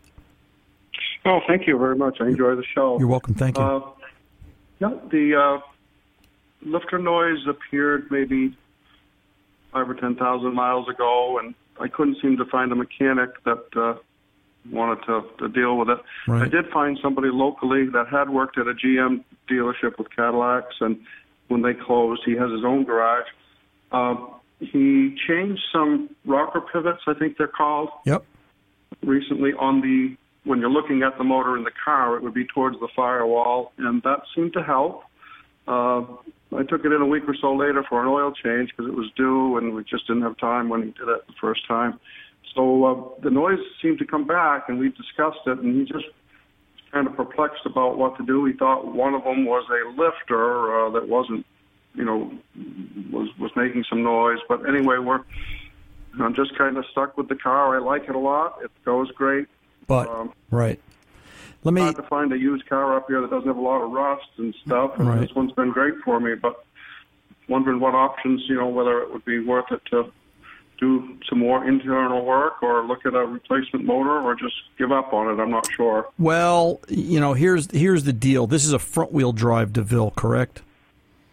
Oh, 1.25 1.41
thank 1.47 1.67
you 1.67 1.79
very 1.79 1.97
much. 1.97 2.19
I 2.21 2.29
enjoy 2.29 2.57
the 2.57 2.65
show. 2.75 2.99
You're 2.99 3.09
welcome. 3.09 3.35
Thank 3.35 3.59
you. 3.59 3.63
Uh, 3.63 3.91
yeah, 4.81 4.95
the 5.11 5.35
uh, 5.37 5.61
lifter 6.63 6.99
noise 6.99 7.47
appeared 7.47 8.11
maybe 8.11 8.57
five 9.73 9.91
or 9.91 9.95
ten 9.95 10.17
thousand 10.17 10.55
miles 10.55 10.89
ago, 10.89 11.39
and 11.39 11.55
I 11.79 11.89
couldn't 11.89 12.17
seem 12.23 12.39
to 12.39 12.47
find 12.47 12.73
a 12.73 12.75
mechanic 12.75 13.31
that 13.45 13.65
uh, 13.77 13.99
wanted 14.71 15.05
to, 15.07 15.25
to 15.39 15.49
deal 15.49 15.77
with 15.77 15.91
it. 15.91 15.99
Right. 16.27 16.43
I 16.43 16.49
did 16.49 16.71
find 16.71 16.99
somebody 17.03 17.29
locally 17.31 17.89
that 17.93 18.09
had 18.09 18.31
worked 18.31 18.57
at 18.57 18.67
a 18.67 18.75
GM 18.75 19.23
dealership 19.51 19.99
with 19.99 20.09
Cadillacs, 20.15 20.77
and 20.81 20.99
when 21.49 21.63
they 21.63 21.75
closed, 21.75 22.23
he 22.25 22.33
has 22.37 22.51
his 22.51 22.65
own 22.65 22.85
garage. 22.85 23.27
Um, 23.93 24.35
he 24.61 25.17
changed 25.27 25.63
some 25.73 26.11
rocker 26.25 26.61
pivots, 26.61 27.03
I 27.07 27.15
think 27.15 27.37
they're 27.39 27.47
called 27.49 27.91
yep. 28.05 28.25
recently 29.03 29.53
on 29.53 29.81
the 29.81 30.17
when 30.45 30.61
you're 30.61 30.71
looking 30.71 31.03
at 31.03 31.19
the 31.19 31.25
motor 31.25 31.57
in 31.59 31.65
the 31.65 31.71
car, 31.85 32.17
it 32.17 32.23
would 32.23 32.33
be 32.33 32.47
towards 32.47 32.79
the 32.81 32.89
firewall, 32.97 33.73
and 33.77 34.03
that 34.03 34.21
seemed 34.35 34.55
to 34.55 34.63
help. 34.63 35.03
Uh, 35.67 36.01
I 36.57 36.63
took 36.63 36.87
it 36.87 36.93
in 36.93 37.03
a 37.03 37.07
week 37.07 37.25
or 37.29 37.37
so 37.39 37.55
later 37.55 37.85
for 37.87 38.01
an 38.01 38.09
oil 38.09 38.33
change 38.33 38.71
because 38.71 38.91
it 38.91 38.97
was 38.97 39.11
due, 39.15 39.59
and 39.59 39.75
we 39.75 39.85
just 39.85 40.07
didn't 40.07 40.23
have 40.23 40.39
time 40.39 40.71
when 40.71 40.83
he 40.83 40.91
did 40.93 41.09
it 41.09 41.27
the 41.27 41.35
first 41.39 41.67
time. 41.69 42.01
So 42.55 42.85
uh, 42.85 43.21
the 43.23 43.31
noise 43.31 43.59
seemed 43.83 43.99
to 43.99 44.07
come 44.07 44.27
back, 44.27 44.69
and 44.69 44.79
we 44.79 44.89
discussed 44.89 45.47
it, 45.47 45.59
and 45.59 45.81
he 45.81 45.85
just 45.85 46.07
kind 46.93 47.07
of 47.07 47.15
perplexed 47.15 47.67
about 47.67 47.99
what 47.99 48.17
to 48.17 48.25
do. 48.25 48.47
He 48.47 48.55
thought 48.55 48.95
one 48.95 49.13
of 49.13 49.25
them 49.25 49.45
was 49.45 49.67
a 49.69 49.91
lifter 50.01 50.87
uh, 50.87 50.91
that 50.93 51.09
wasn't, 51.09 51.45
you 51.99 52.05
know, 52.05 52.31
was 53.11 53.29
was 53.39 53.51
making 53.57 53.85
some 53.91 54.03
noise. 54.03 54.39
But 54.49 54.67
anyway, 54.69 54.99
we're 54.99 55.21
I'm 56.21 56.35
just 56.35 56.57
kind 56.57 56.77
of 56.77 56.85
stuck 56.91 57.17
with 57.19 57.29
the 57.29 57.37
car. 57.37 57.77
I 57.77 57.81
like 57.81 58.09
it 58.09 58.15
a 58.15 58.19
lot. 58.19 58.59
It 58.65 58.71
goes 58.85 59.11
great. 59.13 59.47
But 59.87 60.09
Um, 60.09 60.33
right. 60.51 60.81
Let 61.65 61.75
me. 61.75 61.81
hard 61.83 61.97
to 61.97 62.03
find 62.05 62.33
a 62.33 62.39
used 62.39 62.67
car 62.69 62.97
up 62.97 63.09
here 63.09 63.21
that 63.21 63.31
doesn't 63.31 63.49
have 63.49 63.57
a 63.57 63.61
lot 63.61 63.83
of 63.83 63.91
rust 63.91 64.29
and 64.39 64.55
stuff. 64.65 64.99
And 64.99 65.09
Right. 65.09 65.21
this 65.21 65.35
one's 65.35 65.53
been 65.53 65.71
great 65.71 65.95
for 66.05 66.21
me, 66.21 66.35
but 66.35 66.65
wondering 67.49 67.81
what 67.81 67.95
options, 67.95 68.43
you 68.49 68.55
know, 68.57 68.69
whether 68.69 69.01
it 69.01 69.13
would 69.13 69.25
be 69.25 69.41
worth 69.41 69.71
it 69.73 69.81
to 69.91 70.11
do 70.79 71.17
some 71.29 71.41
more 71.41 71.65
internal 71.67 72.25
work 72.25 72.63
or 72.63 72.85
look 72.85 73.05
at 73.05 73.15
a 73.15 73.27
replacement 73.27 73.85
motor 73.85 74.21
or 74.21 74.35
just 74.37 74.55
give 74.79 74.93
up 74.93 75.13
on 75.13 75.29
it. 75.29 75.43
I'm 75.43 75.51
not 75.51 75.69
sure. 75.73 76.09
Well, 76.19 76.81
you 76.89 77.19
know, 77.19 77.33
here's 77.33 77.69
here's 77.73 78.05
the 78.05 78.13
deal. 78.13 78.47
This 78.47 78.65
is 78.65 78.73
a 78.73 78.79
front 78.79 79.13
wheel 79.13 79.33
drive 79.33 79.73
DeVille, 79.73 80.13
correct? 80.13 80.63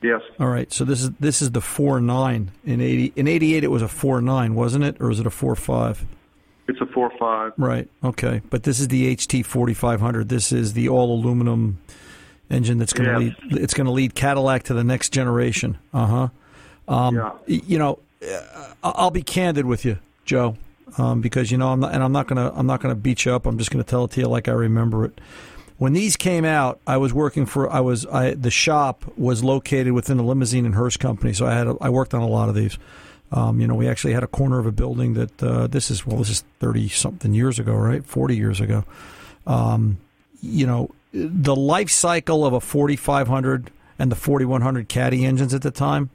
Yes. 0.06 0.22
All 0.40 0.48
right. 0.48 0.72
So 0.72 0.86
this 0.86 1.02
is 1.04 1.12
this 1.20 1.42
is 1.42 1.52
the 1.52 1.62
four 1.62 2.00
nine 2.00 2.52
in 2.66 2.80
eighty 2.82 3.12
in 3.16 3.28
eighty 3.28 3.56
eight. 3.56 3.64
It 3.64 3.72
was 3.72 3.82
a 3.82 3.88
four 3.88 4.22
nine, 4.22 4.56
wasn't 4.56 4.84
it, 4.84 4.98
or 5.00 5.10
is 5.12 5.20
it 5.20 5.26
a 5.26 5.30
four 5.32 5.56
five? 5.56 6.06
It's 6.68 6.80
a 6.82 6.86
four 6.88 7.12
five. 7.20 7.54
Right. 7.58 7.88
Okay. 8.04 8.42
But 8.50 8.64
this 8.64 8.80
is 8.80 8.88
the 8.90 9.16
HT 9.16 9.46
forty 9.46 9.74
five 9.74 10.00
hundred. 10.02 10.30
This 10.30 10.52
is 10.52 10.74
the 10.74 10.90
all 10.90 11.14
aluminum 11.14 11.80
engine 12.50 12.78
that's 12.78 12.94
going 12.94 13.10
to 13.20 13.26
Yes. 13.26 13.36
lead. 13.52 13.62
It's 13.62 13.74
going 13.74 13.86
to 13.86 13.92
lead 13.92 14.14
Cadillac 14.16 14.64
to 14.64 14.74
the 14.74 14.84
next 14.84 15.10
generation. 15.14 15.78
Uh 15.94 16.06
huh. 16.06 16.28
Um, 16.94 17.16
Yeah. 17.16 17.32
You 17.48 17.80
know, 17.80 18.00
I'll 18.84 19.12
be 19.12 19.24
candid 19.24 19.66
with 19.66 19.86
you, 19.86 19.98
Joe, 20.26 20.56
um, 20.98 21.22
because 21.22 21.52
you 21.52 21.58
know 21.58 21.70
I'm 21.72 21.80
not, 21.80 21.94
and 21.94 22.04
I'm 22.04 22.12
not 22.12 22.28
gonna 22.28 22.52
I'm 22.56 22.68
not 22.68 22.82
gonna 22.82 22.96
beat 22.96 23.26
you 23.26 23.34
up. 23.34 23.46
I'm 23.46 23.58
just 23.58 23.72
gonna 23.72 23.84
tell 23.84 24.06
it 24.06 24.12
to 24.12 24.22
you 24.22 24.28
like 24.28 24.48
I 24.48 24.52
remember 24.54 25.06
it. 25.06 25.20
When 25.78 25.94
these 25.94 26.16
came 26.16 26.46
out, 26.46 26.80
I 26.88 26.98
was 26.98 27.14
working 27.14 27.46
for 27.46 27.70
I 27.70 27.82
was 27.82 28.06
I 28.06 28.34
the 28.34 28.52
shop 28.52 29.04
was 29.18 29.44
located 29.44 29.94
within 29.94 30.18
the 30.18 30.24
limousine 30.24 30.66
and 30.66 30.76
Hearst 30.76 31.00
company, 31.00 31.34
so 31.34 31.46
I 31.46 31.54
had 31.54 31.68
a, 31.68 31.76
I 31.82 31.90
worked 31.90 32.14
on 32.14 32.22
a 32.22 32.28
lot 32.28 32.50
of 32.50 32.56
these. 32.56 32.78
Um, 33.32 33.60
you 33.60 33.68
know, 33.68 33.76
we 33.76 33.88
actually 33.88 34.14
had 34.14 34.24
a 34.24 34.28
corner 34.28 34.60
of 34.60 34.66
a 34.66 34.72
building 34.72 35.16
that 35.16 35.44
uh, 35.44 35.68
this 35.68 35.92
is 35.92 36.06
well, 36.06 36.18
this 36.18 36.30
is 36.30 36.44
thirty 36.60 36.88
something 36.88 37.34
years 37.34 37.60
ago, 37.60 37.74
right? 37.74 38.06
Forty 38.06 38.36
years 38.38 38.62
ago. 38.62 38.86
Um, 39.46 39.98
you 40.42 40.66
know, 40.66 40.92
the 41.12 41.56
life 41.56 41.90
cycle 41.90 42.46
of 42.46 42.54
a 42.54 42.60
4500 42.60 43.72
and 43.98 44.12
the 44.12 44.16
4100 44.16 44.90
Caddy 44.90 45.26
engines 45.26 45.54
at 45.54 45.62
the 45.62 45.72
time 45.72 46.10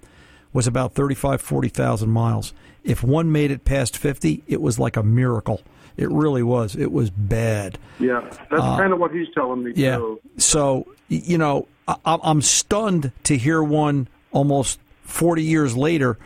was 0.53 0.67
about 0.67 0.95
35, 0.95 1.41
40,000 1.41 2.11
miles. 2.11 2.53
If 2.85 3.03
one 3.03 3.33
made 3.33 3.51
it 3.51 3.65
past 3.65 3.97
50, 3.97 4.45
it 4.47 4.61
was 4.61 4.79
like 4.79 4.97
a 4.97 5.03
miracle. 5.03 5.63
It 6.01 6.11
really 6.11 6.43
was. 6.43 6.77
It 6.77 6.93
was 6.93 7.11
bad. 7.11 7.79
Yeah, 7.99 8.21
that's 8.51 8.63
uh, 8.63 8.79
kind 8.79 8.93
of 8.93 8.99
what 8.99 9.13
he's 9.13 9.29
telling 9.35 9.63
me. 9.63 9.73
Yeah. 9.77 9.97
Too. 9.97 10.21
So 10.39 10.87
you 11.09 11.37
know, 11.37 11.69
I, 11.87 12.19
I'm 12.23 12.41
stunned 12.41 13.13
to 13.25 13.37
hear 13.37 13.63
one 13.63 14.09
almost 14.33 14.81
40 15.03 15.43
years 15.43 15.77
later 15.77 16.19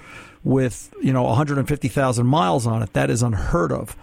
with 0.44 0.94
you 1.02 1.12
know 1.12 1.24
150,000 1.24 2.26
miles 2.26 2.66
on 2.68 2.82
it. 2.82 2.92
That 2.92 3.10
is 3.10 3.22
unheard 3.22 3.72
of 3.72 3.96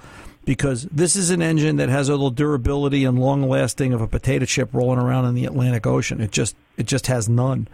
because 0.43 0.83
this 0.91 1.15
is 1.15 1.29
an 1.29 1.41
engine 1.41 1.77
that 1.77 1.87
has 1.87 2.09
all 2.09 2.29
the 2.29 2.35
durability 2.35 3.05
and 3.05 3.17
long 3.17 3.47
lasting 3.47 3.93
of 3.93 4.01
a 4.01 4.07
potato 4.07 4.43
chip 4.43 4.73
rolling 4.73 4.99
around 4.99 5.25
in 5.25 5.35
the 5.35 5.45
Atlantic 5.45 5.87
Ocean. 5.87 6.19
It 6.19 6.31
just 6.31 6.55
it 6.75 6.85
just 6.85 7.07
has 7.07 7.29
none. 7.29 7.69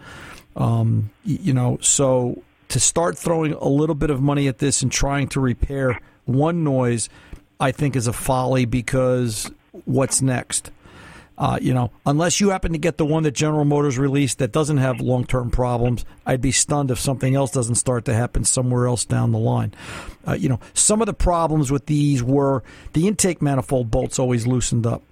Um, 0.55 1.09
you 1.23 1.53
know, 1.53 1.79
so 1.81 2.43
to 2.69 2.79
start 2.79 3.17
throwing 3.17 3.53
a 3.53 3.67
little 3.67 3.95
bit 3.95 4.09
of 4.11 4.21
money 4.21 4.47
at 4.47 4.59
this 4.59 4.81
and 4.81 4.91
trying 4.91 5.27
to 5.29 5.39
repair 5.39 5.99
one 6.25 6.63
noise, 6.63 7.09
I 7.59 7.71
think 7.71 7.95
is 7.95 8.07
a 8.07 8.13
folly 8.13 8.65
because 8.65 9.51
what's 9.85 10.21
next? 10.21 10.71
Uh, 11.37 11.59
you 11.61 11.71
know, 11.71 11.91
unless 12.05 12.41
you 12.41 12.49
happen 12.49 12.71
to 12.71 12.79
get 12.79 12.97
the 12.97 13.05
one 13.05 13.21
that 13.21 13.31
General 13.31 13.63
Motors 13.63 13.99
released 13.99 14.39
that 14.39 14.51
doesn't 14.51 14.77
have 14.77 14.99
long 14.99 15.23
term 15.23 15.51
problems, 15.51 16.03
I'd 16.25 16.41
be 16.41 16.51
stunned 16.51 16.89
if 16.89 16.99
something 16.99 17.35
else 17.35 17.51
doesn't 17.51 17.75
start 17.75 18.05
to 18.05 18.13
happen 18.13 18.43
somewhere 18.43 18.87
else 18.87 19.05
down 19.05 19.31
the 19.31 19.37
line. 19.37 19.73
Uh, 20.27 20.33
you 20.33 20.49
know, 20.49 20.59
some 20.73 20.99
of 20.99 21.05
the 21.05 21.13
problems 21.13 21.71
with 21.71 21.85
these 21.85 22.23
were 22.23 22.63
the 22.93 23.07
intake 23.07 23.39
manifold 23.39 23.91
bolts 23.91 24.17
always 24.17 24.47
loosened 24.47 24.87
up. 24.87 25.03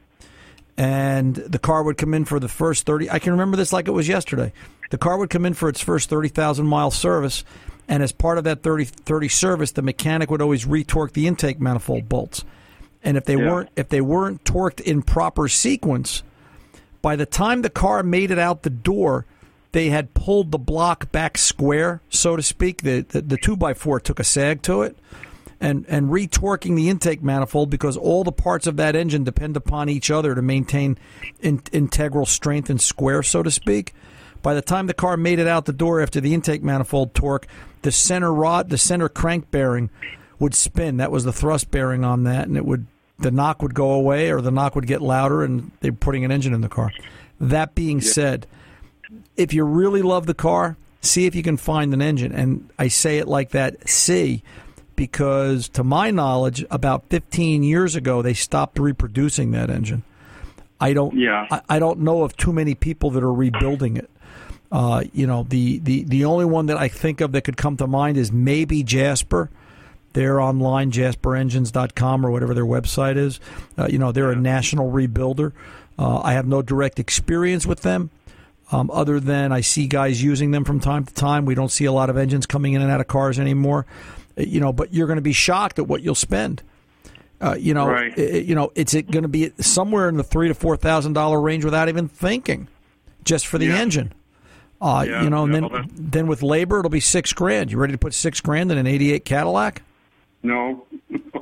And 0.77 1.35
the 1.35 1.59
car 1.59 1.83
would 1.83 1.97
come 1.97 2.13
in 2.13 2.25
for 2.25 2.39
the 2.39 2.49
first 2.49 2.87
30. 2.87 3.09
I 3.09 3.19
can 3.19 3.31
remember 3.31 3.55
this 3.55 3.71
like 3.71 3.87
it 3.87 3.91
was 3.91 4.07
yesterday. 4.07 4.51
The 4.89 4.97
car 4.97 5.17
would 5.17 5.29
come 5.29 5.45
in 5.45 5.53
for 5.53 5.69
its 5.69 5.79
first 5.79 6.09
30,000 6.09 6.65
mile 6.65 6.91
service. 6.91 7.43
And 7.87 8.01
as 8.01 8.11
part 8.11 8.37
of 8.37 8.43
that 8.45 8.63
30, 8.63 8.85
30 8.85 9.27
service, 9.29 9.71
the 9.71 9.81
mechanic 9.81 10.31
would 10.31 10.41
always 10.41 10.65
retorque 10.65 11.13
the 11.13 11.27
intake 11.27 11.59
manifold 11.59 12.09
bolts 12.09 12.43
and 13.05 13.15
if 13.15 13.25
they 13.25 13.37
yeah. 13.37 13.47
weren't 13.47 13.69
if 13.77 13.87
they 13.87 14.01
weren't 14.01 14.43
torqued 14.43 14.81
in 14.81 15.03
proper 15.03 15.47
sequence, 15.47 16.23
by 17.01 17.15
the 17.15 17.27
time 17.27 17.61
the 17.61 17.69
car 17.69 18.01
made 18.03 18.31
it 18.31 18.39
out 18.39 18.63
the 18.63 18.69
door, 18.69 19.25
they 19.71 19.89
had 19.89 20.15
pulled 20.15 20.51
the 20.51 20.57
block 20.57 21.11
back 21.11 21.37
square, 21.37 22.01
so 22.09 22.35
to 22.35 22.41
speak. 22.41 22.81
The 22.81 23.01
the, 23.01 23.21
the 23.21 23.37
two 23.37 23.55
by 23.55 23.75
four 23.75 23.99
took 23.99 24.19
a 24.19 24.23
sag 24.23 24.63
to 24.63 24.81
it, 24.81 24.97
and 25.61 25.85
and 25.87 26.09
retorquing 26.09 26.75
the 26.75 26.89
intake 26.89 27.21
manifold 27.21 27.69
because 27.69 27.95
all 27.95 28.23
the 28.23 28.31
parts 28.31 28.65
of 28.65 28.75
that 28.77 28.95
engine 28.95 29.23
depend 29.23 29.55
upon 29.55 29.87
each 29.87 30.09
other 30.09 30.33
to 30.33 30.41
maintain 30.41 30.97
in, 31.39 31.61
integral 31.71 32.25
strength 32.25 32.71
and 32.71 32.81
square, 32.81 33.21
so 33.21 33.43
to 33.43 33.51
speak. 33.51 33.93
By 34.41 34.55
the 34.55 34.61
time 34.61 34.87
the 34.87 34.93
car 34.95 35.15
made 35.15 35.39
it 35.39 35.47
out 35.47 35.65
the 35.65 35.73
door 35.73 36.01
after 36.01 36.19
the 36.21 36.33
intake 36.33 36.63
manifold 36.63 37.13
torque, 37.13 37.47
the 37.85 37.91
center 37.91 38.33
rod, 38.33 38.69
the 38.69 38.79
center 38.79 39.07
crank 39.07 39.51
bearing 39.51 39.91
would 40.39 40.55
spin. 40.55 40.97
That 40.97 41.11
was 41.11 41.23
the 41.23 41.31
thrust 41.31 41.69
bearing 41.69 42.03
on 42.03 42.23
that, 42.23 42.47
and 42.47 42.57
it 42.57 42.65
would 42.65 42.87
the 43.19 43.29
knock 43.29 43.61
would 43.61 43.75
go 43.75 43.91
away 43.91 44.31
or 44.31 44.41
the 44.41 44.51
knock 44.51 44.75
would 44.75 44.87
get 44.87 45.01
louder 45.01 45.43
and 45.43 45.71
they're 45.79 45.93
putting 45.93 46.25
an 46.25 46.31
engine 46.31 46.53
in 46.53 46.61
the 46.61 46.67
car. 46.67 46.91
That 47.39 47.75
being 47.75 47.99
yeah. 47.99 48.11
said, 48.11 48.47
if 49.37 49.53
you 49.53 49.63
really 49.63 50.01
love 50.01 50.25
the 50.25 50.33
car, 50.33 50.75
see 51.01 51.27
if 51.27 51.35
you 51.35 51.43
can 51.43 51.55
find 51.57 51.93
an 51.93 52.01
engine. 52.01 52.33
And 52.33 52.69
I 52.77 52.89
say 52.89 53.19
it 53.19 53.27
like 53.27 53.51
that, 53.51 53.87
see, 53.87 54.43
because 54.97 55.69
to 55.69 55.83
my 55.83 56.11
knowledge, 56.11 56.65
about 56.71 57.05
15 57.09 57.63
years 57.63 57.95
ago, 57.95 58.21
they 58.21 58.33
stopped 58.33 58.79
reproducing 58.79 59.51
that 59.51 59.69
engine. 59.69 60.03
I 60.81 60.91
don't. 60.91 61.15
Yeah. 61.15 61.47
I, 61.49 61.61
I 61.69 61.79
don't 61.79 61.99
know 61.99 62.23
of 62.23 62.35
too 62.35 62.51
many 62.51 62.75
people 62.75 63.11
that 63.11 63.23
are 63.23 63.33
rebuilding 63.33 63.95
it. 63.95 64.09
Uh, 64.75 65.03
you 65.13 65.25
know, 65.25 65.43
the, 65.43 65.79
the 65.79 66.03
the 66.03 66.25
only 66.25 66.43
one 66.43 66.65
that 66.65 66.77
I 66.77 66.89
think 66.89 67.21
of 67.21 67.31
that 67.31 67.43
could 67.43 67.55
come 67.55 67.77
to 67.77 67.87
mind 67.87 68.17
is 68.17 68.31
maybe 68.31 68.83
Jasper 68.83 69.49
they're 70.15 70.39
online, 70.39 70.91
jasperengines.com 70.91 72.25
or 72.25 72.31
whatever 72.31 72.53
their 72.53 72.65
website 72.65 73.17
is. 73.17 73.41
Uh, 73.77 73.87
you 73.87 73.97
know, 73.97 74.13
they're 74.13 74.31
a 74.31 74.35
national 74.35 74.89
rebuilder. 74.89 75.51
Uh, 75.99 76.21
I 76.23 76.31
have 76.33 76.47
no 76.47 76.61
direct 76.61 76.99
experience 76.99 77.65
with 77.65 77.81
them. 77.81 78.09
Um, 78.71 78.89
other 78.91 79.19
than 79.19 79.51
I 79.51 79.61
see 79.61 79.87
guys 79.87 80.23
using 80.23 80.51
them 80.51 80.63
from 80.63 80.79
time 80.79 81.03
to 81.03 81.13
time. 81.13 81.45
We 81.45 81.53
don't 81.53 81.69
see 81.69 81.85
a 81.85 81.91
lot 81.91 82.09
of 82.09 82.17
engines 82.17 82.47
coming 82.47 82.73
in 82.73 82.81
and 82.81 82.89
out 82.89 82.99
of 82.99 83.07
cars 83.07 83.37
anymore. 83.39 83.85
Uh, 84.37 84.43
you 84.43 84.59
know, 84.59 84.73
but 84.73 84.93
you're 84.93 85.05
going 85.05 85.17
to 85.17 85.21
be 85.21 85.33
shocked 85.33 85.77
at 85.79 85.87
what 85.87 86.01
you'll 86.01 86.15
spend. 86.15 86.63
Uh, 87.39 87.55
you 87.59 87.73
know, 87.73 87.89
right. 87.89 88.17
it, 88.17 88.45
you 88.45 88.55
know, 88.55 88.71
it's 88.73 88.93
going 88.93 89.21
to 89.21 89.27
be 89.27 89.51
somewhere 89.59 90.07
in 90.09 90.15
the 90.15 90.23
three 90.23 90.47
to 90.47 90.55
four 90.55 90.77
thousand 90.77 91.13
dollar 91.13 91.39
range 91.39 91.65
without 91.65 91.89
even 91.89 92.07
thinking, 92.07 92.69
just 93.23 93.45
for 93.45 93.57
the 93.57 93.67
yeah. 93.67 93.77
engine. 93.77 94.13
Uh, 94.81 95.05
yeah, 95.07 95.23
you 95.23 95.29
know, 95.29 95.45
and 95.45 95.53
then 95.53 95.89
then 95.95 96.27
with 96.27 96.43
labor, 96.43 96.79
it'll 96.79 96.89
be 96.89 96.99
six 96.99 97.33
grand. 97.33 97.71
You 97.71 97.77
ready 97.77 97.93
to 97.93 97.97
put 97.97 98.13
six 98.13 98.41
grand 98.41 98.71
in 98.71 98.77
an 98.77 98.87
'88 98.87 99.25
Cadillac? 99.25 99.81
No. 100.43 100.85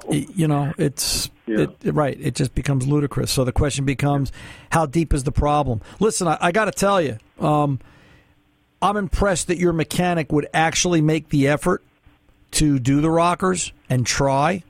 you 0.09 0.47
know, 0.47 0.73
it's 0.77 1.29
yeah. 1.45 1.65
it, 1.83 1.93
right. 1.93 2.17
It 2.19 2.35
just 2.35 2.55
becomes 2.55 2.87
ludicrous. 2.87 3.31
So 3.31 3.43
the 3.43 3.51
question 3.51 3.85
becomes, 3.85 4.31
how 4.71 4.85
deep 4.85 5.13
is 5.13 5.23
the 5.23 5.31
problem? 5.31 5.81
Listen, 5.99 6.27
I, 6.27 6.37
I 6.39 6.51
got 6.51 6.65
to 6.65 6.71
tell 6.71 7.01
you, 7.01 7.17
um, 7.39 7.79
I'm 8.81 8.97
impressed 8.97 9.47
that 9.47 9.57
your 9.57 9.73
mechanic 9.73 10.31
would 10.31 10.47
actually 10.53 11.01
make 11.01 11.29
the 11.29 11.47
effort 11.47 11.83
to 12.51 12.79
do 12.79 13.01
the 13.01 13.09
rockers 13.09 13.73
and 13.89 14.05
try. 14.05 14.63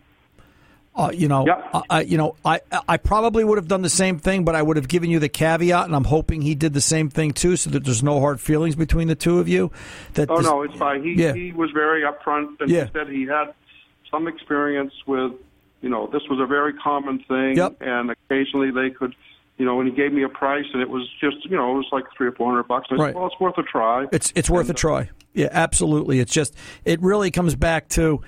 Uh, 0.95 1.09
you 1.11 1.27
know, 1.27 1.47
I, 1.89 2.01
you 2.01 2.17
know, 2.17 2.35
I 2.45 2.61
I 2.87 2.97
probably 2.97 3.43
would 3.43 3.57
have 3.57 3.67
done 3.67 3.81
the 3.81 3.89
same 3.89 4.19
thing, 4.19 4.45
but 4.45 4.53
I 4.53 4.61
would 4.61 4.77
have 4.77 4.87
given 4.87 5.09
you 5.09 5.17
the 5.17 5.29
caveat, 5.29 5.85
and 5.85 5.95
I'm 5.95 6.03
hoping 6.03 6.43
he 6.43 6.53
did 6.53 6.73
the 6.73 6.81
same 6.81 7.09
thing 7.09 7.31
too, 7.31 7.55
so 7.55 7.71
that 7.71 7.83
there's 7.83 8.03
no 8.03 8.19
hard 8.19 8.39
feelings 8.39 8.75
between 8.75 9.07
the 9.07 9.15
two 9.15 9.39
of 9.39 9.47
you. 9.47 9.71
That 10.13 10.29
oh 10.29 10.37
this, 10.37 10.45
no, 10.45 10.61
it's 10.61 10.75
fine. 10.75 11.03
He 11.03 11.13
yeah. 11.13 11.33
he 11.33 11.51
was 11.51 11.71
very 11.71 12.03
upfront, 12.03 12.61
and 12.61 12.69
yeah. 12.69 12.85
he 12.85 12.91
said 12.91 13.07
he 13.07 13.23
had 13.25 13.55
some 14.11 14.27
experience 14.27 14.93
with, 15.07 15.31
you 15.81 15.89
know, 15.89 16.05
this 16.13 16.21
was 16.29 16.39
a 16.39 16.45
very 16.45 16.73
common 16.73 17.17
thing, 17.27 17.57
yep. 17.57 17.75
and 17.81 18.11
occasionally 18.11 18.69
they 18.69 18.91
could, 18.91 19.15
you 19.57 19.65
know, 19.65 19.79
and 19.79 19.89
he 19.89 19.95
gave 19.95 20.13
me 20.13 20.21
a 20.21 20.29
price, 20.29 20.65
and 20.73 20.81
it 20.83 20.89
was 20.89 21.09
just, 21.19 21.43
you 21.45 21.57
know, 21.57 21.71
it 21.71 21.77
was 21.77 21.87
like 21.91 22.03
three 22.15 22.27
or 22.27 22.33
four 22.33 22.51
hundred 22.51 22.67
bucks. 22.67 22.89
I 22.91 22.95
right. 22.95 23.07
said, 23.07 23.15
well, 23.15 23.25
it's 23.25 23.39
worth 23.39 23.57
a 23.57 23.63
try. 23.63 24.05
It's 24.11 24.31
it's 24.35 24.49
worth 24.51 24.69
and, 24.69 24.77
a 24.77 24.79
try. 24.79 25.09
Yeah, 25.33 25.49
absolutely. 25.51 26.19
It's 26.19 26.31
just 26.31 26.55
it 26.85 27.01
really 27.01 27.31
comes 27.31 27.55
back 27.55 27.89
to, 27.89 28.21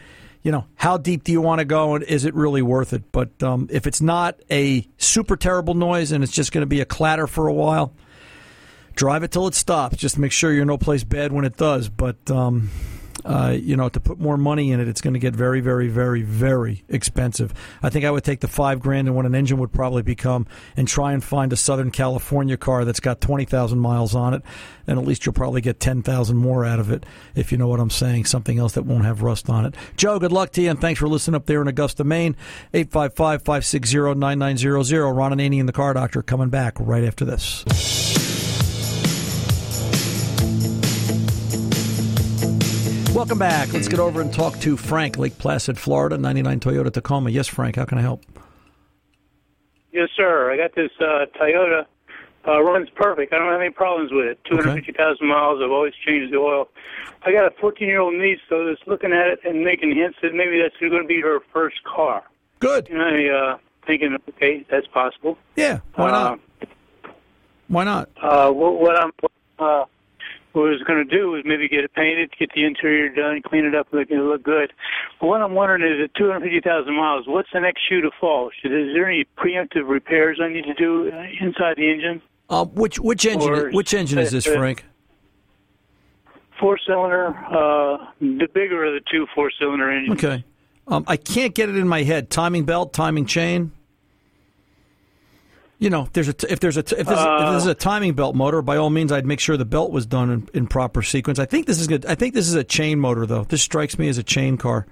you 0.45 0.51
know, 0.51 0.67
how 0.75 0.97
deep 0.97 1.23
do 1.23 1.31
you 1.31 1.41
want 1.41 1.58
to 1.58 1.65
go, 1.65 1.95
and 1.95 2.03
is 2.03 2.23
it 2.23 2.36
really 2.36 2.62
worth 2.62 2.93
it? 2.93 3.12
But 3.12 3.41
um, 3.41 3.67
if 3.71 3.88
it's 3.88 3.99
not 3.99 4.39
a 4.51 4.88
super 4.99 5.36
terrible 5.36 5.73
noise, 5.73 6.12
and 6.12 6.23
it's 6.23 6.31
just 6.31 6.51
going 6.51 6.62
to 6.62 6.67
be 6.67 6.81
a 6.81 6.86
clatter 6.86 7.25
for 7.25 7.47
a 7.47 7.53
while. 7.53 7.95
Drive 8.93 9.23
it 9.23 9.31
till 9.31 9.47
it 9.47 9.55
stops. 9.55 9.97
Just 9.97 10.19
make 10.19 10.31
sure 10.31 10.53
you're 10.53 10.63
no 10.63 10.77
place 10.77 11.03
bad 11.03 11.34
when 11.34 11.45
it 11.45 11.58
does. 11.58 11.89
But 11.89 12.29
um, 12.29 12.69
uh, 13.25 13.57
you 13.59 13.75
know, 13.75 13.89
to 13.89 13.99
put 13.99 14.19
more 14.19 14.38
money 14.38 14.71
in 14.71 14.79
it, 14.79 14.88
it's 14.88 15.01
going 15.01 15.15
to 15.15 15.19
get 15.19 15.35
very, 15.35 15.59
very, 15.59 15.88
very, 15.88 16.21
very 16.21 16.83
expensive. 16.88 17.51
I 17.81 17.89
think 17.89 18.05
I 18.05 18.11
would 18.11 18.23
take 18.23 18.41
the 18.41 18.47
five 18.47 18.79
grand 18.79 19.07
and 19.07 19.15
what 19.15 19.25
an 19.25 19.33
engine 19.33 19.57
would 19.57 19.73
probably 19.73 20.03
become, 20.03 20.45
and 20.77 20.88
try 20.88 21.13
and 21.13 21.23
find 21.23 21.51
a 21.51 21.55
Southern 21.55 21.89
California 21.89 22.55
car 22.55 22.85
that's 22.85 22.99
got 22.99 23.21
twenty 23.21 23.45
thousand 23.45 23.79
miles 23.79 24.13
on 24.13 24.35
it, 24.35 24.43
and 24.85 24.99
at 24.99 25.05
least 25.05 25.25
you'll 25.25 25.33
probably 25.33 25.61
get 25.61 25.79
ten 25.79 26.03
thousand 26.03 26.38
more 26.38 26.63
out 26.63 26.79
of 26.79 26.91
it, 26.91 27.03
if 27.33 27.51
you 27.51 27.57
know 27.57 27.67
what 27.67 27.79
I'm 27.79 27.89
saying. 27.89 28.25
Something 28.25 28.59
else 28.59 28.73
that 28.73 28.85
won't 28.85 29.05
have 29.05 29.23
rust 29.23 29.49
on 29.49 29.65
it. 29.65 29.73
Joe, 29.97 30.19
good 30.19 30.31
luck 30.31 30.52
to 30.52 30.62
you, 30.62 30.69
and 30.69 30.79
thanks 30.79 31.00
for 31.00 31.08
listening 31.08 31.33
up 31.35 31.47
there 31.47 31.62
in 31.62 31.67
Augusta, 31.67 32.04
Maine. 32.04 32.35
855-560-9900. 32.73 35.15
Ron 35.15 35.31
Ananian 35.31 35.62
and 35.62 35.69
the 35.69 35.73
Car 35.73 35.93
Doctor 35.93 36.21
coming 36.21 36.50
back 36.50 36.75
right 36.79 37.04
after 37.04 37.25
this. 37.25 38.04
Welcome 43.15 43.39
back. 43.39 43.71
Let's 43.71 43.87
get 43.87 44.01
over 44.01 44.19
and 44.19 44.33
talk 44.33 44.59
to 44.59 44.75
Frank, 44.75 45.17
Lake 45.17 45.37
Placid, 45.37 45.79
Florida, 45.79 46.17
99 46.17 46.59
Toyota 46.59 46.91
Tacoma. 46.91 47.29
Yes, 47.29 47.47
Frank, 47.47 47.77
how 47.77 47.85
can 47.85 47.97
I 47.97 48.01
help? 48.01 48.25
Yes, 49.93 50.09
sir. 50.17 50.51
I 50.51 50.57
got 50.57 50.75
this 50.75 50.91
uh, 50.99 51.25
Toyota. 51.39 51.85
Uh, 52.45 52.61
runs 52.61 52.89
perfect. 52.89 53.31
I 53.31 53.37
don't 53.37 53.49
have 53.53 53.61
any 53.61 53.69
problems 53.69 54.11
with 54.11 54.25
it. 54.25 54.39
250,000 54.43 55.15
okay. 55.15 55.25
miles. 55.25 55.61
I've 55.63 55.71
always 55.71 55.93
changed 56.05 56.33
the 56.33 56.39
oil. 56.39 56.67
I 57.23 57.31
got 57.31 57.45
a 57.45 57.51
14 57.61 57.87
year 57.87 58.01
old 58.01 58.15
niece, 58.15 58.41
though, 58.49 58.65
that's 58.65 58.85
looking 58.85 59.13
at 59.13 59.27
it 59.27 59.39
and 59.45 59.63
making 59.63 59.95
hints 59.95 60.17
that 60.21 60.33
maybe 60.33 60.61
that's 60.61 60.75
going 60.77 61.01
to 61.01 61.07
be 61.07 61.21
her 61.21 61.39
first 61.53 61.81
car. 61.85 62.21
Good. 62.59 62.89
And 62.89 63.01
I 63.01 63.27
uh, 63.29 63.57
thinking, 63.87 64.17
okay, 64.27 64.65
that's 64.69 64.87
possible. 64.87 65.37
Yeah. 65.55 65.79
Why 65.93 66.11
not? 66.11 66.39
Uh, 66.61 66.67
why 67.69 67.83
not? 67.85 68.09
Uh, 68.21 68.51
what, 68.51 68.77
what 68.77 68.99
I'm 68.99 69.11
uh, 69.57 69.85
what 70.56 70.67
I 70.67 70.71
was 70.71 70.83
going 70.83 71.08
to 71.08 71.17
do 71.17 71.31
was 71.31 71.43
maybe 71.45 71.67
get 71.67 71.83
it 71.83 71.93
painted, 71.93 72.31
get 72.39 72.51
the 72.56 72.65
interior 72.65 73.10
done, 73.10 73.41
clean 73.45 73.65
it 73.65 73.75
up, 73.75 73.91
make 73.91 74.10
it 74.10 74.17
look 74.17 74.43
good. 74.43 74.71
But 75.19 75.27
what 75.27 75.41
I'm 75.41 75.53
wondering 75.53 75.83
is, 75.83 76.03
at 76.03 76.15
250,000 76.15 76.95
miles, 76.95 77.27
what's 77.27 77.49
the 77.53 77.60
next 77.60 77.81
shoe 77.87 78.01
to 78.01 78.12
fall? 78.19 78.49
Is 78.63 78.71
there 78.71 79.10
any 79.10 79.25
preemptive 79.37 79.89
repairs 79.89 80.39
I 80.41 80.47
need 80.47 80.63
to 80.65 80.73
do 80.73 81.12
uh, 81.12 81.23
inside 81.41 81.75
the 81.77 81.91
engine? 81.91 82.21
Uh, 82.49 82.65
which 82.65 82.99
which 82.99 83.25
engine? 83.25 83.49
Or- 83.49 83.71
which 83.71 83.93
engine 83.93 84.19
is 84.19 84.31
this, 84.31 84.47
uh, 84.47 84.53
Frank? 84.53 84.85
Four 86.60 86.77
cylinder, 86.87 87.27
uh, 87.27 87.97
the 88.21 88.47
bigger 88.53 88.85
of 88.85 88.93
the 88.93 89.01
two 89.12 89.27
four 89.35 89.51
cylinder 89.60 89.91
engines. 89.91 90.23
Okay. 90.23 90.45
Um, 90.87 91.03
I 91.08 91.17
can't 91.17 91.53
get 91.53 91.67
it 91.67 91.75
in 91.75 91.87
my 91.87 92.03
head. 92.03 92.29
Timing 92.29 92.63
belt, 92.63 92.93
timing 92.93 93.25
chain. 93.25 93.71
You 95.78 95.90
know, 95.90 96.04
if 96.04 96.13
there's 96.13 96.30
a 96.30 96.34
t- 96.34 96.48
if 96.50 96.60
there's 96.62 96.78
a 96.78 96.84
t- 96.84 96.96
if 96.96 97.06
there's, 97.06 97.19
if 97.19 97.50
there's 97.50 97.65
a 97.65 97.73
timing 97.73 98.13
belt 98.13 98.34
motor, 98.36 98.62
by 98.62 98.78
all 98.78 98.90
means, 98.90 99.12
I'd 99.12 99.26
make 99.26 99.42
sure 99.42 99.58
the 99.58 99.65
belt 99.65 99.92
was 99.92 100.06
done 100.06 100.32
in, 100.32 100.50
in 100.54 100.67
proper 100.67 101.02
sequence. 101.02 101.38
I 101.38 101.46
think 101.46 101.65
this 101.65 101.80
is 101.80 101.88
good. 101.88 102.06
I 102.06 102.15
think 102.15 102.34
this 102.34 102.48
is 102.48 102.56
a 102.56 102.63
chain 102.63 103.00
motor, 103.00 103.26
though. 103.26 103.44
This 103.44 103.62
strikes 103.62 104.00
me 104.00 104.08
as 104.08 104.17
a 104.17 104.23
chain 104.23 104.58
car. 104.58 104.86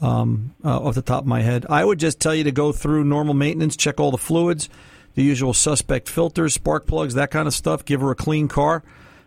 Um, 0.00 0.54
uh, 0.64 0.80
off 0.80 0.96
the 0.96 1.02
top 1.02 1.22
of 1.22 1.26
my 1.26 1.40
head, 1.40 1.66
I 1.70 1.84
would 1.84 2.00
just 2.00 2.20
tell 2.20 2.34
you 2.34 2.44
to 2.44 2.52
go 2.52 2.72
through 2.72 3.04
normal 3.04 3.32
maintenance, 3.32 3.76
check 3.76 4.00
all 4.00 4.10
the 4.10 4.18
fluids, 4.18 4.68
the 5.14 5.22
usual 5.22 5.54
suspect 5.54 6.08
filters, 6.08 6.52
spark 6.52 6.86
plugs, 6.86 7.14
that 7.14 7.30
kind 7.30 7.46
of 7.46 7.54
stuff. 7.54 7.84
Give 7.84 8.00
her 8.00 8.10
a 8.10 8.16
clean 8.16 8.48
car, 8.48 8.82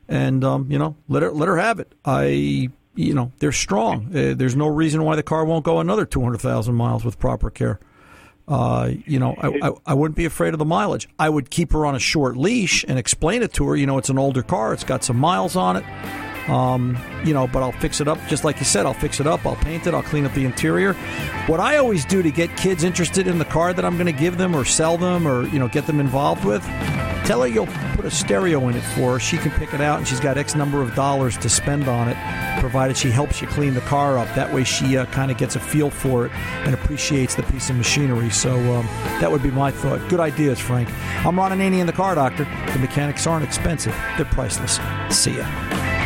and 0.10 0.44
um, 0.44 0.70
you 0.70 0.78
know, 0.78 0.96
let 1.08 1.24
her 1.24 1.32
let 1.32 1.48
her 1.48 1.58
have 1.58 1.80
it. 1.80 1.94
I 2.04 2.70
you 2.96 3.14
know 3.14 3.32
they're 3.40 3.54
strong. 3.54 4.08
Uh, 4.08 4.34
there's 4.36 4.56
no 4.56 4.68
reason 4.68 5.04
why 5.04 5.16
the 5.16 5.24
car 5.24 5.46
won't 5.46 5.64
go 5.64 5.80
another 5.80 6.06
two 6.06 6.22
hundred 6.22 6.42
thousand 6.42 6.76
miles 6.76 7.06
with 7.06 7.18
proper 7.18 7.50
care. 7.50 7.80
Uh, 8.48 8.92
you 9.06 9.20
know, 9.20 9.36
I, 9.38 9.68
I, 9.68 9.72
I 9.88 9.94
wouldn't 9.94 10.16
be 10.16 10.26
afraid 10.26 10.54
of 10.54 10.60
the 10.60 10.66
mileage. 10.66 11.10
I 11.20 11.28
would 11.28 11.50
keep 11.50 11.74
her 11.74 11.86
on 11.86 11.96
a 11.96 12.00
short 12.00 12.38
leash 12.38 12.86
and 12.88 12.98
explain 12.98 13.44
it 13.44 13.52
to 13.54 13.68
her. 13.68 13.76
You 13.76 13.86
know, 13.86 13.98
it's 13.98 14.10
an 14.10 14.18
older 14.18 14.42
car; 14.44 14.74
it's 14.74 14.86
got 14.86 15.04
some 15.04 15.18
miles 15.18 15.56
on 15.56 15.76
it. 15.76 15.84
Um, 16.48 16.98
you 17.26 17.34
know, 17.34 17.48
but 17.48 17.62
I'll 17.62 17.74
fix 17.74 18.00
it 18.00 18.08
up 18.08 18.20
just 18.28 18.44
like 18.44 18.60
you 18.60 18.66
said. 18.66 18.86
I'll 18.86 18.94
fix 18.94 19.20
it 19.20 19.28
up. 19.28 19.46
I'll 19.46 19.56
paint 19.58 19.86
it. 19.88 19.94
I'll 19.94 20.04
clean 20.04 20.26
up 20.26 20.34
the 20.34 20.46
interior. 20.46 20.94
What 21.48 21.60
I 21.60 21.78
always 21.78 22.06
do 22.06 22.22
to 22.22 22.32
get 22.32 22.56
kids 22.56 22.84
interested 22.84 23.28
in 23.28 23.38
the 23.38 23.46
car 23.46 23.74
that 23.74 23.84
I'm 23.84 23.96
going 23.96 24.08
to 24.08 24.12
give 24.12 24.38
them 24.38 24.56
or 24.56 24.64
sell 24.66 24.98
them 24.98 25.28
or 25.28 25.48
you 25.48 25.60
know 25.60 25.68
get 25.68 25.88
them 25.88 26.00
involved 26.00 26.46
with, 26.46 26.64
tell 27.26 27.42
her 27.42 27.48
you'll 27.48 27.68
put 27.96 28.06
a 28.06 28.12
stereo 28.12 28.68
in 28.70 28.76
it 28.76 28.82
for 28.82 29.14
her. 29.14 29.20
She 29.20 29.38
can 29.38 29.52
pick 29.52 29.74
it 29.74 29.82
out, 29.82 29.98
and 29.98 30.08
she's 30.08 30.20
got 30.20 30.38
X 30.38 30.56
number 30.56 30.82
of 30.82 30.96
dollars 30.96 31.38
to 31.40 31.50
spend 31.50 31.88
on 31.88 32.08
it, 32.08 32.18
provided 32.62 32.96
she 32.96 33.12
helps 33.12 33.42
you 33.42 33.48
clean 33.48 33.74
the 33.74 33.82
car 33.82 34.18
up. 34.18 34.34
That 34.36 34.54
way, 34.54 34.64
she 34.64 34.98
uh, 34.98 35.06
kind 35.08 35.32
of 35.32 35.38
gets 35.38 35.56
a 35.56 35.60
feel 35.60 35.90
for 35.90 36.28
it 36.28 36.32
and 36.34 36.74
appreciates 36.74 37.36
the 37.36 37.44
piece 37.44 37.70
of 37.70 37.76
machinery. 37.76 38.30
So 38.30 38.56
um, 38.74 38.86
that 39.20 39.32
would 39.32 39.44
be 39.44 39.52
my 39.52 39.72
thought. 39.72 40.08
Good 40.10 40.22
ideas, 40.22 40.60
Frank. 40.60 40.90
I'm 41.26 41.38
Ron 41.38 41.52
Ananian, 41.52 41.88
the 41.88 41.94
car 41.94 42.16
doctor. 42.16 42.46
The 42.72 42.80
mechanics 42.80 43.28
aren't 43.28 43.44
expensive; 43.44 43.94
they're 44.16 44.26
priceless. 44.26 44.80
See 45.10 45.38
ya. 45.38 45.97